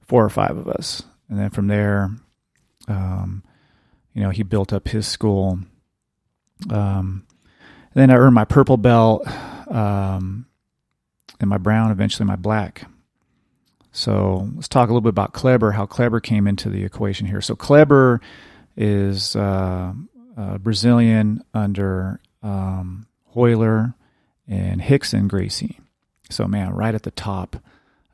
four 0.00 0.24
or 0.24 0.30
five 0.30 0.56
of 0.56 0.68
us 0.68 1.02
and 1.28 1.38
then 1.38 1.50
from 1.50 1.66
there 1.66 2.10
um, 2.88 3.42
you 4.14 4.22
know 4.22 4.30
he 4.30 4.42
built 4.42 4.72
up 4.72 4.88
his 4.88 5.06
school 5.06 5.58
um, 6.70 7.26
then 7.94 8.10
I 8.10 8.14
earned 8.14 8.34
my 8.34 8.44
purple 8.44 8.76
belt 8.76 9.26
um, 9.68 10.46
and 11.40 11.50
my 11.50 11.58
brown 11.58 11.90
eventually 11.90 12.26
my 12.26 12.36
black 12.36 12.86
so 13.92 14.48
let's 14.54 14.68
talk 14.68 14.88
a 14.88 14.92
little 14.92 15.00
bit 15.00 15.10
about 15.10 15.32
Kleber 15.32 15.72
how 15.72 15.86
Kleber 15.86 16.20
came 16.20 16.46
into 16.46 16.68
the 16.68 16.84
equation 16.84 17.26
here 17.26 17.40
so 17.40 17.54
Kleber 17.54 18.20
is 18.76 19.36
uh, 19.36 19.92
Brazilian 20.58 21.44
under 21.54 22.20
um, 22.42 23.06
and 24.48 24.80
Rickson 24.82 25.28
Gracie. 25.28 25.80
So, 26.30 26.46
man, 26.46 26.70
right 26.72 26.94
at 26.94 27.02
the 27.02 27.10
top 27.10 27.56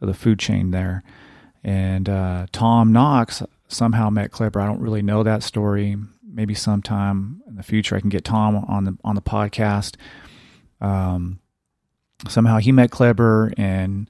of 0.00 0.08
the 0.08 0.14
food 0.14 0.38
chain 0.38 0.70
there. 0.70 1.02
And 1.64 2.08
uh, 2.08 2.46
Tom 2.52 2.92
Knox 2.92 3.42
somehow 3.68 4.10
met 4.10 4.30
Kleber. 4.30 4.60
I 4.60 4.66
don't 4.66 4.80
really 4.80 5.02
know 5.02 5.22
that 5.22 5.42
story. 5.42 5.96
Maybe 6.22 6.54
sometime 6.54 7.42
in 7.48 7.56
the 7.56 7.62
future 7.62 7.96
I 7.96 8.00
can 8.00 8.10
get 8.10 8.24
Tom 8.24 8.56
on 8.56 8.84
the 8.84 8.96
on 9.02 9.14
the 9.14 9.22
podcast. 9.22 9.96
Um, 10.80 11.40
somehow 12.28 12.58
he 12.58 12.70
met 12.70 12.90
Kleber 12.90 13.52
and 13.56 14.08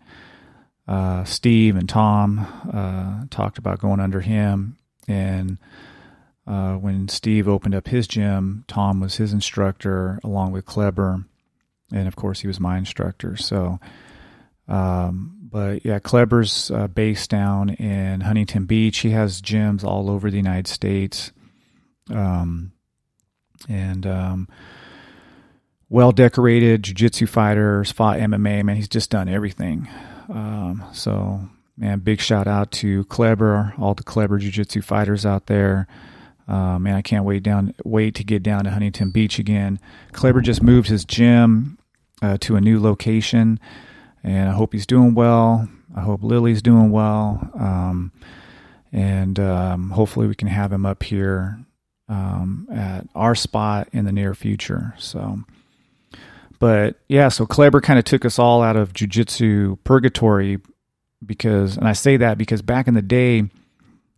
uh, 0.88 1.22
Steve 1.24 1.76
and 1.76 1.88
Tom 1.88 2.40
uh, 2.72 3.26
talked 3.30 3.58
about 3.58 3.78
going 3.78 4.00
under 4.00 4.20
him 4.20 4.78
and 5.06 5.58
uh, 6.48 6.76
when 6.76 7.08
Steve 7.08 7.46
opened 7.46 7.74
up 7.74 7.88
his 7.88 8.08
gym, 8.08 8.64
Tom 8.68 9.00
was 9.00 9.16
his 9.16 9.34
instructor 9.34 10.18
along 10.24 10.52
with 10.52 10.64
Kleber, 10.64 11.24
and 11.92 12.08
of 12.08 12.16
course 12.16 12.40
he 12.40 12.46
was 12.46 12.58
my 12.58 12.78
instructor. 12.78 13.36
So, 13.36 13.78
um, 14.66 15.36
but 15.42 15.84
yeah, 15.84 15.98
Kleber's 15.98 16.70
uh, 16.70 16.88
based 16.88 17.28
down 17.28 17.70
in 17.70 18.22
Huntington 18.22 18.64
Beach. 18.64 18.98
He 18.98 19.10
has 19.10 19.42
gyms 19.42 19.84
all 19.84 20.08
over 20.08 20.30
the 20.30 20.38
United 20.38 20.68
States, 20.68 21.32
um, 22.10 22.72
and 23.68 24.06
um, 24.06 24.48
well 25.90 26.12
decorated 26.12 26.82
jiu-jitsu 26.82 27.26
fighters, 27.26 27.92
fought 27.92 28.18
MMA. 28.18 28.64
Man, 28.64 28.76
he's 28.76 28.88
just 28.88 29.10
done 29.10 29.28
everything. 29.28 29.86
Um, 30.28 30.84
so, 30.92 31.40
man, 31.76 32.00
big 32.00 32.20
shout 32.20 32.46
out 32.46 32.70
to 32.72 33.04
Kleber, 33.04 33.74
all 33.78 33.94
the 33.94 34.02
Kleber 34.02 34.38
jiu-jitsu 34.38 34.82
fighters 34.82 35.24
out 35.24 35.46
there. 35.46 35.86
Uh, 36.46 36.78
man, 36.78 36.94
I 36.94 37.02
can't 37.02 37.24
wait 37.24 37.42
down 37.42 37.74
wait 37.84 38.14
to 38.14 38.24
get 38.24 38.42
down 38.42 38.64
to 38.64 38.70
Huntington 38.70 39.10
Beach 39.10 39.38
again. 39.38 39.78
Kleber 40.12 40.40
just 40.40 40.62
moved 40.62 40.88
his 40.88 41.04
gym 41.04 41.78
uh, 42.22 42.38
to 42.40 42.56
a 42.56 42.60
new 42.60 42.80
location, 42.80 43.60
and 44.22 44.48
I 44.48 44.52
hope 44.52 44.72
he's 44.72 44.86
doing 44.86 45.14
well. 45.14 45.68
I 45.94 46.00
hope 46.00 46.22
Lily's 46.22 46.62
doing 46.62 46.90
well. 46.90 47.50
Um, 47.54 48.12
and 48.92 49.38
um, 49.38 49.90
hopefully 49.90 50.26
we 50.26 50.34
can 50.34 50.48
have 50.48 50.72
him 50.72 50.86
up 50.86 51.02
here 51.02 51.58
um, 52.08 52.66
at 52.72 53.06
our 53.14 53.34
spot 53.34 53.88
in 53.92 54.06
the 54.06 54.12
near 54.12 54.34
future. 54.34 54.94
So, 54.98 55.40
but 56.58 56.96
yeah, 57.08 57.28
so 57.28 57.46
Kleber 57.46 57.80
kind 57.80 57.98
of 57.98 58.04
took 58.04 58.24
us 58.24 58.38
all 58.38 58.62
out 58.62 58.76
of 58.76 58.92
jujitsu 58.92 59.78
purgatory 59.84 60.58
because, 61.24 61.76
and 61.76 61.86
I 61.86 61.92
say 61.92 62.16
that 62.18 62.38
because 62.38 62.62
back 62.62 62.88
in 62.88 62.94
the 62.94 63.02
day 63.02 63.44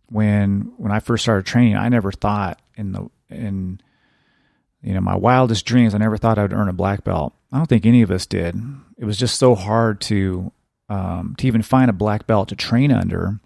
when 0.07 0.73
when 0.77 0.91
I 0.91 0.99
first 0.99 1.23
started 1.23 1.45
training, 1.45 1.75
I 1.75 1.89
never 1.89 2.11
thought 2.11 2.59
in 2.75 2.91
the 2.91 3.09
in 3.29 3.79
you 4.81 4.93
know 4.93 5.01
my 5.01 5.15
wildest 5.15 5.65
dreams, 5.65 5.93
I 5.93 5.99
never 5.99 6.17
thought 6.17 6.37
I 6.37 6.43
would 6.43 6.53
earn 6.53 6.69
a 6.69 6.73
black 6.73 7.03
belt. 7.03 7.33
I 7.51 7.57
don't 7.57 7.67
think 7.67 7.85
any 7.85 8.01
of 8.01 8.11
us 8.11 8.25
did. 8.25 8.55
It 8.97 9.05
was 9.05 9.17
just 9.17 9.37
so 9.37 9.55
hard 9.55 10.01
to 10.01 10.51
um, 10.89 11.35
to 11.37 11.47
even 11.47 11.61
find 11.61 11.89
a 11.89 11.93
black 11.93 12.27
belt 12.27 12.49
to 12.49 12.55
train 12.55 12.91
under. 12.91 13.39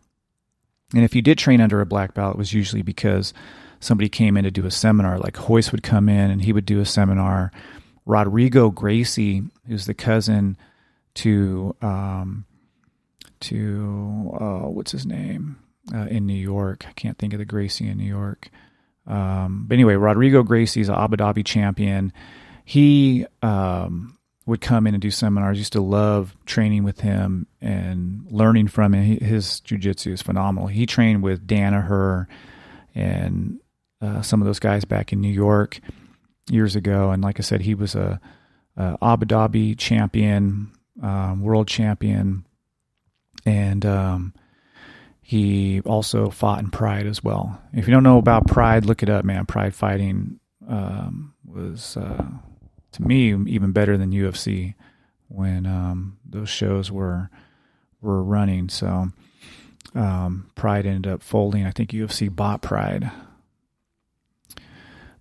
And 0.94 1.04
if 1.04 1.16
you 1.16 1.22
did 1.22 1.38
train 1.38 1.62
under 1.62 1.82
a 1.82 1.86
black 1.86 2.14
belt, 2.14 2.36
it 2.36 2.38
was 2.38 2.54
usually 2.54 2.82
because 2.82 3.34
somebody 3.80 4.10
came 4.10 4.38
in 4.38 4.44
to 4.44 4.52
do 4.52 4.66
a 4.66 4.72
seminar. 4.72 5.20
Like 5.20 5.48
Royce 5.48 5.72
would 5.72 5.84
come 5.84 6.10
in 6.10 6.32
and 6.32 6.42
he 6.42 6.54
would 6.54 6.66
do 6.66 6.80
a 6.80 6.86
seminar. 6.86 7.52
Rodrigo 8.06 8.70
Gracie, 8.70 9.44
who's 9.68 9.86
the 9.86 9.94
cousin 9.94 10.58
to 11.16 11.76
um, 11.82 12.46
to 13.42 14.38
uh, 14.40 14.70
what's 14.70 14.92
his 14.92 15.06
name 15.06 15.58
uh, 15.94 16.08
in 16.10 16.26
New 16.26 16.34
York. 16.34 16.86
I 16.88 16.92
can't 16.94 17.18
think 17.18 17.34
of 17.34 17.40
the 17.40 17.46
Gracie 17.46 17.88
in 17.88 17.98
New 17.98 18.06
York. 18.06 18.50
Um, 19.08 19.66
but 19.68 19.76
anyway, 19.76 19.96
Rodrigo 19.96 20.44
Gracie 20.44 20.82
is 20.82 20.90
an 20.90 20.96
Abu 20.96 21.18
Dhabi 21.18 21.46
champion. 21.46 22.12
He 22.64 23.26
um, 23.42 24.18
would 24.46 24.62
come 24.62 24.88
in 24.88 24.96
and 24.96 25.02
do 25.02 25.12
seminars. 25.12 25.58
Used 25.58 25.74
to 25.74 25.82
love 25.82 26.36
training 26.46 26.84
with 26.84 27.02
him 27.02 27.48
and 27.62 28.26
learning 28.30 28.68
from 28.68 28.94
him. 28.94 29.20
His 29.20 29.62
jujitsu 29.62 30.14
is 30.14 30.22
phenomenal. 30.22 30.68
He 30.68 30.86
trained 30.86 31.24
with 31.24 31.46
Danaher 31.46 32.28
and 32.96 33.60
uh, 34.02 34.22
some 34.22 34.42
of 34.42 34.46
those 34.46 34.60
guys 34.60 34.86
back 34.86 35.14
in 35.14 35.22
New 35.22 35.32
York 35.32 35.80
years 36.50 36.76
ago. 36.76 37.12
And 37.12 37.24
like 37.24 37.40
I 37.40 37.44
said, 37.44 37.62
he 37.62 37.76
was 37.76 37.96
a, 37.96 38.20
a 38.78 38.98
Abu 39.02 39.26
Dhabi 39.26 39.78
champion, 39.78 40.72
um, 41.02 41.42
world 41.42 41.68
champion, 41.68 42.46
and 43.46 43.86
um, 43.86 44.34
he 45.22 45.82
also 45.82 46.30
fought 46.30 46.60
in 46.60 46.70
Pride 46.70 47.08
as 47.08 47.24
well. 47.24 47.62
If 47.74 47.88
you 47.88 47.94
don't 47.94 48.04
know 48.04 48.18
about 48.18 48.48
Pride, 48.48 48.86
look 48.86 49.04
it 49.04 49.10
up, 49.10 49.26
man. 49.26 49.46
Pride 49.46 49.74
fighting 49.74 50.40
um, 50.68 51.34
was 51.46 51.98
uh, 51.98 52.26
to 52.92 53.02
me 53.02 53.34
even 53.48 53.72
better 53.72 53.98
than 53.98 54.12
UFC 54.12 54.76
when 55.28 55.66
um, 55.66 56.18
those 56.26 56.50
shows 56.50 56.92
were 56.92 57.30
were 58.02 58.24
running. 58.24 58.70
So 58.70 59.10
um, 59.94 60.50
Pride 60.56 60.86
ended 60.86 61.12
up 61.12 61.24
folding. 61.24 61.66
I 61.66 61.72
think 61.72 61.92
UFC 61.92 62.34
bought 62.34 62.62
Pride, 62.62 63.12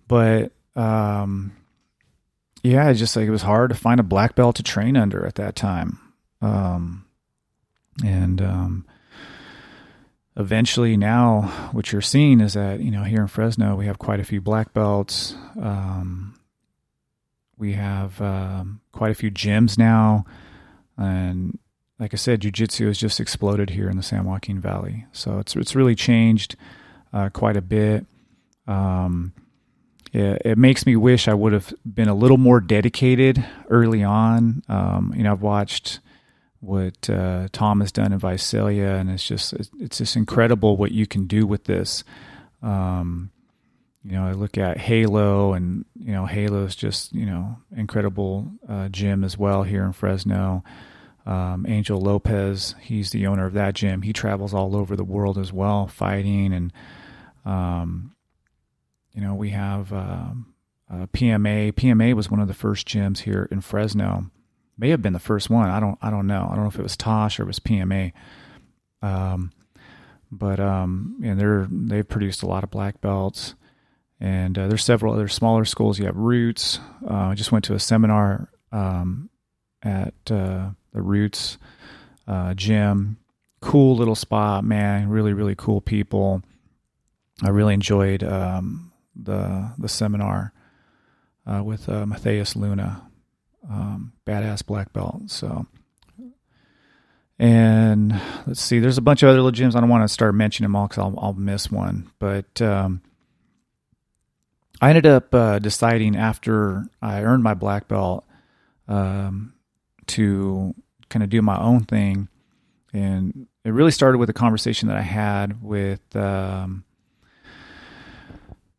but 0.07 0.51
um, 0.75 1.51
yeah, 2.63 2.91
just 2.93 3.15
like 3.15 3.27
it 3.27 3.31
was 3.31 3.43
hard 3.43 3.69
to 3.69 3.75
find 3.75 3.99
a 3.99 4.03
black 4.03 4.35
belt 4.35 4.55
to 4.57 4.63
train 4.63 4.97
under 4.97 5.25
at 5.25 5.35
that 5.35 5.55
time, 5.55 5.99
um, 6.41 7.05
and 8.03 8.41
um, 8.41 8.85
eventually 10.35 10.97
now 10.97 11.69
what 11.71 11.91
you're 11.91 12.01
seeing 12.01 12.41
is 12.41 12.53
that 12.53 12.79
you 12.79 12.91
know 12.91 13.03
here 13.03 13.21
in 13.21 13.27
Fresno 13.27 13.75
we 13.75 13.85
have 13.85 13.99
quite 13.99 14.19
a 14.19 14.25
few 14.25 14.41
black 14.41 14.73
belts. 14.73 15.35
Um, 15.61 16.39
we 17.57 17.73
have 17.73 18.19
um, 18.19 18.81
quite 18.91 19.11
a 19.11 19.15
few 19.15 19.31
gyms 19.31 19.77
now, 19.77 20.25
and 20.97 21.57
like 21.99 22.13
I 22.13 22.17
said, 22.17 22.41
jujitsu 22.41 22.87
has 22.87 22.97
just 22.97 23.19
exploded 23.19 23.69
here 23.69 23.89
in 23.89 23.95
the 23.95 24.03
San 24.03 24.25
Joaquin 24.25 24.59
Valley. 24.59 25.05
So 25.11 25.39
it's 25.39 25.55
it's 25.55 25.75
really 25.75 25.95
changed 25.95 26.55
uh, 27.13 27.29
quite 27.29 27.55
a 27.55 27.61
bit. 27.61 28.05
Um, 28.67 29.33
it, 30.15 30.41
it, 30.45 30.57
makes 30.57 30.85
me 30.85 30.95
wish 30.95 31.27
I 31.27 31.33
would 31.33 31.51
have 31.51 31.73
been 31.85 32.07
a 32.07 32.15
little 32.15 32.37
more 32.37 32.61
dedicated 32.61 33.45
early 33.69 34.01
on. 34.01 34.63
Um, 34.69 35.13
you 35.15 35.23
know, 35.23 35.33
I've 35.33 35.41
watched 35.41 35.99
what 36.61 37.09
uh, 37.09 37.49
Tom 37.51 37.81
has 37.81 37.91
done 37.91 38.13
in 38.13 38.19
Visalia, 38.19 38.95
and 38.95 39.09
it's 39.09 39.27
just 39.27 39.53
it's 39.53 39.97
just 39.97 40.15
incredible 40.15 40.77
what 40.77 40.93
you 40.93 41.05
can 41.05 41.27
do 41.27 41.45
with 41.45 41.65
this. 41.65 42.05
Um, 42.61 43.29
you 44.05 44.13
know, 44.13 44.25
I 44.25 44.31
look 44.31 44.57
at 44.57 44.77
Halo, 44.77 45.53
and 45.53 45.83
you 45.99 46.13
know, 46.13 46.25
Halo 46.25 46.63
is 46.63 46.77
just 46.77 47.11
you 47.13 47.25
know 47.25 47.57
incredible 47.75 48.51
uh, 48.69 48.87
gym 48.87 49.23
as 49.23 49.37
well 49.37 49.63
here 49.63 49.83
in 49.83 49.91
Fresno. 49.91 50.63
Um, 51.25 51.65
Angel 51.67 51.99
Lopez, 51.99 52.75
he's 52.79 53.09
the 53.09 53.27
owner 53.27 53.47
of 53.47 53.53
that 53.53 53.73
gym. 53.73 54.03
He 54.03 54.13
travels 54.13 54.53
all 54.53 54.75
over 54.77 54.95
the 54.95 55.03
world 55.03 55.37
as 55.37 55.51
well, 55.51 55.87
fighting, 55.87 56.53
and 56.53 56.71
um, 57.43 58.14
you 59.15 59.21
know, 59.21 59.33
we 59.33 59.51
have 59.51 59.93
uh, 59.93 60.31
uh, 60.91 61.05
PMA. 61.13 61.71
PMA 61.71 62.13
was 62.13 62.29
one 62.29 62.41
of 62.41 62.47
the 62.47 62.53
first 62.53 62.87
gyms 62.87 63.19
here 63.19 63.47
in 63.49 63.61
Fresno. 63.61 64.29
May 64.77 64.89
have 64.89 65.01
been 65.01 65.13
the 65.13 65.19
first 65.19 65.49
one. 65.49 65.69
I 65.69 65.79
don't. 65.79 65.97
I 66.01 66.09
don't 66.09 66.27
know. 66.27 66.47
I 66.51 66.55
don't 66.55 66.63
know 66.63 66.69
if 66.69 66.77
it 66.77 66.83
was 66.83 66.97
Tosh 66.97 67.39
or 67.39 67.43
it 67.43 67.47
was 67.47 67.59
PMA. 67.59 68.11
Um, 69.01 69.53
but 70.29 70.59
um, 70.59 71.21
and 71.23 71.39
they're 71.39 71.67
they've 71.69 72.07
produced 72.07 72.43
a 72.43 72.47
lot 72.47 72.63
of 72.63 72.71
black 72.71 72.99
belts. 72.99 73.55
And 74.19 74.57
uh, 74.57 74.67
there's 74.67 74.83
several 74.83 75.13
other 75.13 75.27
smaller 75.27 75.65
schools. 75.65 75.99
You 75.99 76.05
have 76.05 76.17
Roots. 76.17 76.79
Uh, 77.05 77.13
I 77.13 77.35
just 77.35 77.51
went 77.51 77.65
to 77.65 77.73
a 77.73 77.79
seminar 77.79 78.49
um, 78.71 79.29
at 79.83 80.13
uh, 80.29 80.69
the 80.93 81.01
Roots 81.01 81.57
uh, 82.27 82.53
gym. 82.53 83.17
Cool 83.61 83.95
little 83.95 84.15
spot, 84.15 84.63
man. 84.63 85.09
Really, 85.09 85.33
really 85.33 85.55
cool 85.55 85.81
people. 85.81 86.43
I 87.43 87.49
really 87.49 87.73
enjoyed 87.73 88.23
um, 88.23 88.91
the 89.15 89.71
the 89.77 89.89
seminar 89.89 90.53
uh, 91.45 91.63
with 91.63 91.87
uh, 91.89 92.05
Matthias 92.05 92.55
Luna, 92.55 93.09
um, 93.69 94.13
badass 94.25 94.65
black 94.65 94.93
belt. 94.93 95.23
So, 95.27 95.67
and 97.37 98.19
let's 98.47 98.61
see, 98.61 98.79
there's 98.79 98.97
a 98.97 99.01
bunch 99.01 99.23
of 99.23 99.29
other 99.29 99.41
little 99.41 99.57
gyms. 99.57 99.75
I 99.75 99.79
don't 99.79 99.89
want 99.89 100.03
to 100.03 100.13
start 100.13 100.35
mentioning 100.35 100.65
them 100.65 100.75
all 100.75 100.87
because 100.87 100.99
I'll, 100.99 101.19
I'll 101.19 101.33
miss 101.33 101.71
one, 101.71 102.11
but 102.19 102.61
um, 102.61 103.01
I 104.81 104.89
ended 104.89 105.05
up 105.05 105.33
uh, 105.33 105.59
deciding 105.59 106.15
after 106.15 106.85
I 107.01 107.21
earned 107.21 107.43
my 107.43 107.53
black 107.53 107.87
belt 107.87 108.25
um, 108.87 109.53
to 110.07 110.73
kind 111.09 111.23
of 111.23 111.29
do 111.29 111.41
my 111.41 111.59
own 111.59 111.85
thing. 111.85 112.27
And 112.93 113.47
it 113.65 113.71
really 113.71 113.91
started 113.91 114.19
with 114.19 114.29
a 114.29 114.33
conversation 114.33 114.87
that 114.87 114.97
I 114.97 115.01
had 115.01 115.61
with 115.61 116.15
um, 116.15 116.84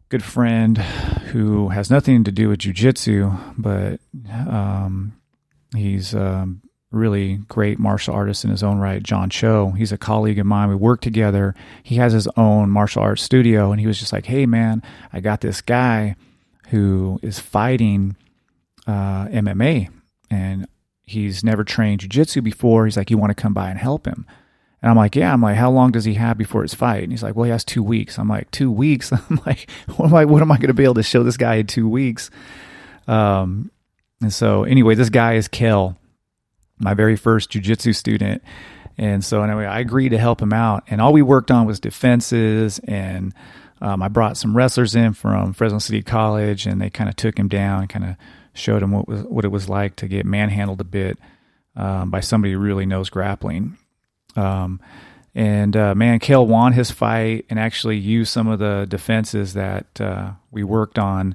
good 0.09 0.22
friend 0.22 0.78
who 0.78 1.68
has 1.70 1.90
nothing 1.90 2.24
to 2.24 2.32
do 2.32 2.48
with 2.48 2.61
jujitsu, 2.61 3.54
but 3.59 4.00
um, 4.48 5.12
he's 5.74 6.14
a 6.14 6.48
really 6.92 7.36
great 7.48 7.78
martial 7.78 8.14
artist 8.14 8.44
in 8.44 8.50
his 8.50 8.62
own 8.62 8.78
right, 8.78 9.02
John 9.02 9.30
Cho. 9.30 9.72
He's 9.72 9.92
a 9.92 9.98
colleague 9.98 10.38
of 10.38 10.46
mine. 10.46 10.68
We 10.68 10.76
work 10.76 11.00
together. 11.00 11.54
He 11.82 11.96
has 11.96 12.12
his 12.12 12.28
own 12.36 12.70
martial 12.70 13.02
arts 13.02 13.22
studio, 13.22 13.72
and 13.72 13.80
he 13.80 13.86
was 13.86 13.98
just 13.98 14.12
like, 14.12 14.26
"Hey, 14.26 14.46
man, 14.46 14.82
I 15.12 15.20
got 15.20 15.40
this 15.40 15.61
guy 15.61 16.16
who 16.68 17.18
is 17.22 17.38
fighting 17.38 18.16
uh, 18.86 19.26
MMA, 19.26 19.88
and 20.30 20.66
he's 21.02 21.42
never 21.44 21.64
trained 21.64 22.00
jujitsu 22.00 22.42
before. 22.42 22.84
He's 22.84 22.96
like, 22.96 23.11
you 23.11 23.18
want 23.18 23.36
to 23.36 23.40
come 23.40 23.54
by 23.54 23.70
and 23.70 23.78
help 23.78 24.07
him." 24.07 24.26
And 24.87 24.93
I'm 24.93 24.97
like, 24.97 25.16
yeah. 25.16 25.32
I'm 25.32 25.43
like, 25.43 25.57
how 25.57 25.68
long 25.68 25.91
does 25.91 26.05
he 26.05 26.14
have 26.14 26.39
before 26.39 26.62
his 26.62 26.72
fight? 26.72 27.03
And 27.03 27.11
he's 27.11 27.20
like, 27.20 27.34
well, 27.34 27.43
he 27.43 27.51
has 27.51 27.64
two 27.64 27.82
weeks. 27.82 28.20
I'm 28.20 28.28
like, 28.28 28.49
two 28.53 28.70
weeks. 28.70 29.11
I'm 29.30 29.41
like, 29.45 29.68
what 29.97 30.07
am 30.07 30.14
I? 30.14 30.24
What 30.24 30.43
am 30.43 30.53
I 30.53 30.59
going 30.59 30.68
to 30.68 30.74
be 30.74 30.84
able 30.84 30.95
to 30.95 31.03
show 31.03 31.24
this 31.24 31.37
guy 31.37 31.57
in 31.57 31.66
two 31.66 31.89
weeks? 31.89 32.30
Um, 33.09 33.72
and 34.22 34.32
so 34.32 34.62
anyway, 34.62 34.95
this 34.95 35.11
guy 35.11 35.34
is 35.34 35.49
Kel 35.49 35.99
my 36.78 36.95
very 36.95 37.16
first 37.16 37.51
jujitsu 37.51 37.97
student. 37.97 38.45
And 38.97 39.24
so 39.24 39.43
anyway, 39.43 39.64
I 39.64 39.80
agreed 39.80 40.11
to 40.11 40.18
help 40.18 40.41
him 40.41 40.53
out. 40.53 40.84
And 40.87 41.01
all 41.01 41.12
we 41.12 41.20
worked 41.20 41.51
on 41.51 41.66
was 41.66 41.80
defenses. 41.80 42.78
And 42.84 43.34
um, 43.80 44.05
I 44.05 44.07
brought 44.07 44.37
some 44.37 44.57
wrestlers 44.57 44.95
in 44.95 45.14
from 45.14 45.53
Fresno 45.53 45.80
City 45.80 46.05
College, 46.05 46.64
and 46.64 46.80
they 46.80 46.91
kind 46.91 47.11
of 47.11 47.16
took 47.16 47.37
him 47.37 47.49
down 47.49 47.89
kind 47.89 48.05
of 48.05 48.14
showed 48.55 48.84
him 48.84 48.93
what 48.93 49.09
was 49.09 49.22
what 49.24 49.45
it 49.45 49.49
was 49.49 49.68
like 49.68 49.97
to 49.97 50.07
get 50.07 50.24
manhandled 50.24 50.80
a 50.80 50.84
bit 50.84 51.18
um, 51.74 52.09
by 52.09 52.20
somebody 52.20 52.53
who 52.53 52.61
really 52.61 52.87
knows 52.87 53.11
grappling. 53.11 53.76
Um, 54.37 54.80
and 55.34 55.76
uh, 55.76 55.95
man, 55.95 56.18
Kale 56.18 56.47
won 56.47 56.72
his 56.72 56.91
fight 56.91 57.45
and 57.51 57.59
actually 57.59 57.99
used 57.99 58.32
some 58.32 58.47
of 58.47 58.59
the 58.59 58.87
defenses 58.89 59.53
that 59.53 60.01
uh, 60.01 60.32
we 60.51 60.64
worked 60.64 60.99
on. 60.99 61.34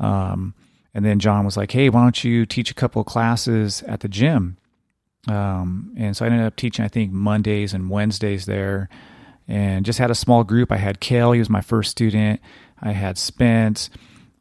Um, 0.00 0.54
and 0.92 1.04
then 1.04 1.18
John 1.18 1.44
was 1.44 1.56
like, 1.56 1.70
"Hey, 1.70 1.88
why 1.88 2.02
don't 2.02 2.24
you 2.24 2.46
teach 2.46 2.70
a 2.70 2.74
couple 2.74 3.00
of 3.00 3.06
classes 3.06 3.82
at 3.82 4.00
the 4.00 4.08
gym?" 4.08 4.56
Um, 5.28 5.92
and 5.96 6.16
so 6.16 6.24
I 6.24 6.28
ended 6.28 6.46
up 6.46 6.56
teaching, 6.56 6.84
I 6.84 6.88
think, 6.88 7.12
Mondays 7.12 7.74
and 7.74 7.90
Wednesdays 7.90 8.46
there, 8.46 8.88
and 9.46 9.84
just 9.84 9.98
had 9.98 10.10
a 10.10 10.14
small 10.14 10.44
group. 10.44 10.72
I 10.72 10.76
had 10.76 11.00
Kale, 11.00 11.32
he 11.32 11.38
was 11.38 11.50
my 11.50 11.60
first 11.60 11.90
student. 11.90 12.40
I 12.80 12.92
had 12.92 13.18
Spence. 13.18 13.90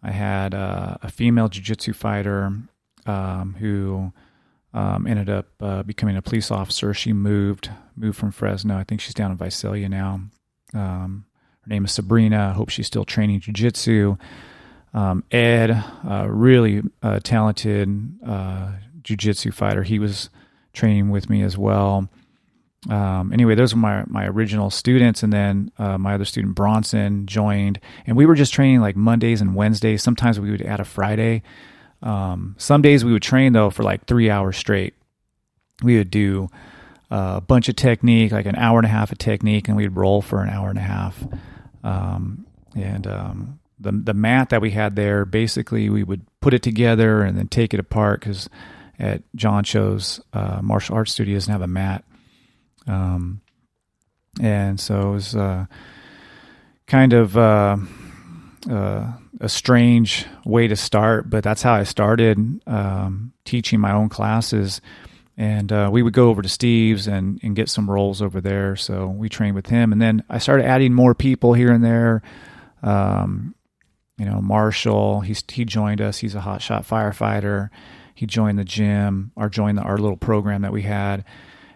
I 0.01 0.11
had 0.11 0.53
uh, 0.53 0.97
a 1.01 1.09
female 1.09 1.47
jiu-jitsu 1.47 1.93
fighter 1.93 2.51
um, 3.05 3.55
who 3.59 4.13
um, 4.75 5.07
ended 5.07 5.29
up 5.29 5.47
uh, 5.61 5.83
becoming 5.83 6.17
a 6.17 6.21
police 6.21 6.51
officer. 6.51 6.93
She 6.93 7.13
moved 7.13 7.71
moved 7.95 8.17
from 8.17 8.31
Fresno. 8.31 8.77
I 8.77 8.83
think 8.83 8.99
she's 8.99 9.13
down 9.13 9.31
in 9.31 9.37
Visalia 9.37 9.87
now. 9.87 10.19
Um, 10.73 11.25
her 11.61 11.69
name 11.69 11.85
is 11.85 11.93
Sabrina. 11.93 12.49
I 12.49 12.53
hope 12.53 12.69
she's 12.69 12.85
still 12.85 13.05
training 13.05 13.39
jujitsu. 13.39 14.19
Um, 14.93 15.23
Ed, 15.31 15.71
uh, 16.07 16.27
really 16.29 16.81
uh, 17.01 17.19
talented 17.23 17.89
uh, 18.25 18.73
jujitsu 19.01 19.53
fighter. 19.53 19.83
He 19.83 19.97
was 19.97 20.29
training 20.73 21.09
with 21.09 21.29
me 21.29 21.41
as 21.41 21.57
well. 21.57 22.09
Um, 22.89 23.31
anyway, 23.31 23.55
those 23.55 23.73
were 23.73 23.79
my 23.79 24.03
my 24.07 24.27
original 24.27 24.69
students, 24.69 25.23
and 25.23 25.31
then 25.31 25.71
uh, 25.77 25.97
my 25.97 26.15
other 26.15 26.25
student 26.25 26.53
Bronson 26.53 27.27
joined, 27.27 27.79
and 28.05 28.17
we 28.17 28.25
were 28.25 28.35
just 28.35 28.53
training 28.53 28.81
like 28.81 28.97
Mondays 28.97 29.39
and 29.39 29.55
Wednesdays. 29.55 30.03
Sometimes 30.03 30.37
we 30.37 30.51
would 30.51 30.61
add 30.61 30.81
a 30.81 30.85
Friday. 30.85 31.43
Um, 32.01 32.55
some 32.57 32.81
days 32.81 33.03
we 33.03 33.11
would 33.11 33.23
train 33.23 33.53
though 33.53 33.69
for 33.69 33.83
like 33.83 34.05
three 34.05 34.29
hours 34.29 34.57
straight. 34.57 34.93
We 35.83 35.97
would 35.97 36.11
do 36.11 36.49
a 37.09 37.41
bunch 37.41 37.69
of 37.69 37.75
technique, 37.75 38.31
like 38.31 38.45
an 38.45 38.55
hour 38.55 38.79
and 38.79 38.85
a 38.85 38.89
half 38.89 39.11
of 39.11 39.17
technique, 39.17 39.67
and 39.67 39.77
we'd 39.77 39.95
roll 39.95 40.21
for 40.21 40.41
an 40.41 40.49
hour 40.49 40.69
and 40.69 40.77
a 40.77 40.81
half. 40.81 41.23
Um, 41.83 42.45
and 42.75 43.07
um, 43.07 43.59
the 43.79 43.91
the 43.91 44.13
mat 44.13 44.49
that 44.49 44.61
we 44.61 44.71
had 44.71 44.95
there, 44.95 45.25
basically, 45.25 45.89
we 45.89 46.03
would 46.03 46.25
put 46.41 46.53
it 46.53 46.63
together 46.63 47.21
and 47.21 47.37
then 47.37 47.47
take 47.47 47.73
it 47.73 47.79
apart 47.79 48.19
because 48.19 48.49
at 48.99 49.23
John 49.35 49.63
Cho's 49.63 50.21
uh, 50.33 50.59
martial 50.61 50.95
arts 50.95 51.11
studio 51.11 51.35
doesn't 51.35 51.51
have 51.51 51.61
a 51.61 51.67
mat. 51.67 52.03
Um, 52.87 53.41
and 54.41 54.79
so 54.79 55.09
it 55.09 55.13
was 55.13 55.35
uh, 55.35 55.65
kind 56.87 57.13
of 57.13 57.37
uh, 57.37 57.77
uh, 58.69 59.13
a 59.41 59.49
strange 59.49 60.25
way 60.45 60.67
to 60.67 60.75
start, 60.75 61.29
but 61.29 61.43
that's 61.43 61.61
how 61.61 61.73
I 61.73 61.83
started 61.83 62.61
um, 62.67 63.33
teaching 63.43 63.79
my 63.79 63.91
own 63.91 64.09
classes. 64.09 64.81
And 65.37 65.71
uh, 65.71 65.89
we 65.91 66.01
would 66.01 66.13
go 66.13 66.29
over 66.29 66.41
to 66.41 66.47
Steve's 66.47 67.07
and, 67.07 67.39
and 67.43 67.55
get 67.55 67.69
some 67.69 67.89
rolls 67.89 68.21
over 68.21 68.39
there. 68.39 68.75
So 68.75 69.07
we 69.07 69.27
trained 69.27 69.55
with 69.55 69.67
him. 69.67 69.91
And 69.91 70.01
then 70.01 70.23
I 70.29 70.37
started 70.37 70.65
adding 70.65 70.93
more 70.93 71.13
people 71.13 71.53
here 71.53 71.71
and 71.71 71.83
there. 71.83 72.21
Um, 72.81 73.53
you 74.17 74.25
know, 74.25 74.41
Marshall, 74.41 75.21
he's, 75.21 75.43
he 75.49 75.65
joined 75.65 75.99
us. 75.99 76.19
He's 76.19 76.35
a 76.35 76.39
hotshot 76.39 76.87
firefighter. 76.87 77.69
He 78.13 78.25
joined 78.25 78.57
the 78.57 78.63
gym 78.63 79.33
or 79.35 79.49
joined 79.49 79.77
the, 79.77 79.81
our 79.81 79.97
little 79.97 80.15
program 80.15 80.61
that 80.61 80.71
we 80.71 80.83
had. 80.83 81.25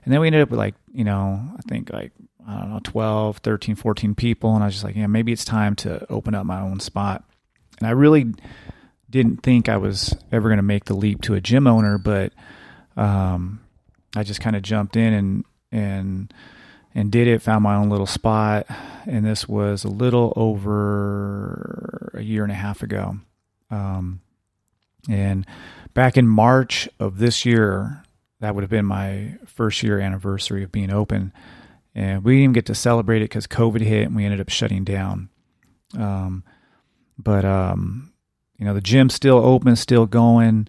And 0.05 0.13
then 0.13 0.21
we 0.21 0.27
ended 0.27 0.41
up 0.41 0.49
with 0.49 0.59
like, 0.59 0.75
you 0.93 1.03
know, 1.03 1.41
I 1.57 1.61
think 1.67 1.91
like, 1.91 2.13
I 2.47 2.59
don't 2.59 2.71
know, 2.71 2.79
12, 2.81 3.39
13, 3.39 3.75
14 3.75 4.15
people. 4.15 4.55
And 4.55 4.63
I 4.63 4.67
was 4.67 4.75
just 4.75 4.85
like, 4.85 4.95
yeah, 4.95 5.07
maybe 5.07 5.33
it's 5.33 5.43
time 5.43 5.75
to 5.77 6.09
open 6.09 6.33
up 6.33 6.45
my 6.45 6.61
own 6.61 6.79
spot. 6.79 7.28
And 7.79 7.87
I 7.87 7.91
really 7.91 8.33
didn't 9.09 9.37
think 9.37 9.69
I 9.69 9.77
was 9.77 10.15
ever 10.31 10.49
going 10.49 10.57
to 10.57 10.63
make 10.63 10.85
the 10.85 10.93
leap 10.93 11.21
to 11.23 11.33
a 11.33 11.41
gym 11.41 11.67
owner, 11.67 11.97
but 11.97 12.33
um, 12.95 13.61
I 14.15 14.23
just 14.23 14.41
kind 14.41 14.55
of 14.55 14.61
jumped 14.61 14.95
in 14.95 15.13
and, 15.13 15.45
and, 15.71 16.33
and 16.93 17.11
did 17.11 17.27
it, 17.27 17.41
found 17.41 17.63
my 17.63 17.75
own 17.75 17.89
little 17.89 18.05
spot. 18.05 18.67
And 19.05 19.25
this 19.25 19.47
was 19.47 19.83
a 19.83 19.89
little 19.89 20.33
over 20.35 22.11
a 22.13 22.21
year 22.21 22.43
and 22.43 22.51
a 22.51 22.55
half 22.55 22.83
ago. 22.83 23.17
Um, 23.71 24.21
and 25.09 25.45
back 25.93 26.17
in 26.17 26.27
March 26.27 26.89
of 26.99 27.17
this 27.17 27.45
year, 27.45 28.03
that 28.39 28.55
would 28.55 28.63
have 28.63 28.69
been 28.69 28.85
my 28.85 29.37
first 29.45 29.83
year 29.83 29.99
anniversary 29.99 30.63
of 30.63 30.71
being 30.71 30.91
open. 30.91 31.33
And 31.95 32.23
we 32.23 32.33
didn't 32.33 32.43
even 32.43 32.53
get 32.53 32.65
to 32.67 32.75
celebrate 32.75 33.21
it 33.21 33.29
because 33.29 33.47
COVID 33.47 33.81
hit 33.81 34.07
and 34.07 34.15
we 34.15 34.25
ended 34.25 34.39
up 34.39 34.49
shutting 34.49 34.83
down. 34.83 35.29
Um, 35.97 36.43
but, 37.19 37.45
um, 37.45 38.13
you 38.57 38.65
know, 38.65 38.73
the 38.73 38.81
gym's 38.81 39.13
still 39.13 39.37
open, 39.37 39.75
still 39.75 40.05
going. 40.05 40.67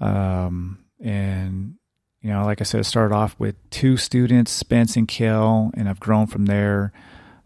Um, 0.00 0.78
and, 1.02 1.74
you 2.22 2.30
know, 2.30 2.44
like 2.44 2.60
I 2.60 2.64
said, 2.64 2.80
it 2.80 2.84
started 2.84 3.14
off 3.14 3.34
with 3.38 3.56
two 3.70 3.96
students, 3.96 4.52
Spence 4.52 4.96
and 4.96 5.08
Kel, 5.08 5.70
and 5.74 5.88
I've 5.88 6.00
grown 6.00 6.26
from 6.26 6.46
there. 6.46 6.92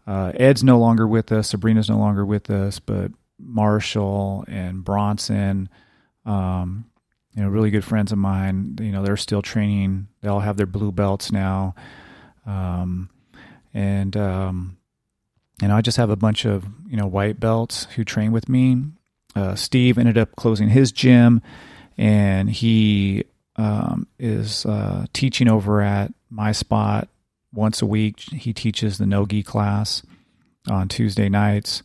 Uh, 0.07 0.31
Ed's 0.35 0.63
no 0.63 0.77
longer 0.77 1.07
with 1.07 1.31
us, 1.31 1.49
Sabrina's 1.49 1.89
no 1.89 1.97
longer 1.97 2.25
with 2.25 2.49
us, 2.51 2.79
but 2.79 3.11
Marshall 3.39 4.45
and 4.47 4.83
Bronson, 4.83 5.67
um, 6.25 6.85
you 7.35 7.41
know, 7.41 7.49
really 7.49 7.71
good 7.71 7.83
friends 7.83 8.11
of 8.11 8.17
mine. 8.17 8.77
You 8.79 8.91
know, 8.91 9.03
they're 9.03 9.17
still 9.17 9.41
training. 9.41 10.07
They 10.21 10.29
all 10.29 10.39
have 10.41 10.57
their 10.57 10.67
blue 10.67 10.91
belts 10.91 11.31
now, 11.31 11.75
um, 12.45 13.09
and 13.73 14.15
um, 14.15 14.77
know, 15.61 15.75
I 15.75 15.81
just 15.81 15.97
have 15.97 16.09
a 16.09 16.15
bunch 16.15 16.45
of 16.45 16.65
you 16.87 16.97
know 16.97 17.07
white 17.07 17.39
belts 17.39 17.85
who 17.95 18.03
train 18.03 18.31
with 18.31 18.49
me. 18.49 18.83
Uh, 19.35 19.55
Steve 19.55 19.97
ended 19.97 20.17
up 20.17 20.35
closing 20.35 20.69
his 20.69 20.91
gym, 20.91 21.41
and 21.97 22.49
he 22.49 23.25
um, 23.55 24.07
is 24.19 24.65
uh, 24.65 25.05
teaching 25.13 25.47
over 25.47 25.81
at 25.81 26.13
my 26.29 26.51
spot 26.51 27.07
once 27.53 27.81
a 27.81 27.85
week. 27.85 28.19
He 28.19 28.53
teaches 28.53 28.97
the 28.97 29.05
no 29.05 29.25
gi 29.25 29.43
class 29.43 30.03
on 30.69 30.87
Tuesday 30.87 31.29
nights. 31.29 31.83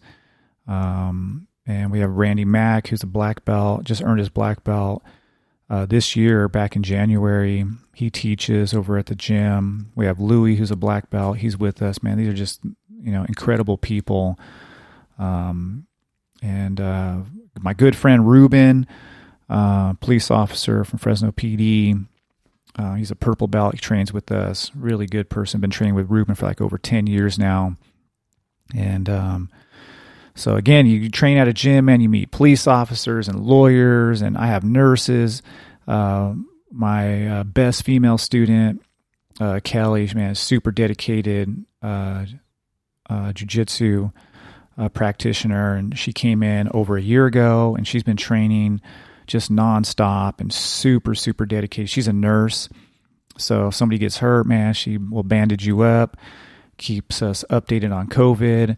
Um, 0.67 1.47
and 1.67 1.91
we 1.93 2.01
have 2.01 2.11
Randy 2.11 2.45
Mack, 2.45 2.89
who's 2.89 3.03
a 3.03 3.09
black 3.09 3.45
belt, 3.45 3.85
just 3.85 4.03
earned 4.03 4.19
his 4.19 4.29
black 4.29 4.65
belt 4.65 5.03
uh, 5.71 5.87
this 5.87 6.17
year, 6.17 6.49
back 6.49 6.75
in 6.75 6.83
January, 6.83 7.65
he 7.95 8.11
teaches 8.11 8.75
over 8.75 8.99
at 8.99 9.07
the 9.07 9.15
gym. 9.15 9.93
We 9.95 10.05
have 10.05 10.19
Louie, 10.19 10.57
who's 10.57 10.73
a 10.73 10.77
black 10.77 11.11
belt. 11.11 11.39
He's 11.39 11.57
with 11.57 11.81
us. 11.81 12.03
Man, 12.03 12.19
these 12.19 12.29
are 12.29 12.35
just 12.35 12.61
you 13.03 13.13
know 13.13 13.25
incredible 13.25 13.77
people. 13.77 14.39
Um, 15.19 15.87
and 16.43 16.81
uh, 16.81 17.19
my 17.61 17.75
good 17.75 17.95
friend 17.95 18.29
Ruben, 18.29 18.87
uh, 19.49 19.95
police 19.95 20.31
officer 20.31 20.85
from 20.85 20.99
Fresno 20.99 21.33
PD. 21.33 22.07
Uh, 22.79 22.95
he's 22.95 23.11
a 23.11 23.17
purple 23.17 23.49
belt. 23.49 23.75
He 23.75 23.81
trains 23.81 24.13
with 24.13 24.31
us. 24.31 24.71
Really 24.75 25.07
good 25.07 25.29
person. 25.29 25.61
Been 25.61 25.71
training 25.71 25.97
with 25.97 26.11
Ruben 26.11 26.35
for 26.35 26.47
like 26.47 26.61
over 26.61 26.79
ten 26.79 27.07
years 27.07 27.39
now. 27.39 27.77
And 28.75 29.11
um, 29.11 29.51
so 30.35 30.57
again, 30.57 30.87
you 30.87 31.11
train 31.11 31.37
at 31.37 31.49
a 31.49 31.53
gym 31.53 31.89
and 31.89 32.03
you 32.03 32.09
meet 32.09 32.31
police 32.31 32.67
officers 32.67 33.29
and 33.29 33.41
lawyers, 33.41 34.23
and 34.23 34.39
I 34.39 34.47
have 34.47 34.65
nurses. 34.65 35.43
Uh, 35.87 36.35
my 36.71 37.27
uh, 37.27 37.45
best 37.45 37.85
female 37.85 38.17
student, 38.17 38.83
uh, 39.41 39.61
Kelly, 39.63 40.09
man, 40.15 40.35
super 40.37 40.71
dedicated 40.71 41.65
uh, 43.11 43.33
jujitsu 43.33 44.13
uh, 44.79 44.89
practitioner, 44.89 45.75
and 45.75 45.99
she 45.99 46.13
came 46.13 46.43
in 46.43 46.69
over 46.73 46.97
a 46.97 47.03
year 47.03 47.27
ago, 47.27 47.75
and 47.77 47.87
she's 47.87 48.03
been 48.03 48.17
training 48.17 48.81
just 49.27 49.53
nonstop 49.53 50.41
and 50.41 50.53
super, 50.53 51.15
super 51.15 51.45
dedicated. 51.45 51.91
She's 51.91 52.09
a 52.09 52.13
nurse, 52.13 52.69
so 53.37 53.69
if 53.69 53.75
somebody 53.75 53.99
gets 53.99 54.19
hurt, 54.19 54.47
man, 54.47 54.73
she 54.75 54.97
will 54.97 55.23
bandage 55.23 55.67
you 55.67 55.83
up, 55.83 56.17
keeps 56.79 57.23
us 57.23 57.45
updated 57.51 57.95
on 57.95 58.09
COVID. 58.09 58.77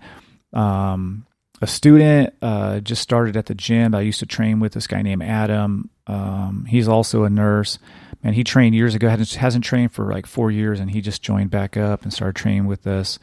Um, 0.52 1.26
a 1.62 1.66
student 1.66 2.34
uh, 2.42 2.80
just 2.80 3.02
started 3.02 3.36
at 3.36 3.46
the 3.46 3.54
gym. 3.54 3.94
I 3.94 4.00
used 4.00 4.18
to 4.18 4.26
train 4.26 4.58
with 4.58 4.72
this 4.72 4.88
guy 4.88 5.00
named 5.02 5.22
Adam. 5.22 5.90
Um, 6.08 6.66
he's 6.68 6.88
also 6.88 7.22
a 7.22 7.30
nurse. 7.30 7.78
And 8.24 8.34
he 8.34 8.42
trained 8.44 8.74
years 8.74 8.94
ago. 8.96 9.08
Hasn't, 9.08 9.34
hasn't 9.34 9.64
trained 9.64 9.92
for 9.92 10.12
like 10.12 10.26
four 10.26 10.50
years, 10.50 10.80
and 10.80 10.90
he 10.90 11.00
just 11.00 11.22
joined 11.22 11.50
back 11.50 11.76
up 11.76 12.02
and 12.02 12.12
started 12.12 12.36
training 12.36 12.66
with 12.66 12.86
us. 12.86 13.18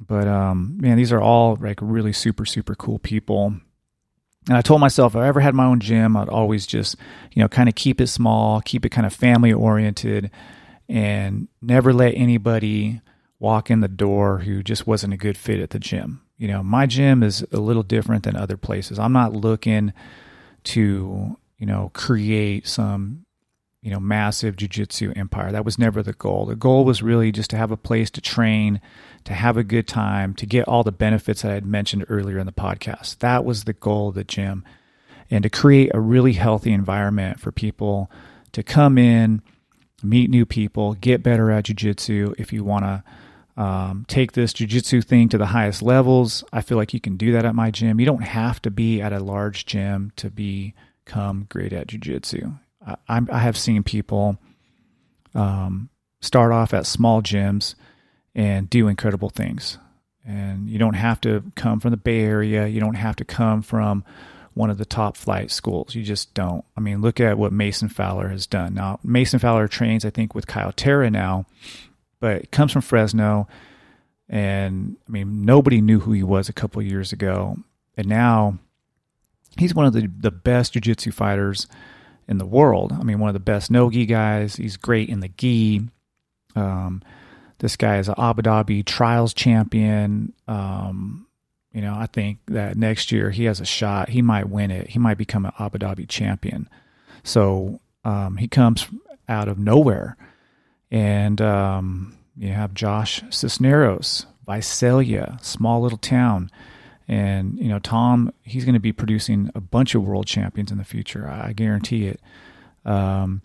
But 0.00 0.28
um, 0.28 0.76
man, 0.80 0.96
these 0.96 1.12
are 1.12 1.20
all 1.20 1.56
like 1.60 1.78
really 1.80 2.12
super 2.12 2.44
super 2.44 2.74
cool 2.74 2.98
people. 2.98 3.54
And 4.48 4.56
I 4.56 4.62
told 4.62 4.80
myself 4.80 5.14
if 5.14 5.20
I 5.20 5.28
ever 5.28 5.40
had 5.40 5.54
my 5.54 5.66
own 5.66 5.80
gym, 5.80 6.16
I'd 6.16 6.28
always 6.28 6.66
just 6.66 6.96
you 7.32 7.42
know 7.42 7.48
kind 7.48 7.68
of 7.68 7.74
keep 7.74 8.00
it 8.00 8.06
small, 8.08 8.60
keep 8.60 8.84
it 8.84 8.90
kind 8.90 9.06
of 9.06 9.12
family 9.12 9.52
oriented, 9.52 10.30
and 10.88 11.48
never 11.60 11.92
let 11.92 12.14
anybody 12.14 13.00
walk 13.38 13.70
in 13.70 13.80
the 13.80 13.88
door 13.88 14.38
who 14.38 14.62
just 14.62 14.86
wasn't 14.86 15.12
a 15.12 15.16
good 15.16 15.36
fit 15.36 15.60
at 15.60 15.70
the 15.70 15.78
gym 15.78 16.22
you 16.38 16.46
know, 16.46 16.62
my 16.62 16.86
gym 16.86 17.22
is 17.22 17.44
a 17.52 17.58
little 17.58 17.82
different 17.82 18.22
than 18.22 18.36
other 18.36 18.56
places. 18.56 18.98
I'm 18.98 19.12
not 19.12 19.34
looking 19.34 19.92
to, 20.64 21.36
you 21.58 21.66
know, 21.66 21.90
create 21.94 22.68
some, 22.68 23.26
you 23.82 23.90
know, 23.90 23.98
massive 23.98 24.54
jujitsu 24.54 25.16
empire. 25.18 25.50
That 25.50 25.64
was 25.64 25.78
never 25.78 26.00
the 26.00 26.12
goal. 26.12 26.46
The 26.46 26.54
goal 26.54 26.84
was 26.84 27.02
really 27.02 27.32
just 27.32 27.50
to 27.50 27.56
have 27.56 27.72
a 27.72 27.76
place 27.76 28.08
to 28.12 28.20
train, 28.20 28.80
to 29.28 29.34
have 29.34 29.58
a 29.58 29.62
good 29.62 29.86
time, 29.86 30.32
to 30.32 30.46
get 30.46 30.66
all 30.66 30.82
the 30.82 30.90
benefits 30.90 31.44
I 31.44 31.52
had 31.52 31.66
mentioned 31.66 32.06
earlier 32.08 32.38
in 32.38 32.46
the 32.46 32.52
podcast. 32.52 33.18
That 33.18 33.44
was 33.44 33.64
the 33.64 33.74
goal 33.74 34.08
of 34.08 34.14
the 34.14 34.24
gym. 34.24 34.64
And 35.30 35.42
to 35.42 35.50
create 35.50 35.90
a 35.92 36.00
really 36.00 36.32
healthy 36.32 36.72
environment 36.72 37.38
for 37.38 37.52
people 37.52 38.10
to 38.52 38.62
come 38.62 38.96
in, 38.96 39.42
meet 40.02 40.30
new 40.30 40.46
people, 40.46 40.94
get 40.94 41.22
better 41.22 41.50
at 41.50 41.66
jujitsu 41.66 42.36
if 42.38 42.54
you 42.54 42.64
want 42.64 42.86
to 42.86 43.62
um, 43.62 44.06
take 44.08 44.32
this 44.32 44.54
jujitsu 44.54 45.04
thing 45.04 45.28
to 45.28 45.36
the 45.36 45.44
highest 45.44 45.82
levels. 45.82 46.42
I 46.50 46.62
feel 46.62 46.78
like 46.78 46.94
you 46.94 47.00
can 47.00 47.18
do 47.18 47.32
that 47.32 47.44
at 47.44 47.54
my 47.54 47.70
gym. 47.70 48.00
You 48.00 48.06
don't 48.06 48.24
have 48.24 48.62
to 48.62 48.70
be 48.70 49.02
at 49.02 49.12
a 49.12 49.20
large 49.20 49.66
gym 49.66 50.10
to 50.16 50.30
become 50.30 51.44
great 51.50 51.74
at 51.74 51.88
jujitsu. 51.88 52.58
I, 53.06 53.20
I 53.30 53.38
have 53.40 53.58
seen 53.58 53.82
people 53.82 54.38
um, 55.34 55.90
start 56.22 56.50
off 56.50 56.72
at 56.72 56.86
small 56.86 57.20
gyms 57.20 57.74
and 58.34 58.68
do 58.68 58.88
incredible 58.88 59.30
things. 59.30 59.78
And 60.26 60.68
you 60.68 60.78
don't 60.78 60.94
have 60.94 61.20
to 61.22 61.42
come 61.54 61.80
from 61.80 61.90
the 61.90 61.96
Bay 61.96 62.20
Area. 62.20 62.66
You 62.66 62.80
don't 62.80 62.94
have 62.94 63.16
to 63.16 63.24
come 63.24 63.62
from 63.62 64.04
one 64.54 64.70
of 64.70 64.78
the 64.78 64.84
top 64.84 65.16
flight 65.16 65.50
schools. 65.50 65.94
You 65.94 66.02
just 66.02 66.34
don't. 66.34 66.64
I 66.76 66.80
mean, 66.80 67.00
look 67.00 67.20
at 67.20 67.38
what 67.38 67.52
Mason 67.52 67.88
Fowler 67.88 68.28
has 68.28 68.46
done. 68.46 68.74
Now, 68.74 68.98
Mason 69.02 69.38
Fowler 69.38 69.68
trains, 69.68 70.04
I 70.04 70.10
think, 70.10 70.34
with 70.34 70.46
Kyle 70.46 70.72
Terra 70.72 71.10
now, 71.10 71.46
but 72.20 72.36
it 72.36 72.50
comes 72.50 72.72
from 72.72 72.82
Fresno. 72.82 73.48
And 74.28 74.96
I 75.08 75.12
mean, 75.12 75.44
nobody 75.44 75.80
knew 75.80 76.00
who 76.00 76.12
he 76.12 76.22
was 76.22 76.48
a 76.48 76.52
couple 76.52 76.82
years 76.82 77.12
ago. 77.12 77.56
And 77.96 78.08
now 78.08 78.58
he's 79.56 79.74
one 79.74 79.86
of 79.86 79.92
the, 79.92 80.10
the 80.18 80.30
best 80.30 80.74
jiu-jitsu 80.74 81.12
fighters 81.12 81.66
in 82.28 82.38
the 82.38 82.44
world. 82.44 82.92
I 82.92 83.02
mean, 83.02 83.20
one 83.20 83.30
of 83.30 83.34
the 83.34 83.40
best 83.40 83.70
no-gi 83.70 84.06
guys. 84.06 84.56
He's 84.56 84.76
great 84.76 85.08
in 85.08 85.20
the 85.20 85.28
gi. 85.28 85.88
Um, 86.54 87.02
this 87.58 87.76
guy 87.76 87.98
is 87.98 88.08
an 88.08 88.14
Abu 88.18 88.42
Dhabi 88.42 88.84
trials 88.84 89.34
champion. 89.34 90.32
Um, 90.46 91.26
you 91.72 91.80
know, 91.82 91.94
I 91.94 92.06
think 92.06 92.38
that 92.46 92.76
next 92.76 93.12
year 93.12 93.30
he 93.30 93.44
has 93.44 93.60
a 93.60 93.66
shot. 93.66 94.08
He 94.08 94.22
might 94.22 94.48
win 94.48 94.70
it. 94.70 94.90
He 94.90 94.98
might 94.98 95.18
become 95.18 95.44
an 95.44 95.52
Abu 95.58 95.78
Dhabi 95.78 96.08
champion. 96.08 96.68
So 97.24 97.80
um, 98.04 98.36
he 98.36 98.48
comes 98.48 98.86
out 99.28 99.48
of 99.48 99.58
nowhere. 99.58 100.16
And 100.90 101.40
um, 101.40 102.16
you 102.36 102.48
have 102.48 102.72
Josh 102.72 103.22
Cisneros, 103.30 104.26
Visalia, 104.46 105.38
small 105.42 105.82
little 105.82 105.98
town. 105.98 106.50
And, 107.06 107.58
you 107.58 107.68
know, 107.68 107.78
Tom, 107.78 108.32
he's 108.42 108.64
going 108.64 108.74
to 108.74 108.80
be 108.80 108.92
producing 108.92 109.50
a 109.54 109.60
bunch 109.60 109.94
of 109.94 110.04
world 110.04 110.26
champions 110.26 110.70
in 110.70 110.78
the 110.78 110.84
future. 110.84 111.28
I 111.28 111.52
guarantee 111.52 112.06
it. 112.06 112.20
Um, 112.84 113.42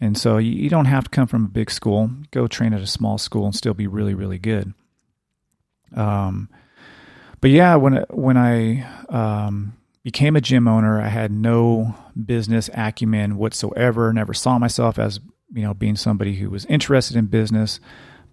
and 0.00 0.16
so 0.16 0.38
you, 0.38 0.52
you, 0.52 0.68
don't 0.68 0.86
have 0.86 1.04
to 1.04 1.10
come 1.10 1.26
from 1.26 1.44
a 1.46 1.48
big 1.48 1.70
school. 1.70 2.10
Go 2.30 2.46
train 2.46 2.74
at 2.74 2.82
a 2.82 2.86
small 2.86 3.18
school 3.18 3.46
and 3.46 3.54
still 3.54 3.74
be 3.74 3.86
really, 3.86 4.14
really 4.14 4.38
good. 4.38 4.74
Um, 5.94 6.48
but 7.40 7.50
yeah, 7.50 7.76
when 7.76 8.04
when 8.10 8.36
I 8.36 8.86
um, 9.08 9.74
became 10.02 10.36
a 10.36 10.40
gym 10.40 10.68
owner, 10.68 11.00
I 11.00 11.08
had 11.08 11.30
no 11.30 11.94
business 12.24 12.68
acumen 12.74 13.36
whatsoever. 13.36 14.12
Never 14.12 14.34
saw 14.34 14.58
myself 14.58 14.98
as 14.98 15.20
you 15.52 15.62
know 15.62 15.74
being 15.74 15.96
somebody 15.96 16.34
who 16.36 16.50
was 16.50 16.64
interested 16.66 17.16
in 17.16 17.26
business. 17.26 17.80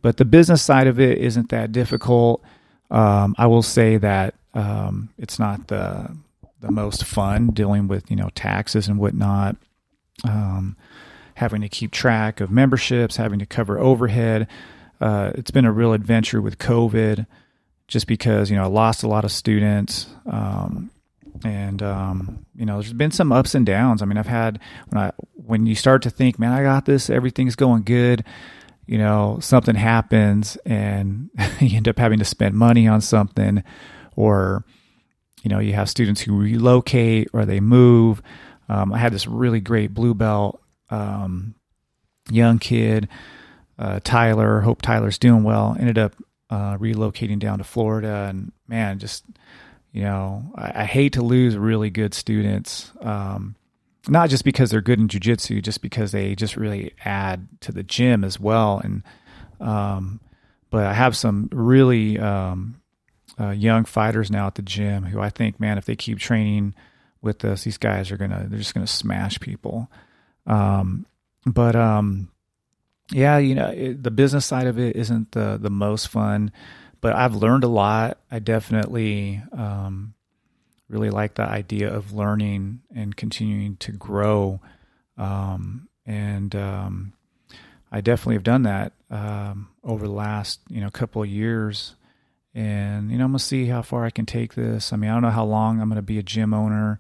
But 0.01 0.17
the 0.17 0.25
business 0.25 0.61
side 0.61 0.87
of 0.87 0.99
it 0.99 1.17
isn't 1.19 1.49
that 1.49 1.71
difficult. 1.71 2.43
Um, 2.91 3.35
I 3.37 3.47
will 3.47 3.63
say 3.63 3.97
that 3.97 4.35
um, 4.53 5.09
it's 5.17 5.39
not 5.39 5.67
the 5.67 6.15
the 6.59 6.71
most 6.71 7.03
fun 7.05 7.47
dealing 7.47 7.87
with 7.87 8.09
you 8.09 8.17
know 8.17 8.29
taxes 8.35 8.87
and 8.87 8.97
whatnot. 8.97 9.55
Um, 10.23 10.77
having 11.35 11.61
to 11.61 11.69
keep 11.69 11.91
track 11.91 12.39
of 12.39 12.51
memberships, 12.51 13.17
having 13.17 13.39
to 13.39 13.45
cover 13.45 13.79
overhead. 13.79 14.47
Uh, 15.01 15.31
it's 15.35 15.51
been 15.51 15.65
a 15.65 15.71
real 15.71 15.93
adventure 15.93 16.41
with 16.41 16.57
COVID, 16.57 17.25
just 17.87 18.07
because 18.07 18.49
you 18.49 18.55
know 18.55 18.63
I 18.63 18.67
lost 18.67 19.03
a 19.03 19.07
lot 19.07 19.25
of 19.25 19.31
students, 19.31 20.07
um, 20.25 20.91
and 21.43 21.81
um, 21.81 22.45
you 22.55 22.65
know 22.65 22.75
there's 22.75 22.93
been 22.93 23.11
some 23.11 23.31
ups 23.31 23.55
and 23.55 23.65
downs. 23.65 24.01
I 24.01 24.05
mean, 24.05 24.17
I've 24.17 24.27
had 24.27 24.59
when 24.89 25.03
I 25.03 25.11
when 25.33 25.65
you 25.65 25.75
start 25.75 26.03
to 26.03 26.09
think, 26.09 26.39
man, 26.39 26.51
I 26.51 26.63
got 26.63 26.85
this, 26.85 27.09
everything's 27.09 27.55
going 27.55 27.83
good. 27.83 28.23
You 28.85 28.97
know, 28.97 29.39
something 29.41 29.75
happens, 29.75 30.57
and 30.65 31.29
you 31.59 31.77
end 31.77 31.87
up 31.87 31.97
having 31.97 32.19
to 32.19 32.25
spend 32.25 32.55
money 32.55 32.87
on 32.87 33.01
something, 33.01 33.63
or 34.15 34.63
you 35.43 35.49
know, 35.49 35.59
you 35.59 35.73
have 35.73 35.89
students 35.89 36.21
who 36.21 36.39
relocate 36.39 37.29
or 37.33 37.45
they 37.45 37.59
move. 37.59 38.21
Um, 38.69 38.93
I 38.93 38.97
had 38.97 39.11
this 39.11 39.27
really 39.27 39.59
great 39.59 39.93
blue 39.93 40.13
belt 40.13 40.62
um, 40.89 41.55
young 42.29 42.59
kid, 42.59 43.07
uh, 43.77 43.99
Tyler. 44.03 44.61
Hope 44.61 44.81
Tyler's 44.81 45.17
doing 45.17 45.43
well. 45.43 45.75
Ended 45.79 45.97
up 45.97 46.15
uh, 46.49 46.77
relocating 46.77 47.39
down 47.39 47.57
to 47.57 47.63
Florida, 47.63 48.27
and 48.29 48.51
man, 48.67 48.99
just 48.99 49.25
you 49.91 50.03
know, 50.03 50.51
I, 50.55 50.81
I 50.81 50.85
hate 50.85 51.13
to 51.13 51.21
lose 51.21 51.57
really 51.57 51.89
good 51.89 52.13
students. 52.13 52.91
Um, 53.01 53.55
not 54.07 54.29
just 54.29 54.43
because 54.43 54.69
they're 54.69 54.81
good 54.81 54.99
in 54.99 55.07
jujitsu, 55.07 55.61
just 55.61 55.81
because 55.81 56.11
they 56.11 56.35
just 56.35 56.57
really 56.57 56.93
add 57.05 57.47
to 57.61 57.71
the 57.71 57.83
gym 57.83 58.23
as 58.23 58.39
well. 58.39 58.81
And 58.83 59.03
um, 59.59 60.19
but 60.69 60.85
I 60.85 60.93
have 60.93 61.15
some 61.15 61.49
really 61.51 62.19
um, 62.19 62.81
uh, 63.39 63.51
young 63.51 63.85
fighters 63.85 64.29
now 64.29 64.47
at 64.47 64.55
the 64.55 64.61
gym 64.61 65.03
who 65.03 65.19
I 65.19 65.29
think, 65.29 65.59
man, 65.59 65.77
if 65.77 65.85
they 65.85 65.95
keep 65.95 66.19
training 66.19 66.75
with 67.21 67.45
us, 67.45 67.63
these 67.63 67.77
guys 67.77 68.11
are 68.11 68.17
gonna 68.17 68.45
they're 68.49 68.59
just 68.59 68.73
gonna 68.73 68.87
smash 68.87 69.39
people. 69.39 69.89
Um, 70.45 71.05
but 71.45 71.75
um, 71.75 72.29
yeah, 73.11 73.37
you 73.37 73.55
know, 73.55 73.67
it, 73.67 74.03
the 74.03 74.11
business 74.11 74.45
side 74.45 74.67
of 74.67 74.79
it 74.79 74.95
isn't 74.95 75.31
the 75.31 75.57
the 75.61 75.69
most 75.69 76.07
fun, 76.07 76.51
but 77.01 77.15
I've 77.15 77.35
learned 77.35 77.63
a 77.63 77.69
lot. 77.69 78.17
I 78.31 78.39
definitely 78.39 79.41
um, 79.51 80.13
really 80.89 81.09
like 81.09 81.35
the 81.35 81.43
idea 81.43 81.93
of 81.93 82.13
learning 82.13 82.81
and 82.95 83.15
continuing 83.15 83.77
to 83.77 83.91
grow. 83.91 84.61
Um, 85.17 85.89
and 86.05 86.55
um, 86.55 87.13
I 87.91 88.01
definitely 88.01 88.35
have 88.35 88.43
done 88.43 88.63
that 88.63 88.93
um, 89.09 89.69
over 89.83 90.07
the 90.07 90.13
last 90.13 90.59
you 90.69 90.81
know 90.81 90.89
couple 90.89 91.21
of 91.21 91.29
years. 91.29 91.95
And 92.55 93.11
you 93.11 93.17
know, 93.17 93.25
I'm 93.25 93.31
gonna 93.31 93.39
see 93.39 93.65
how 93.65 93.81
far 93.81 94.05
I 94.05 94.11
can 94.11 94.25
take 94.25 94.53
this. 94.53 94.93
I 94.93 94.95
mean, 94.95 95.09
I 95.09 95.13
don't 95.13 95.23
know 95.23 95.29
how 95.29 95.45
long 95.45 95.81
I'm 95.81 95.89
gonna 95.89 96.01
be 96.01 96.19
a 96.19 96.23
gym 96.23 96.53
owner. 96.53 96.99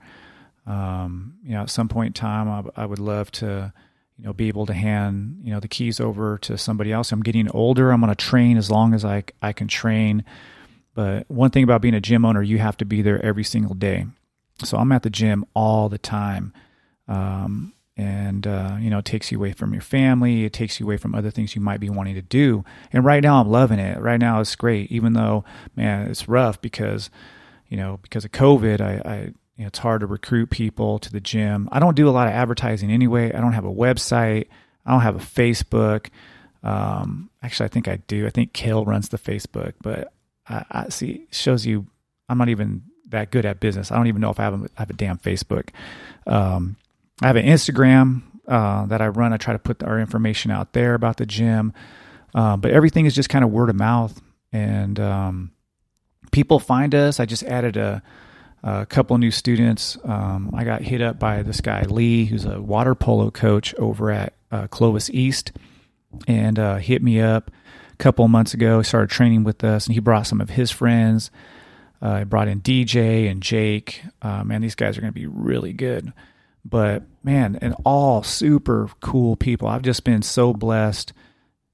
Um, 0.65 1.35
you 1.43 1.51
know, 1.51 1.61
at 1.61 1.69
some 1.69 1.89
point 1.89 2.07
in 2.07 2.13
time, 2.13 2.47
I, 2.49 2.83
I, 2.83 2.85
would 2.85 2.99
love 2.99 3.31
to, 3.31 3.73
you 4.17 4.23
know, 4.23 4.31
be 4.31 4.47
able 4.47 4.65
to 4.65 4.73
hand, 4.73 5.41
you 5.43 5.51
know, 5.51 5.59
the 5.59 5.67
keys 5.67 5.99
over 5.99 6.37
to 6.39 6.57
somebody 6.57 6.91
else. 6.91 7.11
I'm 7.11 7.21
getting 7.21 7.49
older. 7.51 7.91
I'm 7.91 7.99
going 7.99 8.15
to 8.15 8.15
train 8.15 8.55
as 8.57 8.71
long 8.71 8.93
as 8.93 9.03
I, 9.03 9.23
I 9.41 9.51
can 9.51 9.67
train. 9.67 10.23
But 10.93 11.29
one 11.29 11.49
thing 11.49 11.63
about 11.63 11.81
being 11.81 11.95
a 11.95 12.01
gym 12.01 12.23
owner, 12.23 12.41
you 12.41 12.59
have 12.59 12.77
to 12.77 12.85
be 12.85 13.01
there 13.01 13.23
every 13.25 13.43
single 13.43 13.75
day. 13.75 14.05
So 14.63 14.77
I'm 14.77 14.91
at 14.91 15.03
the 15.03 15.09
gym 15.09 15.45
all 15.53 15.89
the 15.89 15.97
time. 15.97 16.53
Um, 17.07 17.73
and, 17.97 18.47
uh, 18.47 18.77
you 18.79 18.89
know, 18.89 18.99
it 18.99 19.05
takes 19.05 19.31
you 19.31 19.37
away 19.37 19.51
from 19.51 19.73
your 19.73 19.81
family. 19.81 20.45
It 20.45 20.53
takes 20.53 20.79
you 20.79 20.85
away 20.85 20.97
from 20.97 21.13
other 21.13 21.29
things 21.29 21.55
you 21.55 21.61
might 21.61 21.79
be 21.79 21.89
wanting 21.89 22.15
to 22.15 22.21
do. 22.21 22.63
And 22.91 23.03
right 23.03 23.21
now 23.21 23.39
I'm 23.41 23.49
loving 23.49 23.79
it. 23.79 23.99
Right 23.99 24.19
now 24.19 24.39
it's 24.39 24.55
great, 24.55 24.91
even 24.91 25.13
though, 25.13 25.43
man, 25.75 26.09
it's 26.09 26.27
rough 26.27 26.61
because, 26.61 27.09
you 27.67 27.77
know, 27.77 27.99
because 28.01 28.25
of 28.25 28.31
COVID, 28.31 28.81
I, 28.81 29.09
I 29.09 29.33
you 29.55 29.63
know, 29.63 29.67
it's 29.67 29.79
hard 29.79 30.01
to 30.01 30.07
recruit 30.07 30.49
people 30.49 30.99
to 30.99 31.11
the 31.11 31.19
gym. 31.19 31.69
I 31.71 31.79
don't 31.79 31.95
do 31.95 32.09
a 32.09 32.11
lot 32.11 32.27
of 32.27 32.33
advertising 32.33 32.91
anyway. 32.91 33.31
I 33.31 33.39
don't 33.39 33.53
have 33.53 33.65
a 33.65 33.73
website. 33.73 34.47
I 34.85 34.91
don't 34.91 35.01
have 35.01 35.15
a 35.15 35.19
Facebook. 35.19 36.07
Um, 36.63 37.29
actually, 37.41 37.65
I 37.65 37.69
think 37.69 37.87
I 37.87 37.97
do. 38.07 38.25
I 38.25 38.29
think 38.29 38.53
Kale 38.53 38.85
runs 38.85 39.09
the 39.09 39.17
Facebook, 39.17 39.73
but 39.81 40.11
I, 40.47 40.65
I 40.71 40.89
see 40.89 41.27
shows 41.31 41.65
you 41.65 41.87
I'm 42.29 42.37
not 42.37 42.49
even 42.49 42.83
that 43.09 43.31
good 43.31 43.45
at 43.45 43.59
business. 43.59 43.91
I 43.91 43.95
don't 43.95 44.07
even 44.07 44.21
know 44.21 44.31
if 44.31 44.39
I 44.39 44.43
have 44.43 44.53
a, 44.53 44.69
I 44.77 44.81
have 44.81 44.89
a 44.89 44.93
damn 44.93 45.17
Facebook. 45.17 45.69
Um, 46.25 46.77
I 47.21 47.27
have 47.27 47.35
an 47.35 47.45
Instagram 47.45 48.23
uh, 48.47 48.85
that 48.87 49.01
I 49.01 49.07
run. 49.07 49.33
I 49.33 49.37
try 49.37 49.53
to 49.53 49.59
put 49.59 49.83
our 49.83 49.99
information 49.99 50.51
out 50.51 50.73
there 50.73 50.95
about 50.95 51.17
the 51.17 51.25
gym, 51.25 51.73
uh, 52.33 52.57
but 52.57 52.71
everything 52.71 53.05
is 53.05 53.13
just 53.13 53.29
kind 53.29 53.45
of 53.45 53.51
word 53.51 53.69
of 53.69 53.75
mouth, 53.75 54.19
and 54.51 54.99
um, 54.99 55.51
people 56.31 56.59
find 56.59 56.95
us. 56.95 57.19
I 57.19 57.25
just 57.25 57.43
added 57.43 57.77
a 57.77 58.01
a 58.63 58.85
couple 58.85 59.17
new 59.17 59.31
students. 59.31 59.97
Um, 60.03 60.51
I 60.53 60.63
got 60.63 60.81
hit 60.81 61.01
up 61.01 61.19
by 61.19 61.43
this 61.43 61.61
guy 61.61 61.81
Lee, 61.83 62.25
who's 62.25 62.45
a 62.45 62.61
water 62.61 62.95
polo 62.95 63.29
coach 63.29 63.75
over 63.75 64.09
at 64.09 64.33
uh, 64.51 64.67
Clovis 64.67 65.09
East, 65.09 65.51
and 66.27 66.57
uh, 66.57 66.77
hit 66.77 67.03
me 67.03 67.19
up 67.19 67.51
a 67.91 67.95
couple 67.97 68.27
months 68.27 68.53
ago. 68.53 68.81
Started 68.81 69.09
training 69.09 69.43
with 69.43 69.63
us, 69.63 69.85
and 69.85 69.93
he 69.93 69.99
brought 69.99 70.27
some 70.27 70.39
of 70.39 70.51
his 70.51 70.71
friends. 70.71 71.29
Uh, 72.01 72.09
I 72.09 72.23
brought 72.23 72.47
in 72.47 72.61
DJ 72.61 73.29
and 73.29 73.41
Jake. 73.41 74.03
Uh, 74.21 74.43
man, 74.43 74.61
these 74.61 74.75
guys 74.75 74.97
are 74.97 75.01
going 75.01 75.13
to 75.13 75.19
be 75.19 75.27
really 75.27 75.73
good. 75.73 76.13
But 76.65 77.03
man, 77.23 77.57
and 77.61 77.75
all 77.83 78.23
super 78.23 78.89
cool 79.01 79.35
people. 79.35 79.67
I've 79.67 79.81
just 79.81 80.05
been 80.05 80.21
so 80.21 80.53
blessed 80.53 81.11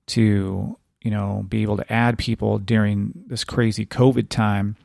to 0.08 0.76
you 1.02 1.12
know 1.12 1.46
be 1.48 1.62
able 1.62 1.78
to 1.78 1.94
add 1.94 2.18
people 2.18 2.58
during 2.58 3.14
this 3.28 3.44
crazy 3.44 3.86
COVID 3.86 4.30
time 4.30 4.76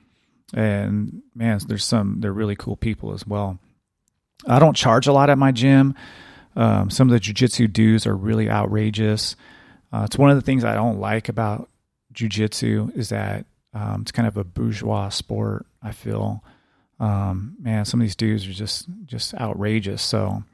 and 0.55 1.23
man, 1.35 1.59
there's 1.67 1.85
some 1.85 2.21
they're 2.21 2.33
really 2.33 2.57
cool 2.57 2.77
people 2.77 3.13
as 3.13 3.27
well. 3.27 3.59
I 4.47 4.59
don't 4.59 4.77
charge 4.77 5.07
a 5.07 5.13
lot 5.13 5.31
at 5.31 5.39
my 5.39 5.53
gym. 5.53 5.95
Um, 6.57 6.91
some 6.91 7.09
of 7.09 7.13
the 7.13 7.21
jujitsu 7.21 7.73
dues 7.73 8.07
are 8.07 8.17
really 8.17 8.49
outrageous. 8.49 9.37
Uh, 9.93 10.03
it's 10.05 10.19
one 10.19 10.31
of 10.31 10.37
the 10.37 10.43
things 10.43 10.65
I 10.65 10.75
don't 10.75 11.01
like 11.01 11.29
about 11.29 11.69
jujitsu 12.13 12.97
is 12.97 13.09
that 13.09 13.47
um, 13.73 14.03
it's 14.03 14.13
kind 14.13 14.29
of 14.29 14.37
a 14.37 14.45
bourgeois 14.45 15.09
sport. 15.09 15.67
I 15.83 15.93
feel, 15.93 16.45
um, 17.01 17.57
man, 17.59 17.85
some 17.85 18.01
of 18.01 18.05
these 18.05 18.17
dues 18.17 18.47
are 18.47 18.53
just 18.53 18.87
just 19.07 19.35
outrageous. 19.35 20.03
So 20.03 20.45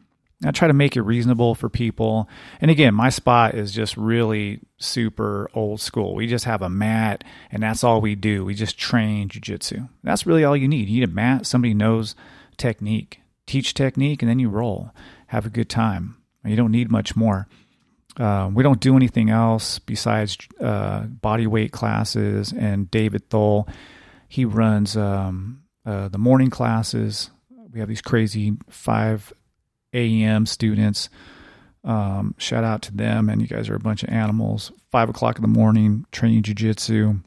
I 0.45 0.53
try 0.53 0.69
to 0.69 0.75
make 0.75 0.97
it 0.97 1.03
reasonable 1.03 1.55
for 1.55 1.69
people. 1.69 2.29
And 2.61 2.71
again, 2.71 2.95
my 2.95 3.11
spot 3.11 3.55
is 3.55 3.73
just 3.73 3.97
really 3.97 4.61
super 4.79 5.51
old 5.53 5.81
school. 5.81 6.15
We 6.15 6.27
just 6.27 6.47
have 6.47 6.63
a 6.63 6.71
mat 6.71 7.25
and 7.51 7.63
that's 7.63 7.85
all 7.85 8.01
we 8.01 8.15
do. 8.15 8.45
We 8.45 8.55
just 8.55 8.79
train 8.79 9.29
jujitsu. 9.29 9.89
That's 10.03 10.27
really 10.27 10.45
all 10.45 10.57
you 10.57 10.69
need. 10.69 10.89
You 10.89 11.01
need 11.01 11.11
a 11.11 11.13
mat, 11.13 11.45
somebody 11.47 11.75
knows 11.75 12.15
technique. 12.57 13.21
Teach 13.47 13.75
technique 13.75 14.23
and 14.23 14.31
then 14.31 14.39
you 14.39 14.49
roll. 14.49 14.93
Have 15.27 15.45
a 15.45 15.51
good 15.51 15.69
time. 15.69 16.17
You 16.45 16.57
don't 16.57 16.73
need 16.73 16.91
much 16.91 17.15
more. 17.17 17.47
Uh, 18.19 18.51
we 18.53 18.63
don't 18.63 18.81
do 18.81 18.97
anything 18.97 19.29
else 19.29 19.79
besides 19.79 20.39
uh, 20.61 21.01
body 21.03 21.47
weight 21.47 21.73
classes. 21.73 22.53
And 22.53 22.91
David 22.91 23.29
Thole, 23.29 23.69
he 24.29 24.47
runs 24.47 24.97
um, 24.97 25.63
uh, 25.85 26.09
the 26.09 26.19
morning 26.19 26.51
classes. 26.51 27.31
We 27.73 27.81
have 27.81 27.89
these 27.89 28.03
crazy 28.03 28.57
five 28.69 29.33
AM 29.93 30.47
students. 30.47 31.09
Um, 31.83 32.35
shout 32.39 32.65
out 32.65 32.83
to 32.83 32.95
them, 32.95 33.29
and 33.29 33.41
you 33.41 33.49
guys 33.49 33.69
are 33.69 33.75
a 33.75 33.81
bunch 33.81 34.03
of 34.03 34.11
animals. 34.11 34.73
Five 34.91 35.09
o'clock 35.09 35.37
in 35.37 35.43
the 35.43 35.49
morning, 35.49 36.05
training 36.13 36.43
jujitsu. 36.43 37.23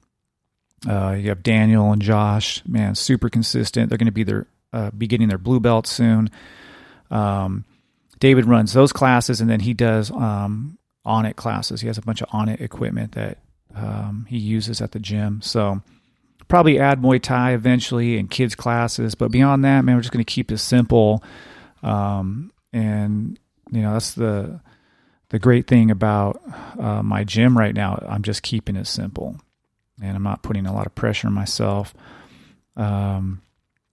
Uh, 0.87 1.15
you 1.17 1.29
have 1.29 1.43
Daniel 1.43 1.91
and 1.91 2.01
Josh, 2.01 2.61
man, 2.67 2.95
super 2.95 3.29
consistent. 3.29 3.89
They're 3.89 3.97
going 3.97 4.05
to 4.05 4.11
be 4.11 4.23
their 4.23 4.47
uh, 4.73 4.91
be 4.91 5.07
getting 5.07 5.29
their 5.29 5.37
blue 5.37 5.59
belt 5.59 5.87
soon. 5.87 6.29
Um, 7.09 7.63
David 8.19 8.45
runs 8.45 8.73
those 8.73 8.91
classes, 8.91 9.39
and 9.39 9.49
then 9.49 9.59
he 9.59 9.73
does 9.73 10.11
um, 10.11 10.77
Onnit 11.05 11.35
classes. 11.35 11.81
He 11.81 11.87
has 11.87 11.97
a 11.97 12.01
bunch 12.01 12.21
of 12.21 12.29
Onnit 12.29 12.61
equipment 12.61 13.13
that 13.13 13.37
um, 13.75 14.25
he 14.29 14.37
uses 14.37 14.81
at 14.81 14.91
the 14.91 14.99
gym. 14.99 15.41
So 15.41 15.81
probably 16.47 16.79
add 16.79 17.01
Muay 17.01 17.21
Thai 17.21 17.53
eventually 17.53 18.17
in 18.17 18.27
kids 18.27 18.55
classes, 18.55 19.15
but 19.15 19.31
beyond 19.31 19.63
that, 19.65 19.83
man, 19.83 19.95
we're 19.95 20.01
just 20.01 20.13
going 20.13 20.23
to 20.23 20.31
keep 20.31 20.51
it 20.51 20.57
simple. 20.57 21.23
Um, 21.83 22.51
and 22.71 23.39
you 23.71 23.81
know, 23.81 23.93
that's 23.93 24.13
the 24.13 24.61
the 25.29 25.39
great 25.39 25.67
thing 25.67 25.89
about 25.89 26.41
uh, 26.79 27.01
my 27.01 27.23
gym 27.23 27.57
right 27.57 27.73
now. 27.73 28.03
I'm 28.07 28.23
just 28.23 28.43
keeping 28.43 28.75
it 28.75 28.87
simple, 28.87 29.37
and 30.01 30.15
I'm 30.15 30.23
not 30.23 30.43
putting 30.43 30.65
a 30.65 30.73
lot 30.73 30.85
of 30.85 30.95
pressure 30.95 31.27
on 31.27 31.33
myself. 31.33 31.93
Um, 32.75 33.41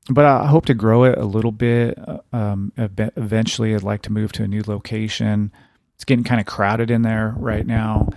but 0.08 0.24
I 0.24 0.46
hope 0.46 0.66
to 0.66 0.74
grow 0.74 1.04
it 1.04 1.18
a 1.18 1.24
little 1.24 1.52
bit. 1.52 1.98
Uh, 1.98 2.18
um, 2.32 2.72
eventually, 2.76 3.74
I'd 3.74 3.82
like 3.82 4.02
to 4.02 4.12
move 4.12 4.32
to 4.32 4.42
a 4.42 4.48
new 4.48 4.62
location. 4.66 5.52
It's 5.94 6.04
getting 6.04 6.24
kind 6.24 6.40
of 6.40 6.46
crowded 6.46 6.90
in 6.90 7.02
there 7.02 7.34
right 7.36 7.66
now, 7.66 8.08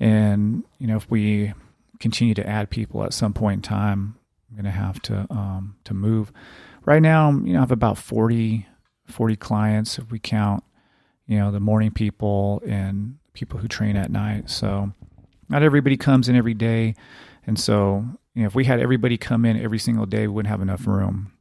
and 0.00 0.64
you 0.78 0.86
know, 0.86 0.96
if 0.96 1.10
we 1.10 1.52
continue 2.00 2.34
to 2.34 2.46
add 2.46 2.70
people 2.70 3.04
at 3.04 3.12
some 3.12 3.32
point 3.32 3.58
in 3.58 3.62
time, 3.62 4.16
I'm 4.50 4.56
going 4.56 4.64
to 4.64 4.70
have 4.70 5.00
to 5.02 5.26
um, 5.30 5.76
to 5.84 5.94
move. 5.94 6.32
Right 6.84 7.02
now, 7.02 7.30
you 7.30 7.52
know, 7.52 7.58
I 7.58 7.62
have 7.62 7.72
about 7.72 7.98
40, 7.98 8.66
40 9.08 9.36
clients 9.36 9.98
if 9.98 10.10
we 10.10 10.18
count, 10.18 10.64
you 11.26 11.38
know, 11.38 11.50
the 11.50 11.60
morning 11.60 11.90
people 11.90 12.62
and 12.66 13.18
people 13.32 13.58
who 13.58 13.68
train 13.68 13.96
at 13.96 14.10
night. 14.10 14.50
So 14.50 14.92
not 15.48 15.62
everybody 15.62 15.96
comes 15.96 16.28
in 16.28 16.36
every 16.36 16.54
day, 16.54 16.94
and 17.46 17.58
so 17.58 18.04
you 18.34 18.42
know, 18.42 18.46
if 18.46 18.54
we 18.54 18.64
had 18.64 18.80
everybody 18.80 19.16
come 19.16 19.44
in 19.44 19.60
every 19.60 19.78
single 19.78 20.06
day, 20.06 20.28
we 20.28 20.34
wouldn't 20.34 20.50
have 20.50 20.62
enough 20.62 20.86
room. 20.86 21.32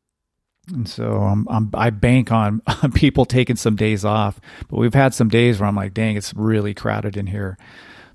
And 0.74 0.88
so 0.88 1.22
I'm, 1.22 1.48
I'm, 1.50 1.70
i 1.74 1.90
bank 1.90 2.32
on, 2.32 2.62
on 2.84 2.92
people 2.94 3.26
taking 3.26 3.56
some 3.56 3.76
days 3.76 4.04
off, 4.04 4.40
but 4.68 4.78
we've 4.78 4.94
had 4.94 5.14
some 5.14 5.30
days 5.30 5.60
where 5.60 5.68
I'm 5.68 5.76
like, 5.76 5.94
dang, 5.94 6.18
it's 6.18 6.34
really 6.34 6.74
crowded 6.74 7.16
in 7.16 7.28
here. 7.28 7.58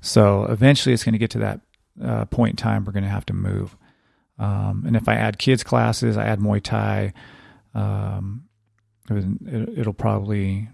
So 0.01 0.45
eventually, 0.45 0.93
it's 0.93 1.05
going 1.05 1.13
to 1.13 1.19
get 1.19 1.31
to 1.31 1.39
that 1.39 1.61
uh, 2.03 2.25
point 2.27 2.53
in 2.53 2.57
time, 2.57 2.85
we're 2.85 2.93
going 2.93 3.05
to 3.05 3.09
have 3.09 3.27
to 3.27 3.33
move. 3.33 3.77
Um, 4.39 4.85
and 4.87 4.97
if 4.97 5.09
I 5.09 5.15
add 5.15 5.39
kids 5.39 5.63
classes, 5.63 6.17
I 6.17 6.25
add 6.25 6.41
Muay 6.41 6.63
Thai, 6.63 7.13
um, 7.75 8.49
it, 9.11 9.87
will 9.87 9.93
probably 9.93 10.69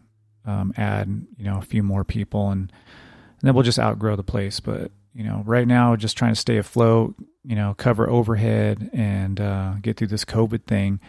um, 0.44 0.72
add 0.76 1.26
you 1.36 1.44
know 1.44 1.58
a 1.58 1.62
few 1.62 1.82
more 1.82 2.04
people, 2.04 2.50
and, 2.50 2.62
and 2.62 3.40
then 3.42 3.54
we'll 3.54 3.64
just 3.64 3.78
outgrow 3.78 4.16
the 4.16 4.22
place. 4.22 4.60
But 4.60 4.90
you 5.14 5.24
know, 5.24 5.42
right 5.46 5.66
now, 5.66 5.96
just 5.96 6.16
trying 6.16 6.32
to 6.32 6.40
stay 6.40 6.58
afloat, 6.58 7.14
you 7.44 7.56
know, 7.56 7.74
cover 7.76 8.08
overhead 8.08 8.90
and 8.92 9.40
uh, 9.40 9.74
get 9.80 9.96
through 9.96 10.08
this 10.08 10.24
COVID 10.24 10.64
thing. 10.64 11.00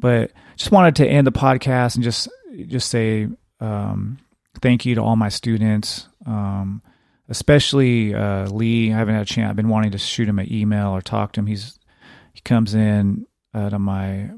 But 0.00 0.32
just 0.56 0.70
wanted 0.70 0.96
to 0.96 1.06
end 1.06 1.26
the 1.26 1.32
podcast 1.32 1.94
and 1.94 2.04
just 2.04 2.28
just 2.66 2.88
say 2.88 3.28
um, 3.60 4.18
thank 4.60 4.84
you 4.86 4.94
to 4.96 5.02
all 5.02 5.16
my 5.16 5.28
students. 5.28 6.08
Um, 6.26 6.82
especially 7.28 8.14
uh, 8.14 8.48
Lee. 8.48 8.92
I 8.92 8.96
haven't 8.96 9.14
had 9.14 9.22
a 9.22 9.26
chance. 9.26 9.50
I've 9.50 9.56
been 9.56 9.68
wanting 9.68 9.92
to 9.92 9.98
shoot 9.98 10.28
him 10.28 10.38
an 10.38 10.52
email 10.52 10.90
or 10.90 11.02
talk 11.02 11.32
to 11.32 11.40
him. 11.40 11.46
He's 11.46 11.78
he 12.32 12.40
comes 12.40 12.74
in 12.74 13.26
uh, 13.54 13.70
to 13.70 13.78
my 13.78 14.30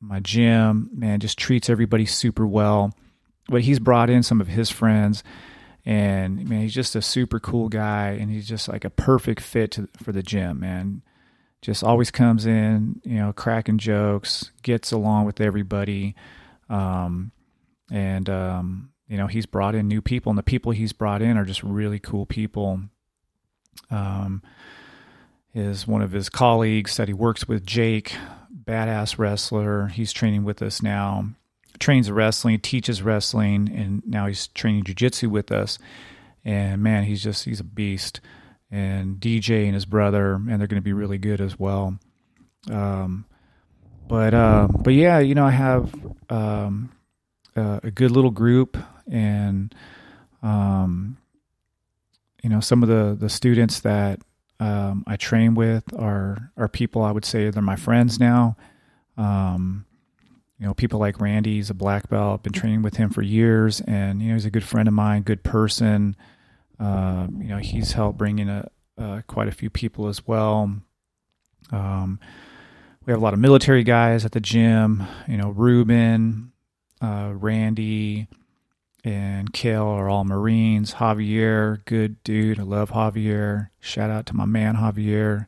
my 0.00 0.20
gym, 0.20 0.90
man, 0.92 1.20
just 1.20 1.38
treats 1.38 1.70
everybody 1.70 2.06
super 2.06 2.46
well. 2.46 2.92
But 3.48 3.62
he's 3.62 3.78
brought 3.78 4.10
in 4.10 4.22
some 4.22 4.40
of 4.40 4.48
his 4.48 4.70
friends, 4.70 5.22
and 5.84 6.48
man, 6.48 6.62
he's 6.62 6.74
just 6.74 6.96
a 6.96 7.02
super 7.02 7.38
cool 7.38 7.68
guy, 7.68 8.10
and 8.20 8.30
he's 8.30 8.48
just 8.48 8.68
like 8.68 8.84
a 8.84 8.90
perfect 8.90 9.40
fit 9.40 9.70
to, 9.72 9.88
for 10.02 10.12
the 10.12 10.22
gym, 10.22 10.60
man. 10.60 11.02
Just 11.62 11.84
always 11.84 12.10
comes 12.10 12.44
in, 12.44 13.00
you 13.04 13.16
know, 13.16 13.32
cracking 13.32 13.78
jokes, 13.78 14.50
gets 14.62 14.90
along 14.90 15.26
with 15.26 15.40
everybody, 15.40 16.16
um, 16.68 17.30
and 17.90 18.28
um, 18.28 18.90
you 19.08 19.16
know 19.16 19.26
he's 19.26 19.46
brought 19.46 19.74
in 19.74 19.88
new 19.88 20.02
people 20.02 20.30
and 20.30 20.38
the 20.38 20.42
people 20.42 20.72
he's 20.72 20.92
brought 20.92 21.22
in 21.22 21.36
are 21.36 21.44
just 21.44 21.62
really 21.62 21.98
cool 21.98 22.26
people 22.26 22.80
um 23.90 24.42
is 25.54 25.86
one 25.86 26.02
of 26.02 26.12
his 26.12 26.28
colleagues 26.28 26.96
that 26.96 27.08
he 27.08 27.14
works 27.14 27.46
with 27.46 27.64
jake 27.64 28.14
badass 28.66 29.18
wrestler. 29.18 29.88
He's 29.88 30.12
training 30.12 30.44
with 30.44 30.62
us 30.62 30.82
now. 30.82 31.26
Trains 31.78 32.10
wrestling 32.10 32.60
teaches 32.60 33.02
wrestling 33.02 33.70
and 33.74 34.02
now 34.06 34.26
he's 34.26 34.48
training 34.48 34.84
jiu-jitsu 34.84 35.28
with 35.28 35.52
us. 35.52 35.78
And 36.44 36.82
man 36.82 37.04
he's 37.04 37.22
just 37.22 37.44
he's 37.44 37.60
a 37.60 37.64
beast. 37.64 38.20
And 38.70 39.20
dj 39.20 39.64
and 39.64 39.74
his 39.74 39.84
brother 39.84 40.34
and 40.34 40.60
they're 40.60 40.66
going 40.66 40.80
to 40.80 40.84
be 40.84 40.92
really 40.92 41.18
good 41.18 41.40
as 41.40 41.58
well. 41.58 41.98
Um 42.70 43.26
but 44.08 44.34
uh 44.34 44.68
but 44.70 44.94
yeah 44.94 45.18
you 45.18 45.34
know 45.34 45.44
i 45.44 45.50
have 45.50 45.92
um 46.30 46.92
uh, 47.56 47.80
a 47.82 47.90
good 47.90 48.10
little 48.10 48.30
group 48.30 48.76
and 49.10 49.74
um, 50.42 51.16
you 52.42 52.50
know 52.50 52.60
some 52.60 52.82
of 52.82 52.88
the 52.88 53.16
the 53.18 53.28
students 53.28 53.80
that 53.80 54.20
um, 54.58 55.04
I 55.06 55.16
train 55.16 55.54
with 55.54 55.84
are 55.98 56.50
are 56.56 56.68
people 56.68 57.02
I 57.02 57.12
would 57.12 57.24
say 57.24 57.50
they're 57.50 57.62
my 57.62 57.76
friends 57.76 58.18
now. 58.18 58.56
Um, 59.16 59.84
you 60.58 60.66
know, 60.66 60.74
people 60.74 60.98
like 60.98 61.20
Randy, 61.20 61.56
he's 61.56 61.68
a 61.68 61.74
black 61.74 62.08
belt. 62.08 62.40
I've 62.40 62.42
been 62.42 62.52
training 62.52 62.82
with 62.82 62.96
him 62.96 63.10
for 63.10 63.22
years, 63.22 63.82
and 63.82 64.22
you 64.22 64.28
know, 64.28 64.34
he's 64.34 64.46
a 64.46 64.50
good 64.50 64.64
friend 64.64 64.88
of 64.88 64.94
mine, 64.94 65.22
good 65.22 65.42
person. 65.42 66.16
Uh, 66.80 67.26
you 67.38 67.48
know, 67.48 67.58
he's 67.58 67.92
helped 67.92 68.18
bring 68.18 68.38
in 68.38 68.48
a, 68.48 68.70
uh, 68.98 69.20
quite 69.26 69.48
a 69.48 69.52
few 69.52 69.68
people 69.68 70.08
as 70.08 70.26
well. 70.26 70.74
Um, 71.70 72.20
we 73.04 73.12
have 73.12 73.20
a 73.20 73.24
lot 73.24 73.34
of 73.34 73.40
military 73.40 73.84
guys 73.84 74.24
at 74.24 74.32
the 74.32 74.40
gym. 74.40 75.04
You 75.28 75.36
know, 75.36 75.50
Ruben, 75.50 76.52
uh, 77.02 77.32
Randy, 77.34 78.28
and 79.06 79.52
Kale 79.52 79.84
are 79.86 80.08
all 80.08 80.24
Marines. 80.24 80.94
Javier, 80.94 81.84
good 81.84 82.20
dude. 82.24 82.58
I 82.58 82.64
love 82.64 82.90
Javier. 82.90 83.68
Shout 83.78 84.10
out 84.10 84.26
to 84.26 84.34
my 84.34 84.46
man 84.46 84.74
Javier. 84.74 85.46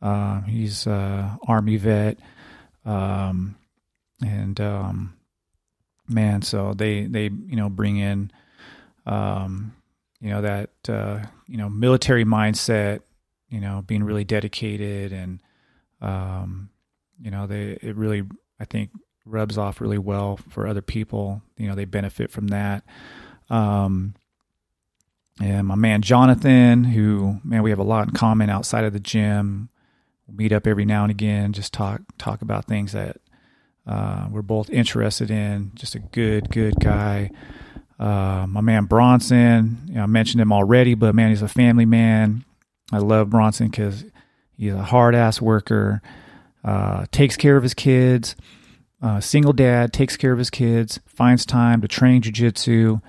Uh, 0.00 0.40
he's 0.40 0.86
Army 0.86 1.76
vet. 1.76 2.18
Um, 2.86 3.56
and 4.24 4.58
um, 4.62 5.14
man, 6.08 6.40
so 6.40 6.72
they 6.72 7.04
they 7.04 7.24
you 7.24 7.56
know 7.56 7.68
bring 7.68 7.98
in 7.98 8.30
um, 9.04 9.74
you 10.18 10.30
know 10.30 10.40
that 10.40 10.70
uh, 10.88 11.20
you 11.46 11.58
know 11.58 11.68
military 11.68 12.24
mindset. 12.24 13.00
You 13.50 13.60
know, 13.60 13.84
being 13.86 14.02
really 14.04 14.24
dedicated 14.24 15.12
and 15.12 15.40
um, 16.00 16.70
you 17.20 17.30
know 17.30 17.46
they 17.46 17.78
it 17.82 17.94
really 17.94 18.24
I 18.58 18.64
think 18.64 18.90
rubs 19.26 19.58
off 19.58 19.80
really 19.80 19.98
well 19.98 20.38
for 20.48 20.66
other 20.66 20.80
people. 20.80 21.42
You 21.58 21.68
know, 21.68 21.74
they 21.74 21.84
benefit 21.84 22.30
from 22.30 22.48
that. 22.48 22.84
Um, 23.50 24.14
and 25.40 25.66
my 25.66 25.74
man 25.74 26.00
Jonathan, 26.00 26.84
who 26.84 27.40
man, 27.44 27.62
we 27.62 27.70
have 27.70 27.78
a 27.78 27.84
lot 27.84 28.08
in 28.08 28.14
common 28.14 28.48
outside 28.48 28.84
of 28.84 28.92
the 28.92 29.00
gym. 29.00 29.68
We'll 30.26 30.36
meet 30.36 30.52
up 30.52 30.66
every 30.66 30.84
now 30.84 31.02
and 31.02 31.10
again, 31.10 31.52
just 31.52 31.72
talk 31.72 32.00
talk 32.16 32.40
about 32.40 32.66
things 32.66 32.92
that 32.92 33.18
uh, 33.86 34.28
we're 34.30 34.42
both 34.42 34.70
interested 34.70 35.30
in. 35.30 35.72
Just 35.74 35.94
a 35.94 35.98
good, 35.98 36.50
good 36.50 36.80
guy. 36.80 37.30
Uh, 37.98 38.46
my 38.48 38.60
man 38.60 38.84
Bronson, 38.84 39.78
you 39.86 39.94
know, 39.94 40.02
I 40.02 40.06
mentioned 40.06 40.40
him 40.40 40.52
already, 40.52 40.94
but 40.94 41.14
man, 41.14 41.30
he's 41.30 41.42
a 41.42 41.48
family 41.48 41.86
man. 41.86 42.44
I 42.92 42.98
love 42.98 43.30
Bronson 43.30 43.68
because 43.68 44.04
he's 44.56 44.72
a 44.72 44.82
hard 44.82 45.14
ass 45.14 45.40
worker, 45.40 46.02
uh, 46.64 47.06
takes 47.10 47.36
care 47.36 47.56
of 47.56 47.62
his 47.62 47.74
kids 47.74 48.36
uh, 49.02 49.20
single 49.20 49.52
dad, 49.52 49.92
takes 49.92 50.16
care 50.16 50.32
of 50.32 50.38
his 50.38 50.50
kids, 50.50 51.00
finds 51.06 51.44
time 51.44 51.80
to 51.82 51.88
train 51.88 52.22
jujitsu, 52.22 53.02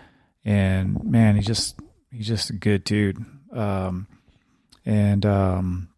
and 0.43 1.03
man, 1.03 1.35
he's 1.35 1.45
just 1.45 1.79
he's 2.11 2.27
just 2.27 2.49
a 2.49 2.53
good 2.53 2.83
dude. 2.83 3.17
Um, 3.53 4.07
and 4.85 5.25
um, 5.25 5.89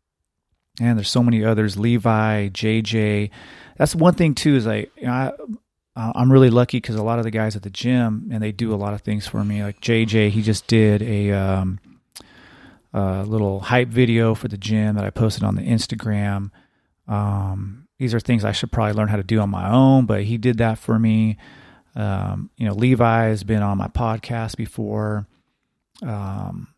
and 0.79 0.97
there's 0.97 1.09
so 1.09 1.23
many 1.23 1.43
others, 1.43 1.77
Levi, 1.77 2.49
JJ. 2.49 3.29
That's 3.77 3.95
one 3.95 4.13
thing 4.13 4.35
too. 4.35 4.55
Is 4.55 4.65
like 4.65 4.91
you 4.95 5.07
know, 5.07 5.33
I, 5.95 6.11
I'm 6.15 6.31
really 6.31 6.49
lucky 6.49 6.77
because 6.77 6.95
a 6.95 7.03
lot 7.03 7.19
of 7.19 7.25
the 7.25 7.31
guys 7.31 7.55
at 7.55 7.63
the 7.63 7.69
gym 7.69 8.29
and 8.31 8.41
they 8.41 8.51
do 8.51 8.73
a 8.73 8.77
lot 8.77 8.93
of 8.93 9.01
things 9.01 9.27
for 9.27 9.43
me. 9.43 9.63
Like 9.63 9.81
JJ, 9.81 10.29
he 10.29 10.41
just 10.41 10.67
did 10.67 11.01
a 11.01 11.31
um, 11.31 11.79
a 12.93 13.23
little 13.23 13.59
hype 13.59 13.89
video 13.89 14.35
for 14.35 14.47
the 14.47 14.57
gym 14.57 14.95
that 14.95 15.05
I 15.05 15.09
posted 15.09 15.43
on 15.43 15.55
the 15.55 15.63
Instagram. 15.63 16.51
Um, 17.07 17.87
these 17.99 18.13
are 18.13 18.19
things 18.19 18.43
I 18.43 18.53
should 18.53 18.71
probably 18.71 18.93
learn 18.93 19.09
how 19.09 19.17
to 19.17 19.23
do 19.23 19.39
on 19.39 19.49
my 19.49 19.69
own, 19.69 20.05
but 20.05 20.23
he 20.23 20.37
did 20.37 20.57
that 20.57 20.79
for 20.79 20.97
me. 20.97 21.37
Um, 21.95 22.49
you 22.55 22.65
know, 22.65 22.73
Levi 22.73 23.27
has 23.27 23.43
been 23.43 23.61
on 23.61 23.77
my 23.77 23.87
podcast 23.89 24.55
before. 24.55 25.27
Um, 26.01 26.69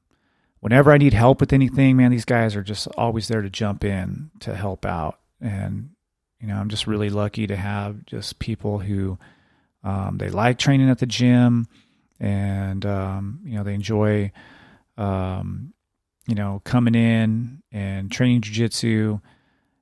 whenever 0.62 0.92
I 0.92 0.98
need 0.98 1.14
help 1.14 1.40
with 1.40 1.54
anything, 1.54 1.96
man, 1.96 2.10
these 2.10 2.26
guys 2.26 2.56
are 2.56 2.64
just 2.64 2.88
always 2.98 3.28
there 3.28 3.44
to 3.44 3.50
jump 3.50 3.84
in 3.84 4.32
to 4.40 4.56
help 4.56 4.84
out. 4.84 5.20
And, 5.40 5.92
you 6.40 6.48
know, 6.48 6.56
I'm 6.56 6.70
just 6.70 6.88
really 6.88 7.12
lucky 7.12 7.46
to 7.46 7.56
have 7.56 8.04
just 8.06 8.40
people 8.40 8.80
who 8.80 9.20
um, 9.84 10.18
they 10.18 10.30
like 10.30 10.58
training 10.58 10.90
at 10.90 11.00
the 11.00 11.06
gym 11.06 11.68
and, 12.20 12.84
um, 12.84 13.42
you 13.44 13.56
know, 13.56 13.64
they 13.64 13.76
enjoy, 13.76 14.32
um, 14.98 15.74
you 16.28 16.36
know, 16.36 16.62
coming 16.64 16.96
in 16.96 17.62
and 17.72 18.12
training 18.12 18.42
jujitsu, 18.42 19.22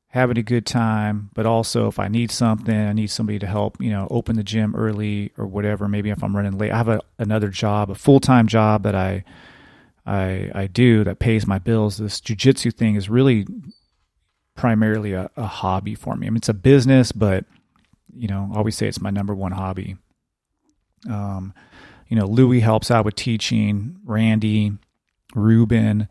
having 0.09 0.37
a 0.37 0.43
good 0.43 0.65
time, 0.65 1.29
but 1.33 1.45
also 1.45 1.87
if 1.87 1.99
I 1.99 2.07
need 2.07 2.31
something, 2.31 2.75
I 2.75 2.93
need 2.93 3.11
somebody 3.11 3.37
to 3.39 3.47
help, 3.47 3.79
you 3.79 3.91
know, 3.91 4.07
open 4.09 4.35
the 4.35 4.43
gym 4.43 4.75
early 4.75 5.31
or 5.37 5.45
whatever. 5.45 5.87
Maybe 5.87 6.09
if 6.09 6.23
I'm 6.23 6.35
running 6.35 6.57
late, 6.57 6.71
I 6.71 6.77
have 6.77 6.89
a, 6.89 7.01
another 7.19 7.49
job, 7.49 7.91
a 7.91 7.95
full 7.95 8.19
time 8.19 8.47
job 8.47 8.83
that 8.83 8.95
I, 8.95 9.23
I, 10.07 10.51
I 10.55 10.67
do 10.67 11.03
that 11.03 11.19
pays 11.19 11.45
my 11.45 11.59
bills. 11.59 11.97
This 11.97 12.19
jujitsu 12.19 12.73
thing 12.73 12.95
is 12.95 13.07
really 13.07 13.45
primarily 14.55 15.13
a, 15.13 15.29
a 15.37 15.45
hobby 15.45 15.93
for 15.93 16.15
me. 16.15 16.25
I 16.25 16.31
mean, 16.31 16.37
it's 16.37 16.49
a 16.49 16.55
business, 16.55 17.11
but 17.11 17.45
you 18.15 18.27
know, 18.27 18.49
I 18.51 18.57
always 18.57 18.75
say 18.75 18.87
it's 18.87 18.99
my 18.99 19.11
number 19.11 19.35
one 19.35 19.51
hobby. 19.51 19.97
Um, 21.07 21.53
you 22.07 22.17
know, 22.17 22.25
Louis 22.25 22.61
helps 22.61 22.89
out 22.89 23.05
with 23.05 23.15
teaching, 23.15 23.97
Randy, 24.03 24.73
Ruben, 25.35 26.07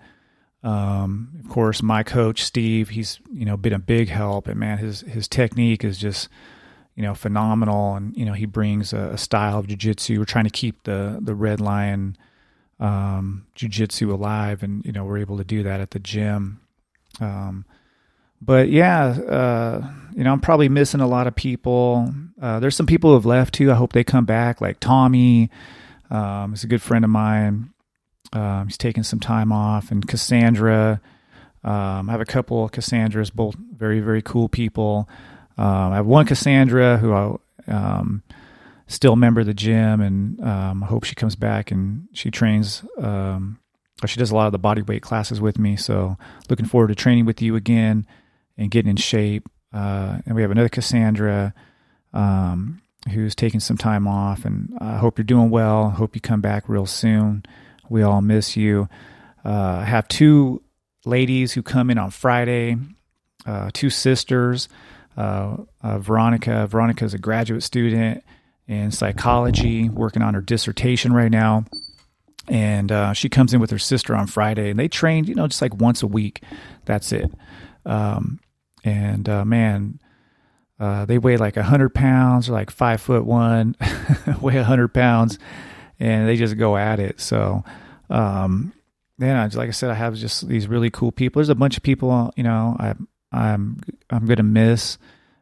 um, 0.63 1.31
of 1.39 1.49
course, 1.49 1.83
my 1.83 2.03
coach 2.03 2.43
Steve, 2.43 2.91
he's 2.91 3.21
you 3.33 3.45
know 3.45 3.57
been 3.57 3.73
a 3.73 3.79
big 3.79 4.09
help, 4.09 4.49
and 4.49 4.59
man, 4.59 4.79
his 4.79 5.03
his 5.03 5.29
technique 5.29 5.85
is 5.85 5.99
just 5.99 6.29
you 6.97 7.03
know 7.03 7.15
phenomenal, 7.15 7.95
and 7.95 8.17
you 8.17 8.25
know 8.25 8.33
he 8.33 8.45
brings 8.47 8.93
a, 8.93 9.11
a 9.11 9.19
style 9.19 9.59
of 9.59 9.67
jujitsu. 9.67 10.19
We're 10.19 10.25
trying 10.25 10.45
to 10.45 10.51
keep 10.51 10.83
the 10.83 11.19
the 11.21 11.35
Red 11.35 11.61
Lion 11.61 12.17
um, 12.81 13.47
jujitsu 13.55 14.13
alive, 14.13 14.63
and 14.65 14.85
you 14.85 14.91
know 14.91 15.05
we're 15.05 15.19
able 15.19 15.39
to 15.39 15.45
do 15.45 15.63
that 15.63 15.81
at 15.81 15.93
the 15.93 16.01
gym. 16.01 16.61
Um, 17.21 17.65
but 18.43 18.69
yeah, 18.69 19.05
uh, 19.07 19.91
you 20.17 20.25
know 20.25 20.33
I'm 20.33 20.41
probably 20.41 20.69
missing 20.69 21.01
a 21.01 21.07
lot 21.07 21.29
of 21.29 21.37
people. 21.37 22.13
Uh, 22.41 22.59
there's 22.59 22.75
some 22.75 22.87
people 22.87 23.11
who 23.11 23.15
have 23.15 23.27
left 23.27 23.55
too. 23.55 23.71
I 23.71 23.75
hope 23.75 23.93
they 23.93 24.05
come 24.05 24.25
back, 24.25 24.61
like 24.61 24.81
Tommy. 24.81 25.51
Um, 26.11 26.51
he's 26.51 26.65
a 26.65 26.69
good 26.69 26.83
friend 26.83 27.05
of 27.05 27.11
mine. 27.11 27.71
Um, 28.33 28.67
he's 28.67 28.79
taking 28.79 29.03
some 29.03 29.21
time 29.21 29.53
off, 29.53 29.91
and 29.91 30.07
Cassandra. 30.07 31.01
Um, 31.65 32.09
I 32.09 32.13
have 32.13 32.21
a 32.21 32.27
couple 32.27 32.65
of 32.65 32.73
Cassandras, 32.73 33.31
both 33.31 33.57
very 33.57 34.01
very 34.01 34.23
cool 34.23 34.49
people. 34.49 35.09
Um, 35.57 35.93
I 35.93 35.97
have 35.97 36.07
one 36.07 36.27
Cassandra 36.27 36.99
who 36.99 37.13
I 37.13 37.37
um, 37.73 38.23
still 38.87 39.17
member 39.17 39.45
the 39.45 39.55
gym, 39.55 40.01
and 40.01 40.41
um, 40.41 40.83
I 40.83 40.87
hope 40.87 41.05
she 41.05 41.15
comes 41.15 41.37
back 41.37 41.71
and 41.71 42.09
she 42.13 42.31
trains. 42.31 42.85
Um, 42.99 43.59
she 44.07 44.21
does 44.21 44.31
a 44.31 44.35
lot 44.37 44.47
of 44.47 44.53
the 44.53 44.59
body 44.59 44.83
weight 44.83 45.03
classes 45.03 45.41
with 45.41 45.59
me, 45.59 45.75
so 45.75 46.17
looking 46.49 46.67
forward 46.67 46.89
to 46.89 46.95
training 46.95 47.25
with 47.25 47.43
you 47.43 47.57
again 47.57 48.07
and 48.57 48.71
getting 48.71 48.91
in 48.91 48.97
shape. 48.97 49.49
Uh, 49.73 50.19
and 50.25 50.37
we 50.37 50.43
have 50.43 50.51
another 50.51 50.69
Cassandra 50.69 51.53
who's 53.13 53.35
taking 53.35 53.61
some 53.61 53.79
time 53.79 54.07
off, 54.07 54.45
and 54.45 54.77
I 54.81 54.99
hope 54.99 55.19
you're 55.19 55.25
doing 55.25 55.51
well. 55.51 55.91
Hope 55.91 56.15
you 56.15 56.21
come 56.21 56.41
back 56.41 56.69
real 56.69 56.87
soon. 56.87 57.45
We 57.89 58.03
all 58.03 58.21
miss 58.21 58.57
you. 58.57 58.89
Uh, 59.45 59.79
I 59.81 59.85
have 59.85 60.09
two 60.09 60.63
ladies 61.05 61.53
who 61.53 61.63
come 61.63 61.91
in 61.91 61.99
on 61.99 62.11
Friday, 62.11 62.77
uh, 63.47 63.71
two 63.73 63.91
sisters. 63.91 64.69
Uh, 65.17 65.57
uh 65.83 65.99
Veronica. 65.99 66.67
Veronica 66.67 67.05
is 67.05 67.15
a 67.15 67.19
graduate 67.19 67.63
student 67.63 68.23
in 68.67 68.91
psychology, 68.91 69.89
working 69.89 70.23
on 70.23 70.35
her 70.35 70.41
dissertation 70.41 71.13
right 71.13 71.31
now. 71.31 71.65
And 72.47 72.93
uh, 72.93 73.13
she 73.13 73.29
comes 73.29 73.53
in 73.53 73.61
with 73.61 73.71
her 73.71 73.79
sister 73.79 74.15
on 74.15 74.27
Friday, 74.27 74.71
and 74.71 74.79
they 74.79 74.89
train, 74.89 75.25
you 75.25 75.35
know, 75.35 75.47
just 75.49 75.61
like 75.61 75.75
once 75.75 76.03
a 76.03 76.07
week. 76.07 76.43
That's 76.85 77.13
it. 77.13 77.31
Um, 77.85 78.41
and 78.85 79.29
uh, 79.29 79.45
man, 79.45 79.99
they 80.79 81.19
weigh 81.19 81.37
like 81.37 81.57
a 81.57 81.63
hundred 81.63 81.95
pounds, 81.95 82.49
or 82.49 82.53
like 82.53 82.71
five 82.71 83.01
foot 83.01 83.25
one, 83.25 83.77
weigh 84.41 84.57
a 84.57 84.65
hundred 84.65 84.95
pounds 84.95 85.39
and 85.99 86.29
they 86.29 86.37
just 86.37 86.57
go 86.57 86.77
at 86.77 87.01
it. 87.01 87.21
So, 87.21 87.65
um, 88.11 88.73
yeah, 89.19 89.49
like 89.55 89.69
I 89.69 89.73
said, 89.73 89.91
I 89.91 89.95
have 89.95 90.15
just 90.15 90.47
these 90.47 90.69
really 90.69 90.91
cool 90.91 91.13
people. 91.13 91.41
There's 91.41 91.49
a 91.49 91.55
bunch 91.55 91.77
of 91.77 91.83
people, 91.83 92.33
you 92.37 92.45
know, 92.45 92.77
I, 92.79 92.95
I'm 93.33 93.81
I'm 94.11 94.27
gonna 94.27 94.43
miss, 94.43 94.97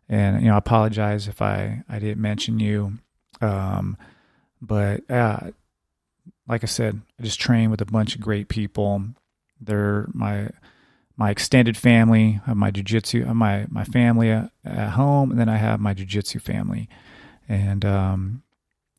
and 0.08 0.40
you 0.42 0.48
know, 0.48 0.54
I 0.54 0.58
apologize 0.58 1.28
if 1.28 1.42
I 1.42 1.82
I 1.88 1.98
didn't 1.98 2.20
mention 2.20 2.58
you. 2.58 2.94
Um, 3.40 3.96
but 4.62 5.08
uh, 5.10 5.50
like 6.48 6.62
I 6.62 6.66
said, 6.66 7.00
I 7.20 7.22
just 7.22 7.40
train 7.40 7.70
with 7.70 7.80
a 7.80 7.86
bunch 7.86 8.14
of 8.14 8.20
great 8.20 8.48
people. 8.48 9.02
They're 9.60 10.06
my 10.12 10.50
my 11.16 11.30
extended 11.30 11.76
family, 11.76 12.40
I 12.44 12.50
have 12.50 12.56
my 12.56 12.70
jujitsu, 12.70 13.32
my 13.34 13.66
my 13.68 13.84
family 13.84 14.30
at, 14.30 14.50
at 14.64 14.90
home, 14.90 15.30
and 15.30 15.40
then 15.40 15.48
I 15.48 15.56
have 15.56 15.80
my 15.80 15.94
jujitsu 15.94 16.40
family, 16.40 16.88
and 17.48 17.84
um, 17.84 18.42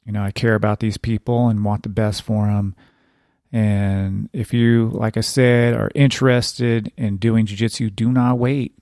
you 0.07 0.13
know, 0.13 0.23
I 0.23 0.31
care 0.31 0.55
about 0.55 0.79
these 0.79 0.97
people 0.97 1.49
and 1.49 1.65
want 1.65 1.83
the 1.83 1.89
best 1.89 2.21
for 2.21 2.47
them. 2.47 2.75
And 3.51 4.29
if 4.31 4.53
you, 4.53 4.89
like 4.93 5.17
I 5.17 5.21
said, 5.21 5.73
are 5.73 5.91
interested 5.93 6.93
in 6.95 7.17
doing 7.17 7.45
jujitsu, 7.45 7.93
do 7.93 8.09
not 8.09 8.39
wait. 8.39 8.73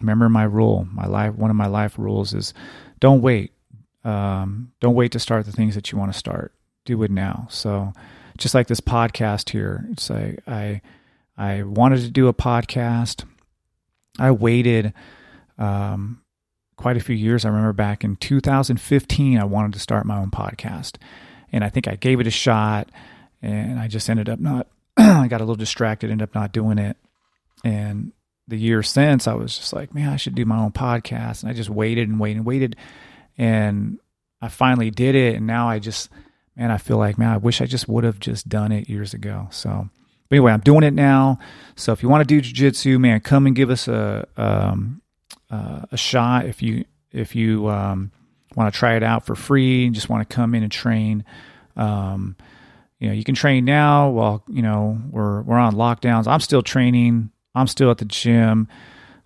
Remember 0.00 0.30
my 0.30 0.44
rule. 0.44 0.88
My 0.90 1.06
life, 1.06 1.34
one 1.34 1.50
of 1.50 1.56
my 1.56 1.66
life 1.66 1.98
rules 1.98 2.32
is, 2.32 2.54
don't 3.00 3.20
wait. 3.20 3.52
Um, 4.02 4.72
don't 4.80 4.94
wait 4.94 5.12
to 5.12 5.18
start 5.18 5.44
the 5.44 5.52
things 5.52 5.74
that 5.74 5.92
you 5.92 5.98
want 5.98 6.10
to 6.10 6.18
start. 6.18 6.54
Do 6.86 7.02
it 7.02 7.10
now. 7.10 7.46
So, 7.50 7.92
just 8.38 8.54
like 8.54 8.66
this 8.66 8.80
podcast 8.80 9.50
here, 9.50 9.86
it's 9.90 10.08
like 10.08 10.40
I, 10.48 10.80
I 11.36 11.64
wanted 11.64 12.00
to 12.00 12.10
do 12.10 12.28
a 12.28 12.34
podcast. 12.34 13.24
I 14.18 14.30
waited 14.30 14.94
um, 15.58 16.21
quite 16.82 16.96
a 16.96 17.00
few 17.00 17.14
years. 17.14 17.44
I 17.44 17.48
remember 17.48 17.72
back 17.72 18.02
in 18.02 18.16
2015, 18.16 19.38
I 19.38 19.44
wanted 19.44 19.72
to 19.74 19.78
start 19.78 20.04
my 20.04 20.18
own 20.18 20.32
podcast. 20.32 20.96
And 21.52 21.62
I 21.62 21.68
think 21.68 21.86
I 21.86 21.94
gave 21.94 22.18
it 22.18 22.26
a 22.26 22.30
shot 22.30 22.90
and 23.40 23.78
I 23.78 23.86
just 23.86 24.10
ended 24.10 24.28
up 24.28 24.40
not, 24.40 24.66
I 24.96 25.28
got 25.28 25.40
a 25.40 25.44
little 25.44 25.54
distracted, 25.54 26.10
ended 26.10 26.28
up 26.28 26.34
not 26.34 26.52
doing 26.52 26.78
it. 26.78 26.96
And 27.62 28.10
the 28.48 28.56
year 28.56 28.82
since, 28.82 29.28
I 29.28 29.34
was 29.34 29.56
just 29.56 29.72
like, 29.72 29.94
man, 29.94 30.08
I 30.08 30.16
should 30.16 30.34
do 30.34 30.44
my 30.44 30.58
own 30.58 30.72
podcast. 30.72 31.44
And 31.44 31.50
I 31.50 31.54
just 31.54 31.70
waited 31.70 32.08
and 32.08 32.18
waited 32.18 32.38
and 32.38 32.46
waited. 32.46 32.74
And 33.38 34.00
I 34.40 34.48
finally 34.48 34.90
did 34.90 35.14
it. 35.14 35.36
And 35.36 35.46
now 35.46 35.68
I 35.68 35.78
just, 35.78 36.10
man, 36.56 36.72
I 36.72 36.78
feel 36.78 36.96
like, 36.96 37.16
man, 37.16 37.30
I 37.30 37.36
wish 37.36 37.60
I 37.60 37.66
just 37.66 37.86
would 37.86 38.02
have 38.02 38.18
just 38.18 38.48
done 38.48 38.72
it 38.72 38.88
years 38.88 39.14
ago. 39.14 39.46
So, 39.52 39.88
anyway, 40.32 40.50
I'm 40.50 40.58
doing 40.58 40.82
it 40.82 40.94
now. 40.94 41.38
So 41.76 41.92
if 41.92 42.02
you 42.02 42.08
want 42.08 42.28
to 42.28 42.40
do 42.40 42.42
jujitsu, 42.42 42.98
man, 42.98 43.20
come 43.20 43.46
and 43.46 43.54
give 43.54 43.70
us 43.70 43.86
a, 43.86 44.26
um, 44.36 45.00
uh, 45.52 45.82
a 45.92 45.96
shot 45.96 46.46
if 46.46 46.62
you 46.62 46.84
if 47.12 47.36
you 47.36 47.68
um, 47.68 48.10
want 48.56 48.72
to 48.72 48.76
try 48.78 48.96
it 48.96 49.02
out 49.02 49.26
for 49.26 49.34
free 49.36 49.86
and 49.86 49.94
just 49.94 50.08
want 50.08 50.28
to 50.28 50.34
come 50.34 50.54
in 50.54 50.62
and 50.62 50.72
train. 50.72 51.24
Um, 51.76 52.36
you 52.98 53.08
know, 53.08 53.14
you 53.14 53.22
can 53.22 53.34
train 53.34 53.64
now 53.64 54.08
while 54.08 54.42
you 54.48 54.62
know 54.62 54.98
we're 55.10 55.42
we're 55.42 55.58
on 55.58 55.74
lockdowns. 55.74 56.26
I'm 56.26 56.40
still 56.40 56.62
training. 56.62 57.30
I'm 57.54 57.66
still 57.66 57.90
at 57.90 57.98
the 57.98 58.06
gym. 58.06 58.66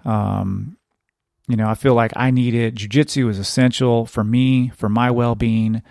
Um, 0.04 0.76
you 1.48 1.56
know, 1.56 1.68
I 1.68 1.74
feel 1.74 1.94
like 1.94 2.12
I 2.16 2.32
need 2.32 2.54
it. 2.54 2.74
Jiu-jitsu 2.74 3.28
is 3.28 3.38
essential 3.38 4.04
for 4.04 4.24
me, 4.24 4.70
for 4.70 4.88
my 4.88 5.12
well-being. 5.12 5.82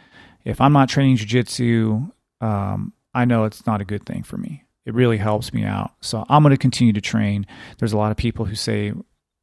If 0.43 0.59
I'm 0.59 0.73
not 0.73 0.89
training 0.89 1.15
jiu-jitsu, 1.15 2.11
um, 2.41 2.93
I 3.13 3.23
know 3.23 3.45
it's 3.45 3.65
not 3.65 3.79
a 3.79 3.85
good 3.85 4.05
thing 4.05 4.23
for 4.23 4.35
me. 4.35 4.65
It 4.85 4.93
really 4.93 5.17
helps 5.17 5.53
me 5.53 5.63
out. 5.63 5.93
So 6.01 6.25
I'm 6.27 6.43
going 6.43 6.51
to 6.51 6.57
continue 6.57 6.91
to 6.91 7.01
train. 7.01 7.47
There's 7.77 7.93
a 7.93 7.97
lot 7.97 8.11
of 8.11 8.17
people 8.17 8.43
who 8.43 8.55
say, 8.55 8.91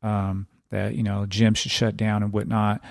um, 0.02 0.46
that 0.72 0.96
you 0.96 1.02
know 1.02 1.24
gyms 1.28 1.58
should 1.58 1.70
shut 1.70 1.96
down 1.96 2.22
and 2.22 2.32
whatnot. 2.32 2.82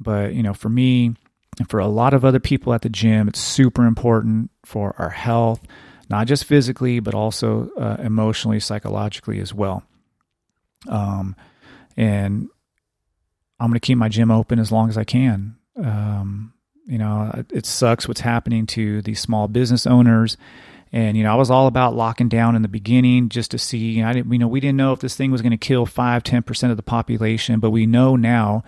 But 0.00 0.34
you 0.34 0.42
know, 0.42 0.52
for 0.52 0.68
me 0.68 1.14
and 1.58 1.70
for 1.70 1.78
a 1.78 1.86
lot 1.86 2.14
of 2.14 2.24
other 2.24 2.40
people 2.40 2.74
at 2.74 2.82
the 2.82 2.88
gym, 2.88 3.28
it's 3.28 3.40
super 3.40 3.86
important 3.86 4.50
for 4.64 4.94
our 4.98 5.10
health, 5.10 5.60
not 6.10 6.26
just 6.26 6.44
physically, 6.44 7.00
but 7.00 7.14
also 7.14 7.70
uh, 7.78 7.96
emotionally, 8.00 8.60
psychologically 8.60 9.40
as 9.40 9.54
well. 9.54 9.84
Um, 10.88 11.36
and 11.96 12.48
I'm 13.60 13.68
going 13.68 13.80
to 13.80 13.86
keep 13.86 13.98
my 13.98 14.08
gym 14.08 14.30
open 14.30 14.58
as 14.58 14.70
long 14.70 14.88
as 14.88 14.96
I 14.96 15.04
can. 15.04 15.56
Um, 15.76 16.52
you 16.86 16.98
know, 16.98 17.44
it 17.50 17.66
sucks 17.66 18.08
what's 18.08 18.20
happening 18.20 18.66
to 18.66 19.02
these 19.02 19.20
small 19.20 19.48
business 19.48 19.86
owners 19.86 20.36
and 20.92 21.16
you 21.16 21.22
know, 21.22 21.32
I 21.32 21.36
was 21.36 21.50
all 21.50 21.66
about 21.66 21.94
locking 21.94 22.28
down 22.28 22.56
in 22.56 22.62
the 22.62 22.68
beginning 22.68 23.28
just 23.28 23.50
to 23.50 23.58
see. 23.58 24.02
I 24.02 24.12
didn't, 24.12 24.32
you 24.32 24.38
know, 24.38 24.48
we 24.48 24.60
didn't 24.60 24.76
know 24.76 24.92
if 24.92 25.00
this 25.00 25.16
thing 25.16 25.30
was 25.30 25.42
going 25.42 25.52
to 25.52 25.58
kill 25.58 25.86
five, 25.86 26.22
ten 26.22 26.42
percent 26.42 26.70
of 26.70 26.76
the 26.76 26.82
population, 26.82 27.60
but 27.60 27.70
we 27.70 27.86
know 27.86 28.16
now 28.16 28.64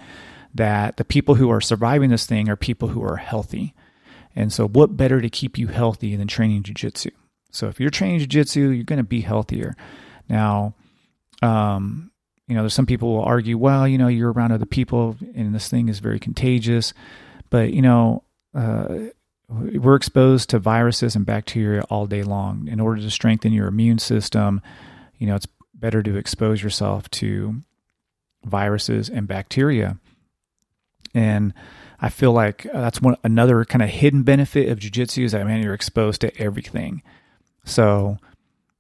that 0.55 0.97
the 0.97 1.05
people 1.05 1.37
who 1.37 1.51
are 1.51 1.61
surviving 1.61 2.11
this 2.11 2.27
thing 2.27 2.49
are 2.49 2.57
people 2.57 2.89
who 2.89 3.03
are 3.03 3.17
healthy. 3.17 3.75
And 4.37 4.53
so, 4.53 4.69
what 4.69 4.97
better 4.97 5.21
to 5.21 5.31
keep 5.31 5.59
you 5.59 5.69
healthy 5.69 6.15
than 6.17 6.29
training 6.29 6.63
jujitsu? 6.63 7.11
So, 7.51 7.69
if 7.69 7.81
you're 7.81 7.91
training 7.91 8.21
jujitsu, 8.21 8.75
you're 8.75 8.85
going 8.85 8.99
to 8.99 9.03
be 9.03 9.23
healthier. 9.23 9.77
Now, 10.29 10.75
um, 11.43 12.11
you 12.47 12.55
know, 12.55 12.63
there's 12.63 12.75
some 12.75 12.87
people 12.87 13.15
will 13.15 13.25
argue, 13.25 13.59
well, 13.59 13.87
you 13.89 13.99
know, 13.99 14.09
you're 14.09 14.33
around 14.33 14.53
other 14.53 14.67
people, 14.67 15.17
and 15.35 15.55
this 15.55 15.69
thing 15.69 15.89
is 15.89 15.99
very 15.99 16.19
contagious. 16.19 16.93
But 17.49 17.73
you 17.73 17.83
know, 17.83 18.25
uh, 18.55 19.07
we're 19.51 19.97
exposed 19.97 20.51
to 20.51 20.59
viruses 20.59 21.17
and 21.17 21.27
bacteria 21.27 21.83
all 21.91 22.07
day 22.07 22.23
long. 22.23 22.69
In 22.69 22.79
order 22.79 23.01
to 23.01 23.11
strengthen 23.11 23.53
your 23.53 23.67
immune 23.67 23.99
system, 23.99 24.61
you 25.19 25.27
know, 25.27 25.35
it's 25.35 25.49
better 25.75 26.03
to 26.03 26.17
expose 26.17 26.63
yourself 26.63 27.11
to 27.11 27.63
viruses 28.45 29.09
and 29.09 29.27
bacteria. 29.27 29.99
And 31.15 31.53
I 32.01 32.09
feel 32.09 32.33
like 32.33 32.67
uh, 32.67 32.81
that's 32.81 33.03
one 33.03 33.17
another 33.25 33.65
kind 33.65 33.83
of 33.83 33.89
hidden 33.89 34.23
benefit 34.23 34.69
of 34.69 34.79
jujitsu 34.79 35.25
is 35.25 35.33
that 35.33 35.47
man, 35.47 35.63
you're 35.63 35.75
exposed 35.75 36.21
to 36.21 36.37
everything. 36.41 37.03
So, 37.65 38.19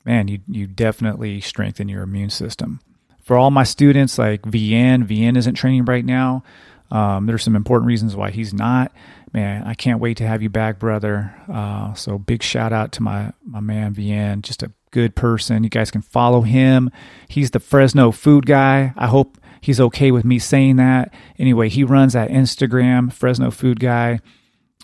man, 0.04 0.28
you 0.28 0.40
you 0.46 0.66
definitely 0.66 1.40
strengthen 1.40 1.88
your 1.88 2.02
immune 2.02 2.30
system. 2.30 2.80
For 3.22 3.36
all 3.36 3.50
my 3.50 3.64
students, 3.64 4.18
like 4.18 4.42
VN, 4.42 5.06
VN 5.06 5.36
isn't 5.36 5.54
training 5.54 5.84
right 5.84 6.04
now. 6.04 6.42
Um, 6.90 7.26
there's 7.26 7.42
some 7.42 7.56
important 7.56 7.86
reasons 7.86 8.16
why 8.16 8.30
he's 8.30 8.52
not. 8.52 8.92
Man, 9.32 9.62
I 9.62 9.74
can't 9.74 10.00
wait 10.00 10.16
to 10.16 10.26
have 10.26 10.42
you 10.42 10.50
back, 10.50 10.78
brother. 10.78 11.34
Uh, 11.52 11.94
so 11.94 12.18
big 12.18 12.42
shout 12.42 12.72
out 12.72 12.92
to 12.92 13.02
my 13.02 13.32
my 13.44 13.60
man 13.60 13.94
VN, 13.94 14.42
just 14.42 14.62
a 14.62 14.72
good 14.90 15.14
person. 15.14 15.62
You 15.62 15.70
guys 15.70 15.90
can 15.90 16.02
follow 16.02 16.42
him. 16.42 16.90
He's 17.28 17.52
the 17.52 17.60
Fresno 17.60 18.10
food 18.10 18.46
guy. 18.46 18.92
I 18.96 19.06
hope 19.06 19.38
he's 19.60 19.80
okay 19.80 20.10
with 20.10 20.24
me 20.24 20.38
saying 20.38 20.76
that. 20.76 21.14
Anyway, 21.38 21.68
he 21.68 21.84
runs 21.84 22.14
that 22.14 22.30
Instagram, 22.30 23.12
Fresno 23.12 23.50
food 23.50 23.78
guy. 23.78 24.20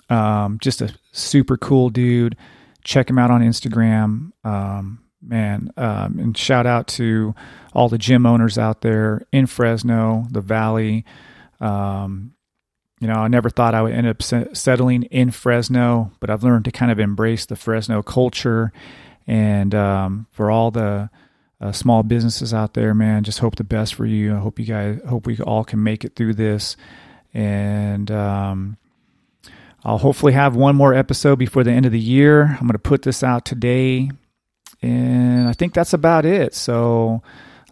Um, 0.09 0.59
just 0.61 0.81
a 0.81 0.95
super 1.13 1.57
cool 1.57 1.91
dude. 1.91 2.37
Check 2.85 3.11
him 3.11 3.19
out 3.19 3.33
on 3.33 3.43
Instagram. 3.43 4.31
Um, 4.45 5.01
man, 5.21 5.71
um, 5.77 6.19
and 6.19 6.39
shout 6.39 6.67
out 6.67 6.87
to 6.87 7.35
all 7.73 7.89
the 7.89 7.99
gym 7.99 8.27
owners 8.27 8.59
out 8.59 8.83
there 8.83 9.27
in 9.33 9.47
Fresno, 9.47 10.27
the 10.31 10.41
Valley. 10.41 11.05
Um, 11.61 12.35
you 13.01 13.09
know, 13.09 13.15
I 13.15 13.29
never 13.29 13.51
thought 13.51 13.75
I 13.75 13.83
would 13.83 13.93
end 13.93 14.07
up 14.07 14.23
settling 14.23 15.03
in 15.05 15.31
Fresno, 15.31 16.13
but 16.19 16.31
I've 16.31 16.43
learned 16.43 16.65
to 16.65 16.73
kind 16.73 16.91
of 16.91 16.99
embrace 16.99 17.45
the 17.45 17.57
Fresno 17.57 18.03
culture. 18.03 18.73
And 19.27 19.75
um, 19.75 20.27
for 20.33 20.51
all 20.51 20.71
the 20.71 21.11
uh, 21.61 21.73
small 21.73 22.03
businesses 22.03 22.55
out 22.55 22.75
there, 22.75 22.95
man, 22.95 23.25
just 23.25 23.41
hope 23.41 23.57
the 23.57 23.65
best 23.65 23.95
for 23.95 24.07
you. 24.07 24.35
I 24.35 24.39
hope 24.39 24.59
you 24.59 24.65
guys, 24.65 25.01
hope 25.07 25.27
we 25.27 25.39
all 25.39 25.65
can 25.65 25.83
make 25.83 26.05
it 26.05 26.17
through 26.17 26.35
this. 26.35 26.77
And 27.35 28.11
um, 28.11 28.79
I'll 29.85 29.99
hopefully 29.99 30.33
have 30.33 30.57
one 30.57 30.75
more 30.75 30.95
episode 30.95 31.39
before 31.39 31.65
the 31.65 31.73
end 31.73 31.85
of 31.85 31.93
the 31.93 32.01
year. 32.01 32.45
I'm 32.45 32.67
going 32.67 32.73
to 32.73 32.79
put 32.79 33.03
this 33.03 33.23
out 33.23 33.45
today. 33.45 34.11
And 34.81 35.49
I 35.49 35.53
think 35.53 35.75
that's 35.75 35.93
about 35.93 36.25
it. 36.25 36.55
So 36.55 37.23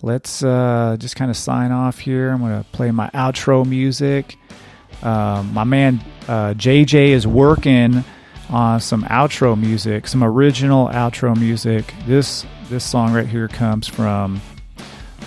let's 0.05 0.43
uh, 0.43 0.97
just 0.99 1.17
kind 1.17 1.31
of 1.31 1.37
sign 1.37 1.73
off 1.73 1.99
here. 1.99 2.31
I'm 2.31 2.41
going 2.41 2.63
to 2.63 2.69
play 2.71 2.91
my 2.91 3.09
outro 3.15 3.67
music. 3.67 4.37
Um, 5.03 5.53
my 5.55 5.65
man 5.65 6.05
uh, 6.29 6.53
JJ 6.55 7.09
is 7.09 7.27
working 7.27 8.05
on 8.51 8.81
some 8.81 9.05
outro 9.05 9.59
music, 9.59 10.07
some 10.07 10.23
original 10.23 10.89
outro 10.89 11.37
music. 11.37 11.95
This 12.07 12.45
this 12.69 12.85
song 12.85 13.15
right 13.15 13.27
here 13.27 13.49
comes 13.49 13.89
from 13.89 14.41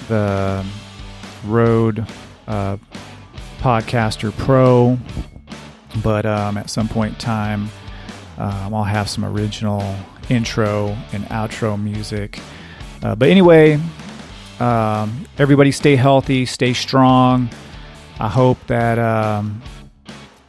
the 0.07 0.63
Rode 1.45 2.05
uh, 2.47 2.77
Podcaster 3.59 4.35
Pro, 4.37 4.97
but 6.03 6.27
um, 6.27 6.55
at 6.55 6.69
some 6.69 6.87
point 6.87 7.13
in 7.13 7.19
time, 7.19 7.69
um, 8.37 8.75
I'll 8.75 8.83
have 8.83 9.09
some 9.09 9.25
original 9.25 9.95
intro 10.29 10.95
and 11.13 11.25
outro 11.25 11.81
music. 11.81 12.39
Uh, 13.03 13.15
but 13.15 13.29
anyway, 13.29 13.79
um, 14.59 15.27
everybody 15.37 15.71
stay 15.71 15.95
healthy, 15.95 16.45
stay 16.45 16.73
strong. 16.73 17.49
I 18.19 18.27
hope 18.27 18.57
that 18.67 18.97
um, 18.97 19.61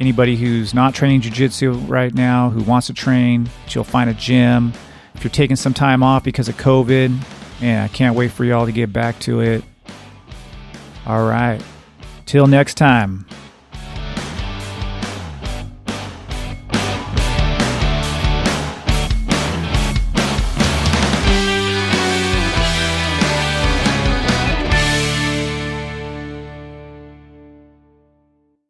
anybody 0.01 0.37
who's 0.37 0.73
not 0.73 0.95
training 0.95 1.21
jiu-jitsu 1.21 1.73
right 1.73 2.15
now, 2.15 2.51
who 2.51 2.63
wants 2.63 2.87
to 2.87 2.95
train, 2.95 3.49
you'll 3.69 3.85
find 3.85 4.09
a 4.09 4.15
gym. 4.15 4.73
If 5.15 5.25
you're 5.25 5.31
taking 5.31 5.57
some 5.57 5.75
time 5.75 6.03
off 6.03 6.25
because 6.25 6.49
of 6.49 6.57
COVID, 6.57 7.11
man, 7.61 7.85
I 7.85 7.89
can't 7.89 8.17
wait 8.17 8.31
for 8.31 8.45
y'all 8.45 8.67
to 8.67 8.73
get 8.73 8.93
back 8.93 9.19
to 9.21 9.41
it. 9.41 9.65
All 11.07 11.27
right. 11.27 11.63
Till 12.25 12.47
next 12.47 12.75
time. 12.75 13.27